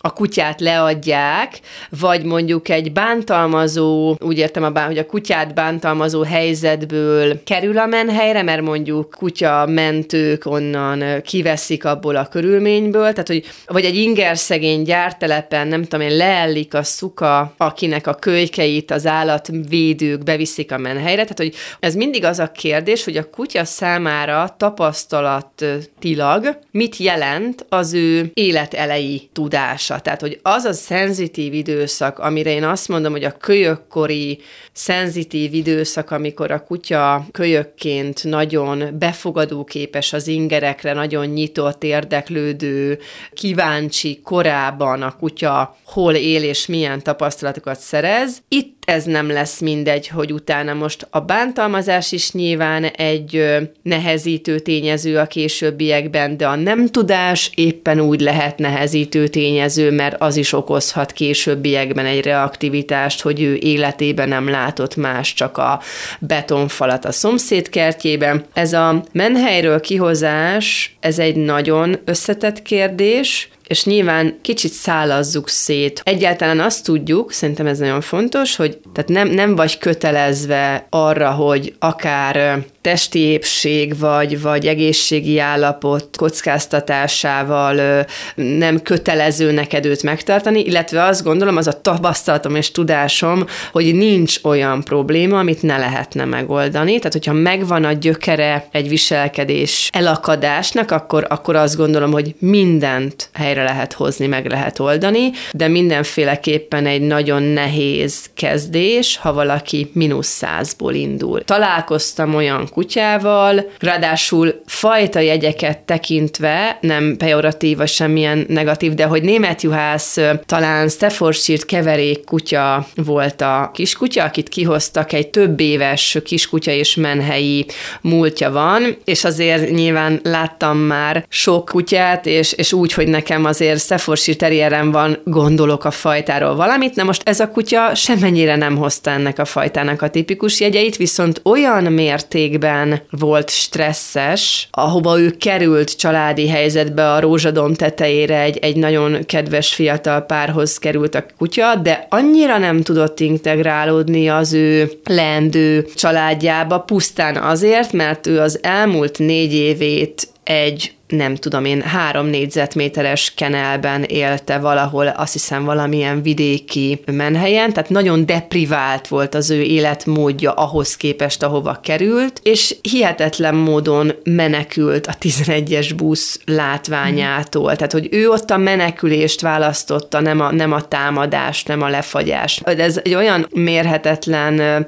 a 0.02 0.14
kutyát 0.14 0.62
leadják, 0.62 1.60
vagy 1.90 2.24
mondjuk 2.24 2.70
egy 2.70 2.92
bántalmazó, 2.92 4.16
úgy 4.20 4.38
értem, 4.38 4.64
a 4.64 4.70
bán, 4.70 4.86
hogy 4.86 4.98
a 4.98 5.06
kutyát 5.06 5.54
bántalmazó 5.54 6.24
helyzetből 6.24 7.44
kerül 7.44 7.78
a 7.78 7.86
menhelyre, 7.86 8.42
mert 8.42 8.62
mondjuk 8.62 9.16
kutya 9.18 9.66
mentők 9.66 10.46
onnan 10.46 11.22
kiveszik 11.22 11.86
abból 11.86 12.16
a 12.16 12.28
körülményből, 12.28 13.12
tehát 13.12 13.28
hogy 13.28 13.46
vagy 13.66 13.86
egy 13.86 13.96
inger 13.96 14.38
szegény 14.38 14.84
gyártelepen, 14.84 15.68
nem 15.68 15.84
tudom 15.84 16.08
én, 16.08 16.18
leellik 16.18 16.74
a 16.74 16.84
szuka, 16.84 17.54
akinek 17.58 18.08
a 18.08 18.14
kölykeit 18.14 18.92
az 18.92 19.08
állatvédők 19.08 20.24
beviszik 20.24 20.72
a 20.72 20.78
menhelyre, 20.78 21.22
tehát 21.22 21.38
hogy 21.38 21.56
ez 21.80 21.96
mindig 21.96 22.24
az 22.24 22.40
a 22.40 22.52
kérdés, 22.52 23.04
hogy 23.04 23.18
a 23.18 23.30
kutya 23.30 23.66
számára 23.66 24.56
tapasztalatilag 24.58 26.60
mit 26.72 26.98
jelent 26.98 27.66
az 27.70 27.94
ő 27.94 28.32
életelei 28.34 29.30
tudás 29.34 29.89
hatása. 29.90 30.02
Tehát, 30.02 30.22
hogy 30.22 30.40
az 30.42 30.64
a 30.64 30.74
szenzitív 30.74 31.54
időszak, 31.54 32.20
amire 32.20 32.52
én 32.52 32.64
azt 32.64 32.88
mondom, 32.88 33.12
hogy 33.12 33.24
a 33.24 33.38
kölyökkori 33.38 34.40
szenzitív 34.72 35.54
időszak, 35.54 36.12
amikor 36.12 36.52
a 36.52 36.64
kutya 36.64 37.26
kölyökként 37.32 38.24
nagyon 38.24 38.98
befogadóképes 39.00 40.14
az 40.14 40.28
ingerekre, 40.28 40.94
nagyon 40.94 41.26
nyitott, 41.26 41.84
érdeklődő, 41.84 43.00
kíváncsi 43.34 44.20
korában 44.24 45.02
a 45.02 45.16
kutya 45.16 45.78
hol 45.86 46.16
él 46.16 46.44
és 46.44 46.66
milyen 46.66 47.04
tapasztalatokat 47.04 47.80
szerez. 47.80 48.42
Itt 48.48 48.79
ez 48.90 49.04
nem 49.04 49.30
lesz 49.30 49.60
mindegy, 49.60 50.08
hogy 50.08 50.34
utána 50.34 50.74
most 50.74 51.08
a 51.10 51.20
bántalmazás 51.20 52.12
is 52.12 52.32
nyilván 52.32 52.84
egy 52.84 53.58
nehezítő 53.82 54.60
tényező 54.60 55.18
a 55.18 55.26
későbbiekben, 55.26 56.38
de 56.38 56.48
a 56.48 56.56
nem 56.56 56.88
tudás 56.88 57.52
éppen 57.56 58.00
úgy 58.00 58.22
lehet 58.22 58.58
nehezítő 58.58 59.28
tényező, 59.28 59.92
mert 59.92 60.22
az 60.22 60.36
is 60.36 60.54
okozhat 60.54 61.12
későbbiekben 61.12 62.06
egy 62.06 62.24
reaktivitást, 62.24 63.22
hogy 63.22 63.42
ő 63.42 63.56
életében 63.56 64.28
nem 64.28 64.50
látott 64.50 64.96
más, 64.96 65.34
csak 65.34 65.58
a 65.58 65.82
betonfalat 66.20 67.06
a 67.06 67.12
szomszéd 67.12 67.70
kertjében. 67.70 68.46
Ez 68.54 68.74
a 68.74 69.04
menhelyről 69.12 69.80
kihozás, 69.80 70.98
ez 71.00 71.20
egy 71.20 71.36
nagyon 71.36 72.00
összetett 72.06 72.62
kérdés, 72.62 73.50
és 73.70 73.86
nyilván 73.86 74.40
kicsit 74.42 74.72
szálazzuk 74.72 75.50
szét. 75.50 76.02
Egyáltalán 76.04 76.60
azt 76.60 76.84
tudjuk, 76.84 77.32
szerintem 77.32 77.68
ez 77.68 77.78
nagyon 77.78 78.02
fontos, 78.02 78.56
hogy 78.56 78.80
tehát 78.94 79.10
nem, 79.10 79.28
nem 79.28 79.56
vagy 79.56 79.78
kötelezve 79.78 80.86
arra, 80.90 81.32
hogy 81.32 81.74
akár 81.80 82.64
testi 82.82 83.20
épség 83.20 84.00
vagy, 84.00 84.42
vagy 84.42 84.68
egészségi 84.68 85.40
állapot 85.40 86.18
kockáztatásával 86.18 88.06
nem 88.36 88.82
kötelező 88.82 89.52
neked 89.52 89.86
őt 89.86 90.04
megtartani, 90.04 90.60
illetve 90.60 91.04
azt 91.04 91.24
gondolom, 91.24 91.58
az 91.58 91.68
a 91.68 91.82
tapasztalatom 91.82 92.56
és 92.56 92.72
tudásom, 92.72 93.46
hogy 93.72 93.96
nincs 93.96 94.40
olyan 94.44 94.84
probléma, 94.84 95.40
amit 95.40 95.62
ne 95.62 95.78
lehetne 95.78 96.26
megoldani. 96.26 96.98
Tehát, 96.98 97.14
hogyha 97.14 97.34
megvan 97.34 97.84
a 97.84 97.92
gyökere 97.92 98.68
egy 98.72 98.90
viselkedés 98.90 99.90
elakadásnak, 99.94 100.92
akkor, 100.92 101.26
akkor 101.30 101.56
azt 101.56 101.78
gondolom, 101.78 102.12
hogy 102.12 102.36
mindent 102.40 103.30
helyre 103.34 103.64
lehet 103.64 103.94
hozni, 103.94 104.28
meg 104.28 104.46
lehet 104.46 104.80
oldani, 104.80 105.32
de 105.52 105.68
mindenféleképpen 105.68 106.86
egy 106.86 107.02
nagyon 107.02 107.42
nehéz 107.44 108.30
kezdés, 108.34 108.78
ha 109.22 109.34
valaki 109.34 109.90
mínusz 109.94 110.28
százból 110.28 110.94
indul. 110.94 111.44
Találkoztam 111.44 112.36
olyan 112.36 112.70
kutyával, 112.72 113.70
ráadásul 113.80 114.62
fajta 114.66 115.20
jegyeket 115.20 115.80
tekintve, 115.80 116.78
nem 116.82 117.16
pejoratív 117.18 117.78
vagy 117.78 117.88
semmilyen 117.88 118.46
negatív, 118.48 118.94
de 118.94 119.06
hogy 119.06 119.22
német 119.22 119.62
juhász 119.62 120.18
talán 120.46 120.90
Staffordshire 120.90 121.64
keverék 121.66 122.24
kutya 122.24 122.88
volt 122.96 123.42
a 123.42 123.72
kiskutya, 123.74 124.24
akit 124.24 124.50
kihoztak, 124.50 125.14
egy 125.14 125.28
több 125.28 125.60
éves 125.60 126.18
kiskutya 126.24 126.72
és 126.72 126.96
menhelyi 126.96 127.66
múltja 128.02 128.52
van, 128.52 128.98
és 129.06 129.24
azért 129.24 129.70
nyilván 129.70 130.20
láttam 130.24 130.78
már 130.78 131.26
sok 131.30 131.66
kutyát, 131.66 132.26
és, 132.26 132.52
és 132.52 132.74
úgy, 132.74 132.94
hogy 132.94 133.08
nekem 133.08 133.46
azért 133.46 133.80
Staffordshire 133.80 134.38
terrierem 134.38 134.92
van, 134.92 135.18
gondolok 135.24 135.86
a 135.86 135.92
fajtáról 135.92 136.56
valamit, 136.56 136.96
na 136.96 137.04
most 137.04 137.30
ez 137.30 137.40
a 137.40 137.50
kutya 137.50 137.96
semennyire 137.96 138.56
nem 138.56 138.69
hozta 138.78 139.10
ennek 139.10 139.40
a 139.40 139.46
fajtának 139.46 140.02
a 140.02 140.10
tipikus 140.10 140.60
jegyeit, 140.60 140.96
viszont 140.98 141.42
olyan 141.44 141.84
mértékben 141.84 143.02
volt 143.10 143.50
stresszes, 143.50 144.68
ahova 144.72 145.20
ő 145.20 145.32
került 145.32 145.98
családi 145.98 146.48
helyzetbe 146.48 147.12
a 147.12 147.20
rózsadom 147.20 147.74
tetejére 147.74 148.42
egy, 148.42 148.58
egy 148.58 148.76
nagyon 148.76 149.26
kedves 149.26 149.74
fiatal 149.74 150.22
párhoz 150.22 150.78
került 150.78 151.16
a 151.16 151.26
kutya, 151.38 151.76
de 151.76 152.08
annyira 152.10 152.58
nem 152.58 152.82
tudott 152.82 153.20
integrálódni 153.20 154.30
az 154.30 154.54
ő 154.54 154.92
leendő 155.04 155.88
családjába, 155.96 156.80
pusztán 156.80 157.36
azért, 157.36 157.92
mert 157.92 158.28
ő 158.28 158.40
az 158.40 158.60
elmúlt 158.62 159.18
négy 159.20 159.54
évét 159.54 160.28
egy 160.44 160.94
nem 161.10 161.36
tudom 161.36 161.66
én, 161.66 161.82
három 161.82 162.26
négyzetméteres 162.26 163.34
kenelben 163.36 164.04
élte 164.04 164.58
valahol, 164.58 165.08
azt 165.08 165.34
hiszem 165.34 165.64
valamilyen 165.64 166.22
vidéki 166.22 167.02
menhelyen, 167.06 167.74
tehát 167.74 167.90
nagyon 167.90 168.26
deprivált 168.26 169.08
volt 169.08 169.36
az 169.36 169.50
ő 169.50 169.62
életmódja 169.62 170.52
ahhoz 170.52 170.98
képest, 170.98 171.44
ahova 171.44 171.80
került, 171.84 172.40
és 172.44 172.76
hihetetlen 172.82 173.56
módon 173.56 174.12
menekült 174.24 175.08
a 175.08 175.14
11-es 175.22 175.92
busz 175.96 176.40
látványától, 176.46 177.76
tehát 177.76 177.92
hogy 177.92 178.08
ő 178.12 178.30
ott 178.30 178.50
a 178.50 178.58
menekülést 178.58 179.42
választotta, 179.42 180.20
nem 180.20 180.40
a, 180.40 180.52
nem 180.52 180.72
a 180.72 180.88
támadást, 180.88 181.68
nem 181.68 181.82
a 181.82 181.90
lefagyást. 181.90 182.68
Ez 182.68 183.00
egy 183.04 183.16
olyan 183.16 183.48
mérhetetlen 183.52 184.86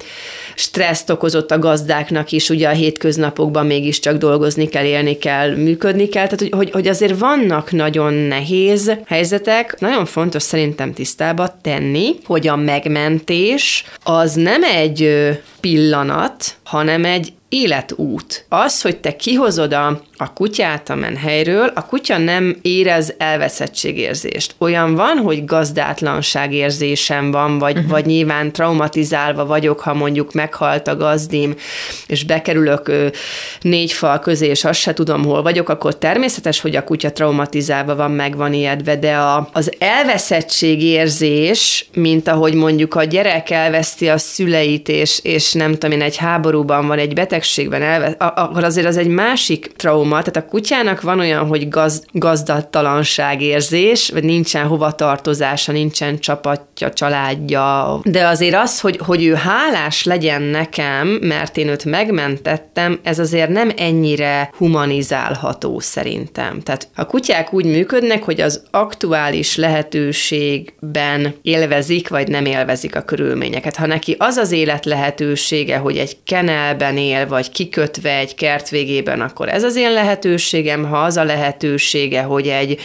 stresszt 0.55 1.09
okozott 1.09 1.51
a 1.51 1.59
gazdáknak 1.59 2.32
is, 2.32 2.49
ugye 2.49 2.67
a 2.67 2.74
hétköznapokban 2.74 3.65
mégiscsak 3.65 4.17
dolgozni 4.17 4.67
kell, 4.67 4.86
élni 4.86 5.17
kell, 5.17 5.55
működni 5.55 6.09
kell, 6.12 6.24
tehát 6.26 6.39
hogy, 6.39 6.51
hogy, 6.51 6.72
hogy 6.72 6.88
azért 6.88 7.20
vannak 7.20 7.72
nagyon 7.72 8.14
nehéz 8.14 8.97
helyzetek, 9.05 9.76
nagyon 9.80 10.05
fontos 10.05 10.43
szerintem 10.43 10.93
tisztába 10.93 11.57
tenni, 11.62 12.16
hogy 12.26 12.47
a 12.47 12.55
megmentés 12.55 13.86
az 14.03 14.34
nem 14.34 14.64
egy 14.64 15.30
pillanat, 15.59 16.55
hanem 16.64 17.05
egy 17.05 17.34
életút. 17.54 18.45
Az, 18.49 18.82
hogy 18.82 18.97
te 18.97 19.16
kihozod 19.16 19.74
a, 19.74 20.02
a 20.18 20.34
kutyát 20.34 20.89
a 20.89 20.95
menhelyről, 20.95 21.72
a 21.76 21.86
kutya 21.86 22.18
nem 22.18 22.58
érez 22.62 23.14
elveszettségérzést. 23.18 24.56
Olyan 24.58 24.95
van, 24.95 25.18
hogy 25.18 25.45
gazdátlanság 25.45 26.54
érzésem 26.54 27.32
van, 27.32 27.58
vagy, 27.58 27.76
uh-huh. 27.76 27.91
vagy 27.91 28.06
nyilván 28.06 28.52
traumatizálva 28.52 29.45
vagyok, 29.45 29.80
ha 29.80 29.93
mondjuk 29.93 30.34
meghalt 30.34 30.88
a 30.88 30.95
gazdim, 30.95 31.56
és 32.08 32.24
bekerülök 32.24 32.88
ö, 32.88 33.08
négy 33.62 33.91
fal 33.91 34.20
közé, 34.20 34.47
és 34.47 34.64
azt 34.64 34.80
se 34.80 34.93
tudom, 34.93 35.26
hol 35.26 35.41
vagyok, 35.41 35.70
akkor 35.70 35.97
természetes, 35.97 36.62
hogy 36.62 36.76
a 36.76 36.84
kutya 36.84 37.12
traumatizálva 37.12 37.95
van, 37.95 38.12
meg 38.12 38.36
van 38.36 38.54
ijedve, 38.54 38.95
de 38.95 39.16
a, 39.16 39.49
az 39.54 39.72
elveszettségérzés, 39.80 41.86
mint 41.93 42.28
ahogy 42.28 42.54
mondjuk 42.54 42.95
a 42.95 43.04
gyerek 43.04 43.49
elveszti 43.49 44.10
a 44.10 44.18
szüleit, 44.18 44.89
és, 44.89 45.20
és 45.24 45.54
nem 45.54 45.72
tudom 45.72 45.91
én, 45.91 46.02
egy 46.02 46.18
háborúban 46.18 46.88
van, 46.88 46.97
egy 46.97 47.14
beteg 47.14 47.39
betegségben 47.41 47.81
elve, 47.81 48.15
akkor 48.17 48.63
azért 48.63 48.87
az 48.87 48.97
egy 48.97 49.07
másik 49.07 49.71
trauma, 49.75 50.21
tehát 50.21 50.35
a 50.35 50.45
kutyának 50.45 51.01
van 51.01 51.19
olyan, 51.19 51.47
hogy 51.47 51.69
gaz, 51.69 52.05
gazdattalanság 52.11 53.41
érzés, 53.41 54.09
vagy 54.09 54.23
nincsen 54.23 54.67
hova 54.67 54.91
tartozása, 54.91 55.71
nincsen 55.71 56.19
csapatja, 56.19 56.91
családja, 56.93 57.99
de 58.03 58.27
azért 58.27 58.55
az, 58.55 58.79
hogy, 58.79 58.97
hogy 59.05 59.25
ő 59.25 59.33
hálás 59.33 60.03
legyen 60.03 60.41
nekem, 60.41 61.07
mert 61.07 61.57
én 61.57 61.67
őt 61.67 61.85
megmentettem, 61.85 62.99
ez 63.03 63.19
azért 63.19 63.49
nem 63.49 63.71
ennyire 63.77 64.51
humanizálható 64.57 65.79
szerintem. 65.79 66.61
Tehát 66.61 66.87
a 66.95 67.05
kutyák 67.05 67.53
úgy 67.53 67.65
működnek, 67.65 68.23
hogy 68.23 68.41
az 68.41 68.63
aktuális 68.71 69.55
lehetőségben 69.55 71.35
élvezik, 71.41 72.07
vagy 72.09 72.27
nem 72.27 72.45
élvezik 72.45 72.95
a 72.95 73.01
körülményeket. 73.01 73.75
Ha 73.75 73.85
neki 73.85 74.15
az 74.19 74.37
az 74.37 74.51
élet 74.51 74.85
lehetősége, 74.85 75.77
hogy 75.77 75.97
egy 75.97 76.17
kenelben 76.23 76.97
él, 76.97 77.27
vagy 77.32 77.51
kikötve 77.51 78.17
egy 78.17 78.36
kert 78.36 78.69
végében, 78.69 79.21
akkor 79.21 79.49
ez 79.49 79.63
az 79.63 79.75
én 79.75 79.91
lehetőségem, 79.91 80.84
ha 80.84 80.97
az 80.97 81.17
a 81.17 81.23
lehetősége, 81.23 82.21
hogy 82.21 82.47
egy 82.47 82.79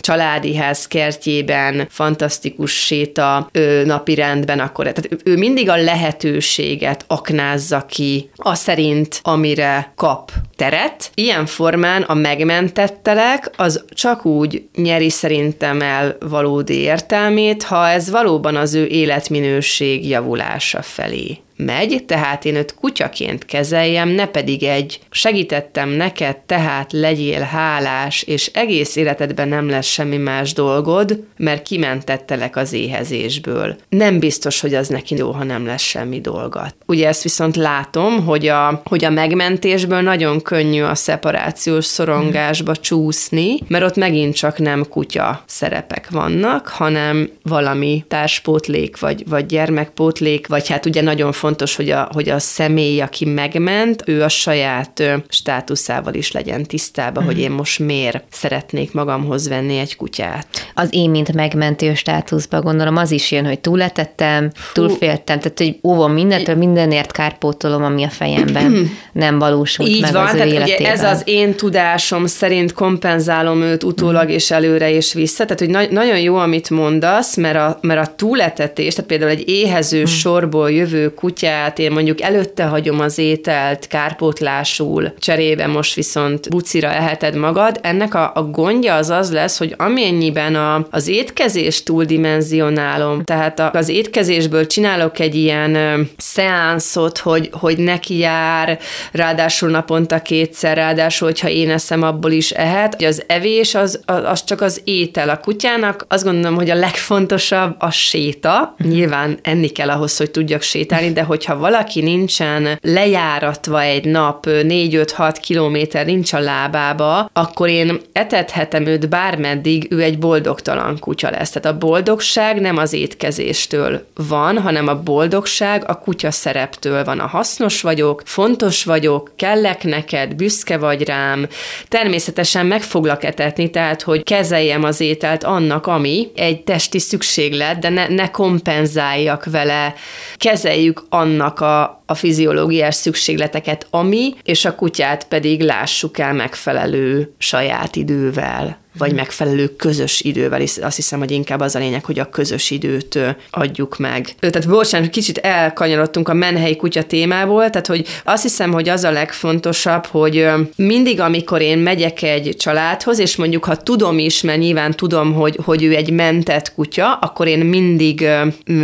családi 0.00 0.56
ház 0.56 0.86
kertjében 0.86 1.86
fantasztikus 1.90 2.72
séta 2.72 3.48
ő, 3.52 3.84
napi 3.84 4.14
rendben, 4.14 4.58
akkor 4.58 4.84
tehát 4.84 5.22
ő 5.24 5.36
mindig 5.36 5.68
a 5.68 5.76
lehetőséget 5.76 7.04
aknázza 7.06 7.86
ki, 7.88 8.30
a 8.36 8.54
szerint, 8.54 9.20
amire 9.22 9.92
kap 9.96 10.30
teret. 10.56 11.10
Ilyen 11.14 11.46
formán 11.46 12.02
a 12.02 12.14
megmentettelek 12.14 13.50
az 13.56 13.84
csak 13.88 14.26
úgy 14.26 14.62
nyeri 14.76 15.10
szerintem 15.10 15.80
el 15.80 16.16
valódi 16.20 16.74
értelmét, 16.74 17.62
ha 17.62 17.88
ez 17.88 18.10
valóban 18.10 18.56
az 18.56 18.74
ő 18.74 18.86
életminőség 18.86 20.08
javulása 20.08 20.82
felé 20.82 21.38
megy, 21.64 22.04
tehát 22.06 22.44
én 22.44 22.54
őt 22.54 22.74
kutyaként 22.74 23.44
kezeljem, 23.44 24.08
ne 24.08 24.26
pedig 24.26 24.62
egy 24.62 25.00
segítettem 25.10 25.88
neked, 25.88 26.36
tehát 26.36 26.92
legyél 26.92 27.40
hálás, 27.40 28.22
és 28.22 28.50
egész 28.54 28.96
életedben 28.96 29.48
nem 29.48 29.68
lesz 29.68 29.86
semmi 29.86 30.16
más 30.16 30.52
dolgod, 30.52 31.22
mert 31.36 31.62
kimentettelek 31.62 32.56
az 32.56 32.72
éhezésből. 32.72 33.76
Nem 33.88 34.18
biztos, 34.18 34.60
hogy 34.60 34.74
az 34.74 34.88
neki 34.88 35.16
jó, 35.16 35.30
ha 35.30 35.44
nem 35.44 35.66
lesz 35.66 35.82
semmi 35.82 36.20
dolga. 36.20 36.72
Ugye 36.86 37.08
ezt 37.08 37.22
viszont 37.22 37.56
látom, 37.56 38.24
hogy 38.24 38.48
a, 38.48 38.82
hogy 38.84 39.04
a 39.04 39.10
megmentésből 39.10 40.00
nagyon 40.00 40.42
könnyű 40.42 40.82
a 40.82 40.94
szeparációs 40.94 41.84
szorongásba 41.84 42.76
csúszni, 42.76 43.58
mert 43.68 43.84
ott 43.84 43.96
megint 43.96 44.34
csak 44.34 44.58
nem 44.58 44.88
kutya 44.88 45.42
szerepek 45.46 46.10
vannak, 46.10 46.68
hanem 46.68 47.30
valami 47.42 48.04
társpótlék, 48.08 49.00
vagy, 49.00 49.28
vagy 49.28 49.46
gyermekpótlék, 49.46 50.46
vagy 50.46 50.68
hát 50.68 50.86
ugye 50.86 51.02
nagyon 51.02 51.32
fontos 51.32 51.49
fontos, 51.50 51.76
hogy 51.76 51.90
a, 51.90 52.08
hogy 52.12 52.28
a 52.28 52.38
személy, 52.38 53.00
aki 53.00 53.24
megment, 53.24 54.02
ő 54.06 54.22
a 54.22 54.28
saját 54.28 55.02
státuszával 55.28 56.14
is 56.14 56.32
legyen 56.32 56.62
tisztában, 56.62 57.22
mm. 57.22 57.26
hogy 57.26 57.38
én 57.38 57.50
most 57.50 57.78
miért 57.78 58.24
szeretnék 58.30 58.92
magamhoz 58.92 59.48
venni 59.48 59.78
egy 59.78 59.96
kutyát. 59.96 60.46
Az 60.74 60.88
én, 60.90 61.10
mint 61.10 61.32
megmentő 61.32 61.94
státuszba 61.94 62.60
gondolom, 62.60 62.96
az 62.96 63.10
is 63.10 63.30
jön, 63.30 63.46
hogy 63.46 63.60
túletettem, 63.60 64.50
túlféltem, 64.72 65.40
tehát 65.40 65.58
hogy 65.58 65.78
óvom 65.82 66.12
mindentől, 66.12 66.54
mindenért 66.54 67.12
kárpótolom, 67.12 67.82
ami 67.82 68.04
a 68.04 68.08
fejemben 68.08 68.90
nem 69.12 69.38
valósult 69.38 69.88
Így 69.88 70.00
meg 70.00 70.12
van, 70.12 70.26
az 70.26 70.34
ő 70.34 70.36
tehát 70.36 70.52
életében. 70.52 70.80
ugye 70.80 70.90
ez 70.90 71.02
az 71.02 71.22
én 71.24 71.54
tudásom 71.54 72.26
szerint 72.26 72.72
kompenzálom 72.72 73.62
őt 73.62 73.84
utólag 73.84 74.28
mm. 74.28 74.32
és 74.32 74.50
előre 74.50 74.90
és 74.90 75.12
vissza, 75.12 75.44
tehát 75.44 75.58
hogy 75.58 75.70
na- 75.70 75.90
nagyon 75.90 76.20
jó, 76.20 76.36
amit 76.36 76.70
mondasz, 76.70 77.36
mert 77.36 77.56
a, 77.56 77.78
mert 77.80 78.08
a 78.08 78.14
túletetés, 78.16 78.94
tehát 78.94 79.10
például 79.10 79.30
egy 79.30 79.48
éhező 79.48 80.00
mm. 80.00 80.04
sorból 80.04 80.70
jövő 80.70 81.14
kutya, 81.14 81.29
kutyát, 81.30 81.78
én 81.78 81.92
mondjuk 81.92 82.20
előtte 82.20 82.64
hagyom 82.64 83.00
az 83.00 83.18
ételt 83.18 83.86
kárpótlásul, 83.86 85.12
cserébe 85.18 85.66
most 85.66 85.94
viszont 85.94 86.48
bucira 86.48 86.88
eheted 86.88 87.36
magad, 87.36 87.78
ennek 87.82 88.14
a, 88.14 88.32
a 88.34 88.42
gondja 88.42 88.94
az 88.94 89.10
az 89.10 89.32
lesz, 89.32 89.58
hogy 89.58 89.74
amennyiben 89.78 90.54
a, 90.54 90.86
az 90.90 91.08
étkezést 91.08 91.84
túldimenzionálom, 91.84 93.22
tehát 93.22 93.58
a, 93.58 93.70
az 93.72 93.88
étkezésből 93.88 94.66
csinálok 94.66 95.18
egy 95.18 95.34
ilyen 95.34 95.74
ö, 95.74 96.00
szeánszot, 96.16 97.18
hogy, 97.18 97.48
hogy 97.52 97.78
neki 97.78 98.18
jár, 98.18 98.78
ráadásul 99.12 99.70
naponta 99.70 100.22
kétszer, 100.22 100.76
ráadásul, 100.76 101.26
hogyha 101.28 101.48
én 101.48 101.70
eszem, 101.70 102.02
abból 102.02 102.30
is 102.30 102.50
ehet. 102.50 103.02
Az 103.02 103.22
evés 103.26 103.74
az, 103.74 104.00
az 104.06 104.44
csak 104.44 104.60
az 104.60 104.80
étel. 104.84 105.28
A 105.28 105.40
kutyának 105.40 106.04
azt 106.08 106.24
gondolom, 106.24 106.56
hogy 106.56 106.70
a 106.70 106.74
legfontosabb 106.74 107.74
a 107.78 107.90
séta. 107.90 108.74
Nyilván 108.78 109.38
enni 109.42 109.68
kell 109.68 109.90
ahhoz, 109.90 110.16
hogy 110.16 110.30
tudjak 110.30 110.62
sétálni, 110.62 111.12
de 111.12 111.19
hogyha 111.22 111.58
valaki 111.58 112.00
nincsen 112.00 112.78
lejáratva 112.82 113.82
egy 113.82 114.04
nap 114.04 114.46
4-5-6 114.46 115.36
kilométer 115.40 116.06
nincs 116.06 116.32
a 116.32 116.38
lábába, 116.38 117.30
akkor 117.32 117.68
én 117.68 118.00
etethetem 118.12 118.86
őt 118.86 119.08
bármeddig, 119.08 119.86
ő 119.90 120.02
egy 120.02 120.18
boldogtalan 120.18 120.98
kutya 120.98 121.30
lesz. 121.30 121.50
Tehát 121.50 121.76
a 121.76 121.78
boldogság 121.78 122.60
nem 122.60 122.76
az 122.76 122.92
étkezéstől 122.92 124.06
van, 124.28 124.58
hanem 124.58 124.88
a 124.88 125.02
boldogság 125.02 125.84
a 125.86 125.98
kutya 125.98 126.30
szereptől 126.30 127.04
van. 127.04 127.18
A 127.20 127.26
hasznos 127.26 127.80
vagyok, 127.80 128.22
fontos 128.24 128.84
vagyok, 128.84 129.32
kellek 129.36 129.84
neked, 129.84 130.34
büszke 130.34 130.78
vagy 130.78 131.02
rám, 131.02 131.46
természetesen 131.88 132.66
meg 132.66 132.82
foglak 132.82 133.24
etetni, 133.24 133.70
tehát 133.70 134.02
hogy 134.02 134.22
kezeljem 134.22 134.84
az 134.84 135.00
ételt 135.00 135.44
annak, 135.44 135.86
ami 135.86 136.30
egy 136.34 136.62
testi 136.62 136.98
szükséglet, 136.98 137.78
de 137.78 137.88
ne, 137.88 138.08
ne 138.08 138.30
kompenzáljak 138.30 139.44
vele, 139.44 139.94
kezeljük 140.36 141.02
annak 141.10 141.60
a, 141.60 142.02
a 142.06 142.14
fiziológiás 142.14 142.94
szükségleteket, 142.94 143.86
ami, 143.90 144.34
és 144.42 144.64
a 144.64 144.74
kutyát 144.74 145.28
pedig 145.28 145.60
lássuk 145.60 146.18
el 146.18 146.32
megfelelő 146.32 147.34
saját 147.38 147.96
idővel 147.96 148.79
vagy 148.98 149.14
megfelelő 149.14 149.66
közös 149.76 150.20
idővel, 150.20 150.60
és 150.60 150.76
azt 150.76 150.96
hiszem, 150.96 151.18
hogy 151.18 151.30
inkább 151.30 151.60
az 151.60 151.74
a 151.74 151.78
lényeg, 151.78 152.04
hogy 152.04 152.18
a 152.18 152.28
közös 152.30 152.70
időt 152.70 153.18
adjuk 153.50 153.98
meg. 153.98 154.34
Tehát 154.40 154.68
bocsánat, 154.68 155.10
kicsit 155.10 155.38
elkanyarodtunk 155.38 156.28
a 156.28 156.34
menhelyi 156.34 156.76
kutya 156.76 157.02
témából, 157.02 157.70
tehát 157.70 157.86
hogy 157.86 158.06
azt 158.24 158.42
hiszem, 158.42 158.72
hogy 158.72 158.88
az 158.88 159.04
a 159.04 159.10
legfontosabb, 159.10 160.06
hogy 160.06 160.48
mindig, 160.76 161.20
amikor 161.20 161.60
én 161.60 161.78
megyek 161.78 162.22
egy 162.22 162.54
családhoz, 162.58 163.18
és 163.18 163.36
mondjuk 163.36 163.64
ha 163.64 163.76
tudom 163.76 164.18
is, 164.18 164.40
mert 164.40 164.58
nyilván 164.58 164.92
tudom, 164.92 165.32
hogy, 165.32 165.58
hogy 165.64 165.82
ő 165.82 165.94
egy 165.94 166.10
mentett 166.10 166.74
kutya, 166.74 167.14
akkor 167.14 167.46
én 167.46 167.58
mindig 167.58 168.28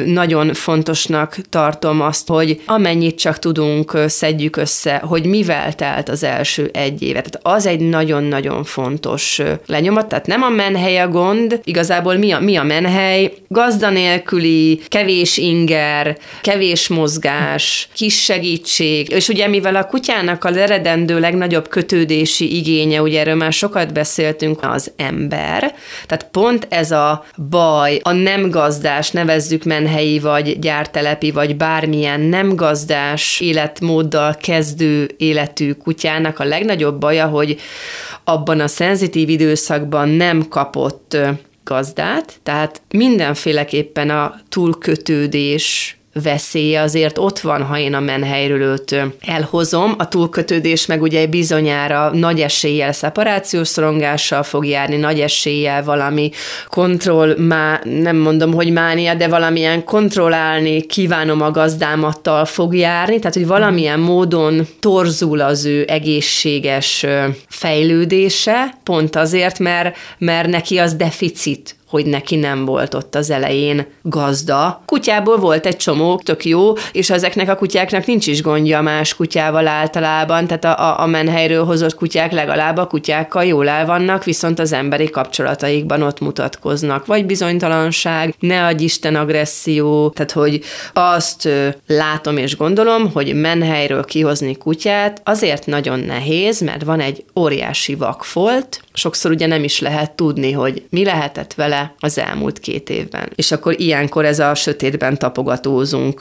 nagyon 0.06 0.54
fontosnak 0.54 1.36
tartom 1.48 2.00
azt, 2.00 2.28
hogy 2.28 2.62
amennyit 2.66 3.18
csak 3.18 3.38
tudunk, 3.38 3.98
szedjük 4.06 4.56
össze, 4.56 4.96
hogy 4.96 5.24
mivel 5.24 5.74
telt 5.74 6.08
az 6.08 6.22
első 6.22 6.70
egy 6.72 7.02
évet. 7.02 7.30
Tehát 7.30 7.58
az 7.58 7.66
egy 7.66 7.80
nagyon-nagyon 7.80 8.64
fontos 8.64 9.42
lenyom, 9.66 9.95
folyamat, 9.96 10.08
tehát 10.08 10.26
nem 10.26 10.42
a 10.42 10.48
menhely 10.48 10.98
a 10.98 11.08
gond, 11.08 11.60
igazából 11.64 12.14
mi 12.16 12.32
a, 12.32 12.40
mi 12.40 12.56
a 12.56 12.62
menhely? 12.62 13.32
Gazda 13.48 13.90
nélküli, 13.90 14.80
kevés 14.88 15.36
inger, 15.36 16.16
kevés 16.40 16.88
mozgás, 16.88 17.88
kis 17.94 18.22
segítség, 18.22 19.10
és 19.10 19.28
ugye 19.28 19.48
mivel 19.48 19.76
a 19.76 19.86
kutyának 19.86 20.44
a 20.44 20.54
eredendő 20.56 21.20
legnagyobb 21.20 21.68
kötődési 21.68 22.56
igénye, 22.56 23.02
ugye 23.02 23.20
erről 23.20 23.34
már 23.34 23.52
sokat 23.52 23.92
beszéltünk, 23.92 24.58
az 24.62 24.92
ember, 24.96 25.74
tehát 26.06 26.28
pont 26.30 26.66
ez 26.70 26.90
a 26.90 27.24
baj, 27.50 28.00
a 28.02 28.12
nem 28.12 28.50
gazdás, 28.50 29.10
nevezzük 29.10 29.64
menhelyi, 29.64 30.18
vagy 30.18 30.58
gyártelepi, 30.58 31.30
vagy 31.30 31.56
bármilyen 31.56 32.20
nem 32.20 32.56
gazdás 32.56 33.40
életmóddal 33.40 34.36
kezdő 34.40 35.10
életű 35.16 35.72
kutyának 35.72 36.38
a 36.38 36.44
legnagyobb 36.44 36.98
baja, 36.98 37.26
hogy 37.26 37.60
abban 38.28 38.60
a 38.60 38.66
szenzitív 38.66 39.28
időszakban 39.28 39.85
nem 40.08 40.48
kapott 40.48 41.16
gazdát, 41.64 42.38
tehát 42.42 42.82
mindenféleképpen 42.90 44.10
a 44.10 44.34
túlkötődés 44.48 45.95
veszélye 46.22 46.80
azért 46.80 47.18
ott 47.18 47.38
van, 47.38 47.62
ha 47.62 47.78
én 47.78 47.94
a 47.94 48.00
menhelyről 48.00 48.60
őt 48.60 48.96
elhozom. 49.20 49.94
A 49.98 50.08
túlkötődés 50.08 50.86
meg 50.86 51.02
ugye 51.02 51.26
bizonyára 51.26 52.10
nagy 52.14 52.40
eséllyel 52.40 52.92
szeparációs 52.92 53.68
szorongással 53.68 54.42
fog 54.42 54.66
járni, 54.66 54.96
nagy 54.96 55.20
eséllyel 55.20 55.84
valami 55.84 56.30
kontroll, 56.68 57.34
má, 57.38 57.80
nem 57.84 58.16
mondom, 58.16 58.52
hogy 58.52 58.72
mánia, 58.72 59.14
de 59.14 59.28
valamilyen 59.28 59.84
kontrollálni 59.84 60.86
kívánom 60.86 61.42
a 61.42 61.50
gazdámattal 61.50 62.44
fog 62.44 62.74
járni, 62.74 63.18
tehát 63.18 63.34
hogy 63.34 63.46
valamilyen 63.46 64.00
módon 64.00 64.66
torzul 64.80 65.40
az 65.40 65.64
ő 65.64 65.84
egészséges 65.88 67.06
fejlődése, 67.48 68.78
pont 68.82 69.16
azért, 69.16 69.58
mert, 69.58 69.96
mert 70.18 70.48
neki 70.48 70.78
az 70.78 70.94
deficit 70.94 71.76
hogy 71.96 72.06
neki 72.06 72.36
nem 72.36 72.64
volt 72.64 72.94
ott 72.94 73.14
az 73.14 73.30
elején 73.30 73.86
gazda. 74.02 74.82
Kutyából 74.86 75.36
volt 75.36 75.66
egy 75.66 75.76
csomó, 75.76 76.20
tök 76.24 76.44
jó, 76.44 76.72
és 76.92 77.10
ezeknek 77.10 77.48
a 77.48 77.56
kutyáknak 77.56 78.06
nincs 78.06 78.26
is 78.26 78.42
gondja 78.42 78.80
más 78.80 79.14
kutyával 79.14 79.66
általában, 79.66 80.46
tehát 80.46 80.64
a, 80.64 81.02
a, 81.02 81.06
menhelyről 81.06 81.64
hozott 81.64 81.94
kutyák 81.94 82.32
legalább 82.32 82.76
a 82.76 82.86
kutyákkal 82.86 83.44
jól 83.44 83.68
el 83.68 83.86
vannak, 83.86 84.24
viszont 84.24 84.58
az 84.58 84.72
emberi 84.72 85.10
kapcsolataikban 85.10 86.02
ott 86.02 86.20
mutatkoznak, 86.20 87.06
vagy 87.06 87.26
bizonytalanság, 87.26 88.34
ne 88.38 88.64
adj 88.64 88.84
Isten 88.84 89.16
agresszió, 89.16 90.08
tehát 90.10 90.32
hogy 90.32 90.60
azt 90.92 91.48
látom 91.86 92.36
és 92.36 92.56
gondolom, 92.56 93.12
hogy 93.12 93.34
menhelyről 93.34 94.04
kihozni 94.04 94.56
kutyát 94.56 95.20
azért 95.24 95.66
nagyon 95.66 96.00
nehéz, 96.00 96.60
mert 96.60 96.82
van 96.82 97.00
egy 97.00 97.24
óriási 97.36 97.94
vakfolt, 97.94 98.80
sokszor 98.96 99.30
ugye 99.30 99.46
nem 99.46 99.64
is 99.64 99.80
lehet 99.80 100.10
tudni, 100.10 100.52
hogy 100.52 100.86
mi 100.90 101.04
lehetett 101.04 101.54
vele 101.54 101.94
az 101.98 102.18
elmúlt 102.18 102.58
két 102.58 102.90
évben. 102.90 103.28
És 103.34 103.52
akkor 103.52 103.80
ilyenkor 103.80 104.24
ez 104.24 104.38
a 104.38 104.54
sötétben 104.54 105.18
tapogatózunk. 105.18 106.20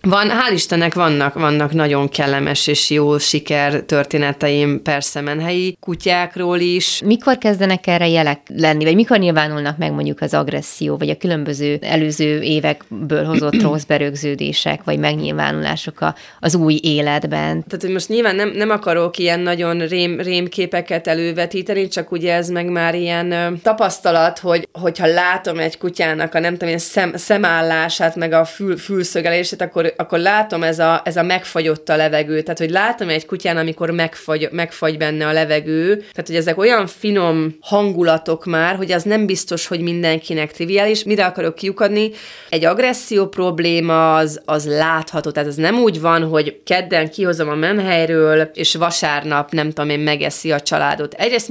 Van, 0.00 0.28
hál' 0.28 0.52
Istennek 0.52 0.94
vannak, 0.94 1.34
vannak 1.34 1.72
nagyon 1.72 2.08
kellemes 2.08 2.66
és 2.66 2.90
jó 2.90 3.18
siker 3.18 3.80
történeteim 3.80 4.82
persze 4.82 5.20
menhelyi 5.20 5.76
kutyákról 5.80 6.58
is. 6.58 7.00
Mikor 7.04 7.38
kezdenek 7.38 7.86
erre 7.86 8.08
jelek 8.08 8.40
lenni, 8.56 8.84
vagy 8.84 8.94
mikor 8.94 9.18
nyilvánulnak 9.18 9.78
meg 9.78 9.92
mondjuk 9.92 10.20
az 10.20 10.34
agresszió, 10.34 10.96
vagy 10.96 11.10
a 11.10 11.16
különböző 11.16 11.78
előző 11.80 12.40
évekből 12.42 13.24
hozott 13.24 13.62
rossz 13.62 13.84
berögződések, 13.84 14.84
vagy 14.84 14.98
megnyilvánulások 14.98 16.00
a, 16.00 16.14
az 16.40 16.54
új 16.54 16.80
életben? 16.82 17.64
Tehát, 17.64 17.80
hogy 17.80 17.90
most 17.90 18.08
nyilván 18.08 18.36
nem, 18.36 18.48
nem 18.48 18.70
akarok 18.70 19.18
ilyen 19.18 19.40
nagyon 19.40 19.78
rém, 19.78 20.20
rémképeket 20.20 21.06
elővetíteni, 21.06 21.88
csak 21.88 22.12
ugye 22.16 22.34
ez 22.34 22.48
meg 22.48 22.68
már 22.68 22.94
ilyen 22.94 23.30
ö, 23.30 23.52
tapasztalat, 23.62 24.38
hogy 24.38 24.68
hogyha 24.72 25.06
látom 25.06 25.58
egy 25.58 25.78
kutyának 25.78 26.34
a 26.34 26.38
nem 26.38 26.52
tudom, 26.52 26.68
ilyen 26.68 26.80
szem, 26.80 27.12
szemállását, 27.16 28.16
meg 28.16 28.32
a 28.32 28.44
fül, 28.44 28.76
fülszögelését, 28.76 29.62
akkor, 29.62 29.92
akkor 29.96 30.18
látom 30.18 30.62
ez 30.62 30.78
a, 30.78 31.02
ez 31.04 31.16
a 31.16 31.22
megfagyott 31.22 31.88
a 31.88 31.96
levegő. 31.96 32.42
Tehát, 32.42 32.58
hogy 32.58 32.70
látom 32.70 33.08
egy 33.08 33.26
kutyán, 33.26 33.56
amikor 33.56 33.90
megfagy, 33.90 34.48
megfagy 34.52 34.96
benne 34.96 35.26
a 35.26 35.32
levegő, 35.32 35.96
tehát, 35.96 36.26
hogy 36.26 36.36
ezek 36.36 36.58
olyan 36.58 36.86
finom 36.86 37.56
hangulatok 37.60 38.44
már, 38.44 38.76
hogy 38.76 38.92
az 38.92 39.02
nem 39.02 39.26
biztos, 39.26 39.66
hogy 39.66 39.80
mindenkinek 39.80 40.52
triviális. 40.52 41.04
Mire 41.04 41.24
akarok 41.24 41.54
kiukadni? 41.54 42.10
Egy 42.48 42.64
agresszió 42.64 43.26
probléma 43.26 44.16
az, 44.16 44.40
az 44.44 44.66
látható, 44.66 45.30
tehát 45.30 45.48
ez 45.48 45.56
nem 45.56 45.78
úgy 45.78 46.00
van, 46.00 46.22
hogy 46.28 46.60
kedden 46.64 47.10
kihozom 47.10 47.48
a 47.48 47.54
menhelyről, 47.54 48.50
és 48.54 48.74
vasárnap, 48.74 49.52
nem 49.52 49.68
tudom 49.68 49.90
én, 49.90 49.98
megeszi 49.98 50.52
a 50.52 50.60
családot. 50.60 51.14
Egyrészt 51.14 51.48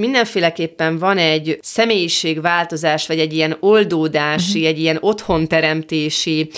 mindenféleképpen 0.57 0.97
van 0.97 1.17
egy 1.17 1.57
személyiségváltozás, 1.61 3.07
vagy 3.07 3.19
egy 3.19 3.33
ilyen 3.33 3.57
oldódási, 3.59 4.57
uh-huh. 4.57 4.67
egy 4.67 4.79
ilyen 4.79 4.97
otthonteremtési 4.99 6.49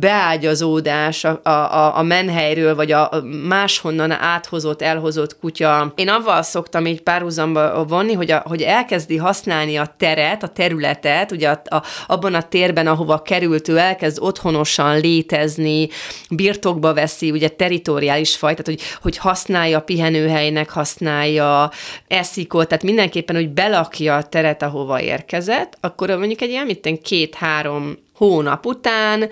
beágyazódás 0.00 1.24
a, 1.24 1.40
a, 1.42 1.98
a 1.98 2.02
menhelyről, 2.02 2.74
vagy 2.74 2.92
a 2.92 3.10
máshonnan 3.48 4.10
áthozott, 4.10 4.82
elhozott 4.82 5.38
kutya. 5.38 5.92
Én 5.94 6.08
avval 6.08 6.42
szoktam 6.42 6.86
így 6.86 7.00
párhuzamba 7.00 7.84
vonni, 7.84 8.12
hogy, 8.12 8.30
a, 8.30 8.42
hogy 8.46 8.62
elkezdi 8.62 9.16
használni 9.16 9.76
a 9.76 9.94
teret, 9.96 10.42
a 10.42 10.48
területet, 10.48 11.32
ugye 11.32 11.48
a, 11.48 11.62
a, 11.74 11.82
abban 12.06 12.34
a 12.34 12.42
térben, 12.42 12.86
ahova 12.86 13.22
került, 13.22 13.68
ő 13.68 13.76
elkezd 13.76 14.18
otthonosan 14.20 15.00
létezni, 15.00 15.88
birtokba 16.30 16.94
veszi, 16.94 17.30
ugye 17.30 17.48
teritoriális 17.48 18.36
faj, 18.36 18.54
tehát 18.54 18.66
hogy, 18.66 18.80
hogy 19.02 19.16
használja 19.16 19.80
pihenőhelynek, 19.80 20.70
használja, 20.70 21.70
eszik 22.08 22.54
ott, 22.54 22.68
tehát 22.68 22.84
mindenképpen, 22.84 23.36
hogy 23.36 23.48
belakja 23.48 24.16
a 24.16 24.22
teret, 24.22 24.62
ahova 24.62 25.00
érkezett, 25.00 25.78
akkor 25.80 26.08
mondjuk 26.08 26.40
egy 26.40 26.50
ilyen, 26.50 26.66
mint 26.66 27.00
két-három 27.02 28.04
hónap 28.16 28.66
után 28.66 29.28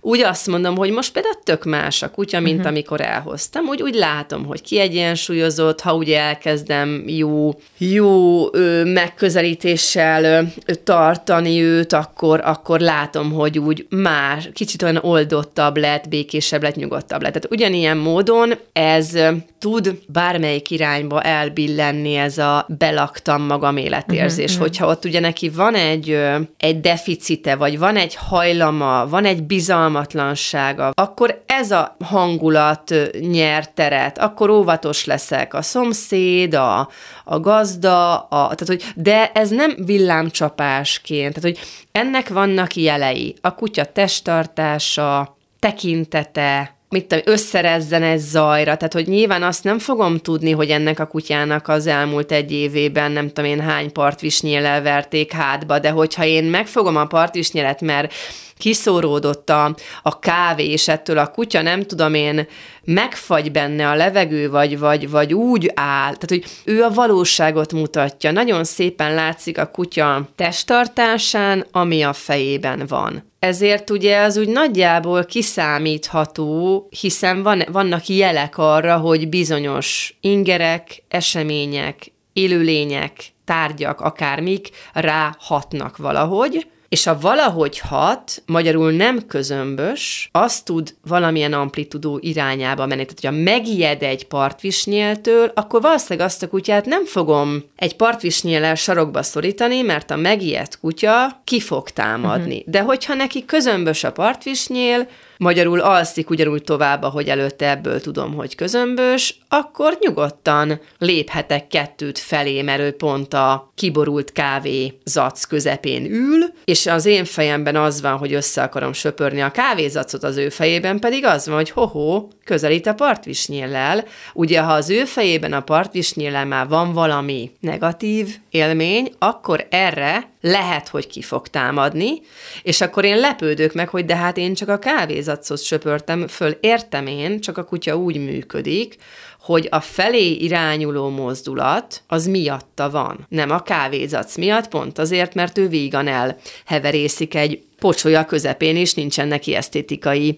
úgy 0.00 0.20
azt 0.20 0.46
mondom, 0.46 0.76
hogy 0.76 0.90
most 0.90 1.12
például 1.12 1.38
tök 1.44 1.64
más 1.64 2.02
a 2.02 2.10
kutya, 2.10 2.40
mint 2.40 2.54
uh-huh. 2.54 2.70
amikor 2.70 3.00
elhoztam. 3.00 3.66
Úgy, 3.66 3.82
úgy 3.82 3.94
látom, 3.94 4.44
hogy 4.44 4.62
kiegyensúlyozott, 4.62 5.80
ha 5.80 5.94
ugye 5.94 6.20
elkezdem 6.20 7.04
jó, 7.06 7.54
jó 7.78 8.54
ö, 8.54 8.84
megközelítéssel 8.84 10.24
ö, 10.24 10.72
tartani 10.84 11.62
őt, 11.62 11.92
akkor, 11.92 12.40
akkor 12.44 12.80
látom, 12.80 13.32
hogy 13.32 13.58
úgy 13.58 13.86
más, 13.90 14.48
kicsit 14.52 14.82
olyan 14.82 14.96
oldottabb 14.96 15.76
lett, 15.76 16.08
békésebb 16.08 16.62
lett, 16.62 16.74
nyugodtabb 16.74 17.22
lett. 17.22 17.32
Tehát 17.32 17.50
ugyanilyen 17.50 17.96
módon 17.96 18.54
ez 18.72 19.18
tud 19.58 19.98
bármelyik 20.06 20.70
irányba 20.70 21.22
elbillenni 21.22 22.14
ez 22.14 22.38
a 22.38 22.66
belaktam 22.78 23.42
magam 23.42 23.76
életérzés. 23.76 24.50
Uh-huh, 24.50 24.66
Hogyha 24.66 24.86
ott 24.86 25.04
ugye 25.04 25.20
neki 25.20 25.48
van 25.48 25.74
egy, 25.74 26.18
egy 26.56 26.80
deficite, 26.80 27.54
vagy 27.54 27.78
van 27.78 27.96
egy 27.96 28.14
hajlama, 28.28 29.06
van 29.08 29.24
egy 29.24 29.42
bizalmatlansága, 29.42 30.90
akkor 30.94 31.42
ez 31.46 31.70
a 31.70 31.96
hangulat 32.04 32.94
nyer 33.20 33.72
teret, 33.72 34.18
akkor 34.18 34.50
óvatos 34.50 35.04
leszek. 35.04 35.54
A 35.54 35.62
szomszéd, 35.62 36.54
a, 36.54 36.88
a 37.24 37.40
gazda, 37.40 38.18
a, 38.18 38.54
tehát, 38.54 38.66
hogy, 38.66 38.84
de 38.94 39.30
ez 39.32 39.50
nem 39.50 39.74
villámcsapásként, 39.84 41.34
tehát 41.34 41.56
hogy 41.56 41.66
ennek 41.92 42.28
vannak 42.28 42.74
jelei. 42.74 43.36
A 43.40 43.54
kutya 43.54 43.84
testtartása, 43.84 45.36
tekintete, 45.58 46.77
mit 46.88 47.06
tudom, 47.06 47.24
összerezzen 47.26 48.02
ez 48.02 48.22
zajra, 48.22 48.76
tehát 48.76 48.92
hogy 48.92 49.06
nyilván 49.06 49.42
azt 49.42 49.64
nem 49.64 49.78
fogom 49.78 50.18
tudni, 50.18 50.50
hogy 50.50 50.70
ennek 50.70 50.98
a 50.98 51.06
kutyának 51.06 51.68
az 51.68 51.86
elmúlt 51.86 52.32
egy 52.32 52.52
évében 52.52 53.12
nem 53.12 53.26
tudom 53.26 53.50
én 53.50 53.60
hány 53.60 53.92
partvisnyélel 53.92 54.82
verték 54.82 55.32
hátba, 55.32 55.78
de 55.78 55.90
hogyha 55.90 56.24
én 56.24 56.44
megfogom 56.44 56.96
a 56.96 57.06
partvisnyélet, 57.06 57.80
mert 57.80 58.14
kiszóródott 58.58 59.50
a, 59.50 59.74
a 60.02 60.18
kávé, 60.18 60.70
és 60.70 60.88
ettől 60.88 61.18
a 61.18 61.30
kutya 61.30 61.62
nem 61.62 61.82
tudom 61.82 62.14
én, 62.14 62.46
megfagy 62.84 63.52
benne 63.52 63.88
a 63.88 63.94
levegő, 63.94 64.50
vagy, 64.50 64.78
vagy, 64.78 65.10
vagy 65.10 65.34
úgy 65.34 65.70
áll, 65.74 66.16
tehát 66.16 66.28
hogy 66.28 66.44
ő 66.64 66.82
a 66.82 66.90
valóságot 66.90 67.72
mutatja. 67.72 68.30
Nagyon 68.30 68.64
szépen 68.64 69.14
látszik 69.14 69.58
a 69.58 69.66
kutya 69.66 70.28
testtartásán, 70.36 71.66
ami 71.70 72.02
a 72.02 72.12
fejében 72.12 72.84
van. 72.88 73.32
Ezért 73.38 73.90
ugye 73.90 74.20
az 74.20 74.36
úgy 74.36 74.48
nagyjából 74.48 75.24
kiszámítható, 75.24 76.86
hiszen 77.00 77.42
van, 77.42 77.64
vannak 77.72 78.06
jelek 78.06 78.58
arra, 78.58 78.96
hogy 78.96 79.28
bizonyos 79.28 80.16
ingerek, 80.20 81.02
események, 81.08 82.12
élőlények, 82.32 83.12
tárgyak, 83.44 84.00
akármik 84.00 84.68
ráhatnak 84.92 85.96
valahogy, 85.96 86.66
és 86.88 87.06
a 87.06 87.18
valahogy 87.20 87.78
hat, 87.78 88.42
magyarul 88.46 88.92
nem 88.92 89.26
közömbös, 89.26 90.28
az 90.32 90.60
tud 90.60 90.94
valamilyen 91.06 91.52
amplitudó 91.52 92.18
irányába 92.22 92.86
menni. 92.86 93.04
Tehát, 93.04 93.20
hogyha 93.20 93.42
megijed 93.42 94.02
egy 94.02 94.26
partvisnyéltől, 94.26 95.50
akkor 95.54 95.80
valószínűleg 95.80 96.26
azt 96.26 96.42
a 96.42 96.48
kutyát 96.48 96.84
nem 96.84 97.04
fogom 97.04 97.64
egy 97.76 97.96
partvisnyéllel 97.96 98.74
sarokba 98.74 99.22
szorítani, 99.22 99.82
mert 99.82 100.10
a 100.10 100.16
megijedt 100.16 100.80
kutya 100.80 101.40
ki 101.44 101.60
fog 101.60 101.90
támadni. 101.90 102.56
Uh-huh. 102.56 102.72
De 102.72 102.80
hogyha 102.80 103.14
neki 103.14 103.44
közömbös 103.44 104.04
a 104.04 104.12
partvisnyél, 104.12 105.08
magyarul 105.38 105.80
alszik 105.80 106.30
ugyanúgy 106.30 106.62
tovább, 106.62 107.02
ahogy 107.02 107.28
előtte 107.28 107.70
ebből 107.70 108.00
tudom, 108.00 108.34
hogy 108.34 108.54
közömbös, 108.54 109.38
akkor 109.48 109.96
nyugodtan 110.00 110.80
léphetek 110.98 111.66
kettőt 111.66 112.18
felé, 112.18 112.62
mert 112.62 112.80
ő 112.80 112.90
pont 112.90 113.34
a 113.34 113.72
kiborult 113.74 114.32
kávé 114.32 114.98
zac 115.04 115.44
közepén 115.44 116.04
ül, 116.04 116.44
és 116.64 116.86
az 116.86 117.06
én 117.06 117.24
fejemben 117.24 117.76
az 117.76 118.00
van, 118.00 118.16
hogy 118.16 118.32
össze 118.32 118.62
akarom 118.62 118.92
söpörni 118.92 119.40
a 119.40 119.50
kávézacot, 119.50 120.22
az 120.22 120.36
ő 120.36 120.48
fejében 120.48 120.98
pedig 120.98 121.24
az 121.24 121.46
van, 121.46 121.56
hogy 121.56 121.70
hoho, 121.70 122.28
közelít 122.44 122.86
a 122.86 122.94
partvisnyéllel. 122.94 124.04
Ugye, 124.34 124.60
ha 124.60 124.72
az 124.72 124.90
ő 124.90 125.04
fejében 125.04 125.52
a 125.52 125.60
partvisnyéllel 125.60 126.46
már 126.46 126.68
van 126.68 126.92
valami 126.92 127.50
negatív 127.60 128.36
élmény, 128.50 129.12
akkor 129.18 129.66
erre 129.70 130.30
lehet, 130.40 130.88
hogy 130.88 131.06
ki 131.06 131.22
fog 131.22 131.48
támadni, 131.48 132.20
és 132.62 132.80
akkor 132.80 133.04
én 133.04 133.18
lepődök 133.18 133.72
meg, 133.72 133.88
hogy 133.88 134.04
de 134.04 134.16
hát 134.16 134.36
én 134.36 134.54
csak 134.54 134.68
a 134.68 134.78
kávézacot 134.78 135.62
söpörtem 135.62 136.26
föl, 136.26 136.56
értem 136.60 137.06
én, 137.06 137.40
csak 137.40 137.58
a 137.58 137.64
kutya 137.64 137.96
úgy 137.96 138.16
működik, 138.16 138.96
hogy 139.40 139.66
a 139.70 139.80
felé 139.80 140.30
irányuló 140.30 141.08
mozdulat 141.08 142.02
az 142.06 142.26
miatta 142.26 142.90
van. 142.90 143.26
Nem 143.28 143.50
a 143.50 143.62
kávézac 143.62 144.36
miatt, 144.36 144.68
pont 144.68 144.98
azért, 144.98 145.34
mert 145.34 145.58
ő 145.58 145.68
vígan 145.68 146.08
elheverészik 146.08 147.34
egy 147.34 147.62
pocsolya 147.78 148.24
közepén, 148.24 148.76
és 148.76 148.94
nincsen 148.94 149.28
neki 149.28 149.54
esztétikai 149.54 150.36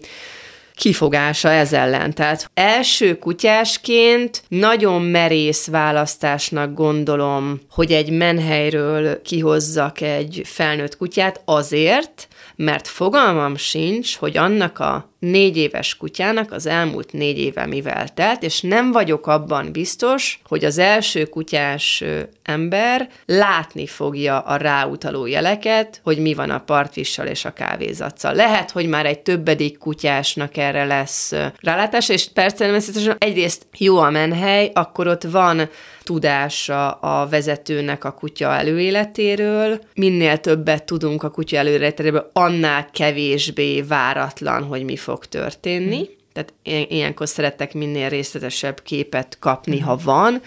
kifogása 0.75 1.49
ez 1.49 1.73
ellen. 1.73 2.13
Tehát 2.13 2.49
első 2.53 3.17
kutyásként 3.17 4.43
nagyon 4.47 5.01
merész 5.01 5.67
választásnak 5.67 6.73
gondolom, 6.73 7.59
hogy 7.69 7.91
egy 7.91 8.09
menhelyről 8.09 9.21
kihozzak 9.21 10.01
egy 10.01 10.41
felnőtt 10.45 10.97
kutyát 10.97 11.41
azért, 11.45 12.27
mert 12.61 12.87
fogalmam 12.87 13.55
sincs, 13.55 14.15
hogy 14.15 14.37
annak 14.37 14.79
a 14.79 15.09
négy 15.19 15.57
éves 15.57 15.97
kutyának 15.97 16.51
az 16.51 16.65
elmúlt 16.65 17.13
négy 17.13 17.37
éve 17.37 17.65
mivel 17.65 18.07
telt, 18.13 18.43
és 18.43 18.61
nem 18.61 18.91
vagyok 18.91 19.27
abban 19.27 19.71
biztos, 19.71 20.39
hogy 20.45 20.65
az 20.65 20.77
első 20.77 21.25
kutyás 21.25 22.03
ember 22.43 23.09
látni 23.25 23.87
fogja 23.87 24.39
a 24.39 24.55
ráutaló 24.55 25.25
jeleket, 25.25 26.01
hogy 26.03 26.17
mi 26.17 26.33
van 26.33 26.49
a 26.49 26.59
partvissal 26.59 27.27
és 27.27 27.45
a 27.45 27.53
kávézatszal. 27.53 28.33
Lehet, 28.33 28.71
hogy 28.71 28.87
már 28.87 29.05
egy 29.05 29.19
többedik 29.19 29.77
kutyásnak 29.77 30.57
erre 30.57 30.85
lesz 30.85 31.33
rálátás, 31.59 32.09
és 32.09 32.27
persze 32.33 32.55
természetesen 32.55 33.15
egyrészt 33.17 33.67
jó 33.77 33.97
a 33.97 34.09
menhely, 34.09 34.71
akkor 34.73 35.07
ott 35.07 35.23
van 35.23 35.69
tudása 36.03 36.91
a 36.91 37.27
vezetőnek 37.27 38.03
a 38.03 38.11
kutya 38.11 38.53
előéletéről. 38.53 39.81
Minél 39.93 40.37
többet 40.37 40.83
tudunk 40.83 41.23
a 41.23 41.29
kutya 41.29 41.57
előéletéről, 41.57 42.29
annál 42.33 42.89
kevésbé 42.91 43.81
váratlan, 43.81 44.63
hogy 44.63 44.83
mi 44.83 44.95
fog 44.95 45.25
történni. 45.25 45.97
Hmm. 45.97 46.19
Tehát 46.33 46.53
ilyenkor 46.91 47.27
szeretek 47.27 47.73
minél 47.73 48.09
részletesebb 48.09 48.81
képet 48.81 49.37
kapni, 49.39 49.77
hmm. 49.77 49.85
ha 49.85 49.99
van. 50.03 50.41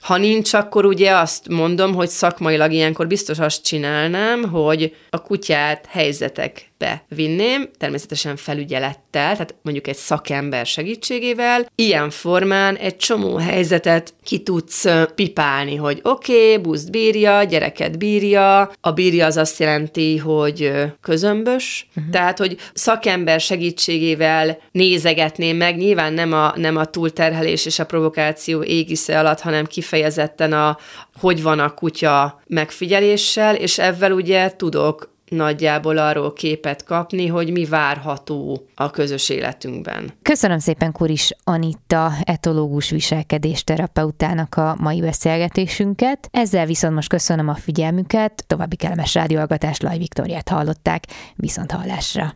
Ha 0.00 0.16
nincs, 0.16 0.54
akkor 0.54 0.84
ugye 0.84 1.12
azt 1.12 1.48
mondom, 1.48 1.94
hogy 1.94 2.08
szakmailag 2.08 2.72
ilyenkor 2.72 3.06
biztos 3.06 3.38
azt 3.38 3.64
csinálnám, 3.64 4.42
hogy 4.42 4.96
a 5.10 5.22
kutyát 5.22 5.86
helyzetek 5.86 6.67
vinném, 7.08 7.68
természetesen 7.78 8.36
felügyelettel, 8.36 9.32
tehát 9.32 9.54
mondjuk 9.62 9.86
egy 9.86 9.96
szakember 9.96 10.66
segítségével, 10.66 11.66
ilyen 11.74 12.10
formán 12.10 12.76
egy 12.76 12.96
csomó 12.96 13.36
helyzetet 13.36 14.14
ki 14.24 14.42
tudsz 14.42 14.86
pipálni, 15.14 15.76
hogy 15.76 16.00
oké, 16.02 16.50
okay, 16.50 16.62
buszt 16.62 16.90
bírja, 16.90 17.42
gyereket 17.42 17.98
bírja, 17.98 18.70
a 18.80 18.92
bírja 18.92 19.26
az 19.26 19.36
azt 19.36 19.58
jelenti, 19.58 20.16
hogy 20.16 20.72
közömbös, 21.00 21.88
uh-huh. 21.96 22.12
tehát, 22.12 22.38
hogy 22.38 22.56
szakember 22.74 23.40
segítségével 23.40 24.58
nézegetném 24.72 25.56
meg, 25.56 25.76
nyilván 25.76 26.12
nem 26.12 26.32
a, 26.32 26.52
nem 26.56 26.76
a 26.76 26.84
túlterhelés 26.84 27.66
és 27.66 27.78
a 27.78 27.86
provokáció 27.86 28.62
égisze 28.62 29.18
alatt, 29.18 29.40
hanem 29.40 29.66
kifejezetten 29.66 30.52
a 30.52 30.78
hogy 31.20 31.42
van 31.42 31.58
a 31.58 31.74
kutya 31.74 32.40
megfigyeléssel, 32.46 33.54
és 33.54 33.78
ezzel 33.78 34.12
ugye 34.12 34.50
tudok 34.56 35.16
nagyjából 35.30 35.96
arról 35.96 36.32
képet 36.32 36.84
kapni, 36.84 37.26
hogy 37.26 37.52
mi 37.52 37.64
várható 37.64 38.66
a 38.74 38.90
közös 38.90 39.28
életünkben. 39.28 40.12
Köszönöm 40.22 40.58
szépen 40.58 40.92
Kuris 40.92 41.30
Anitta, 41.44 42.12
etológus 42.22 42.90
viselkedésterapeutának 42.90 44.54
a 44.54 44.76
mai 44.78 45.00
beszélgetésünket. 45.00 46.28
Ezzel 46.30 46.66
viszont 46.66 46.94
most 46.94 47.08
köszönöm 47.08 47.48
a 47.48 47.54
figyelmüket, 47.54 48.44
további 48.46 48.76
kellemes 48.76 49.14
rádióalgatást 49.14 49.82
Laj 49.82 49.98
Viktoriát 49.98 50.48
hallották, 50.48 51.04
viszont 51.34 51.70
hallásra. 51.70 52.34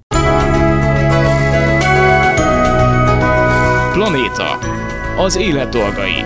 Planéta. 3.93 4.59
Az 5.16 5.36
élet 5.36 5.68
dolgai. 5.68 6.24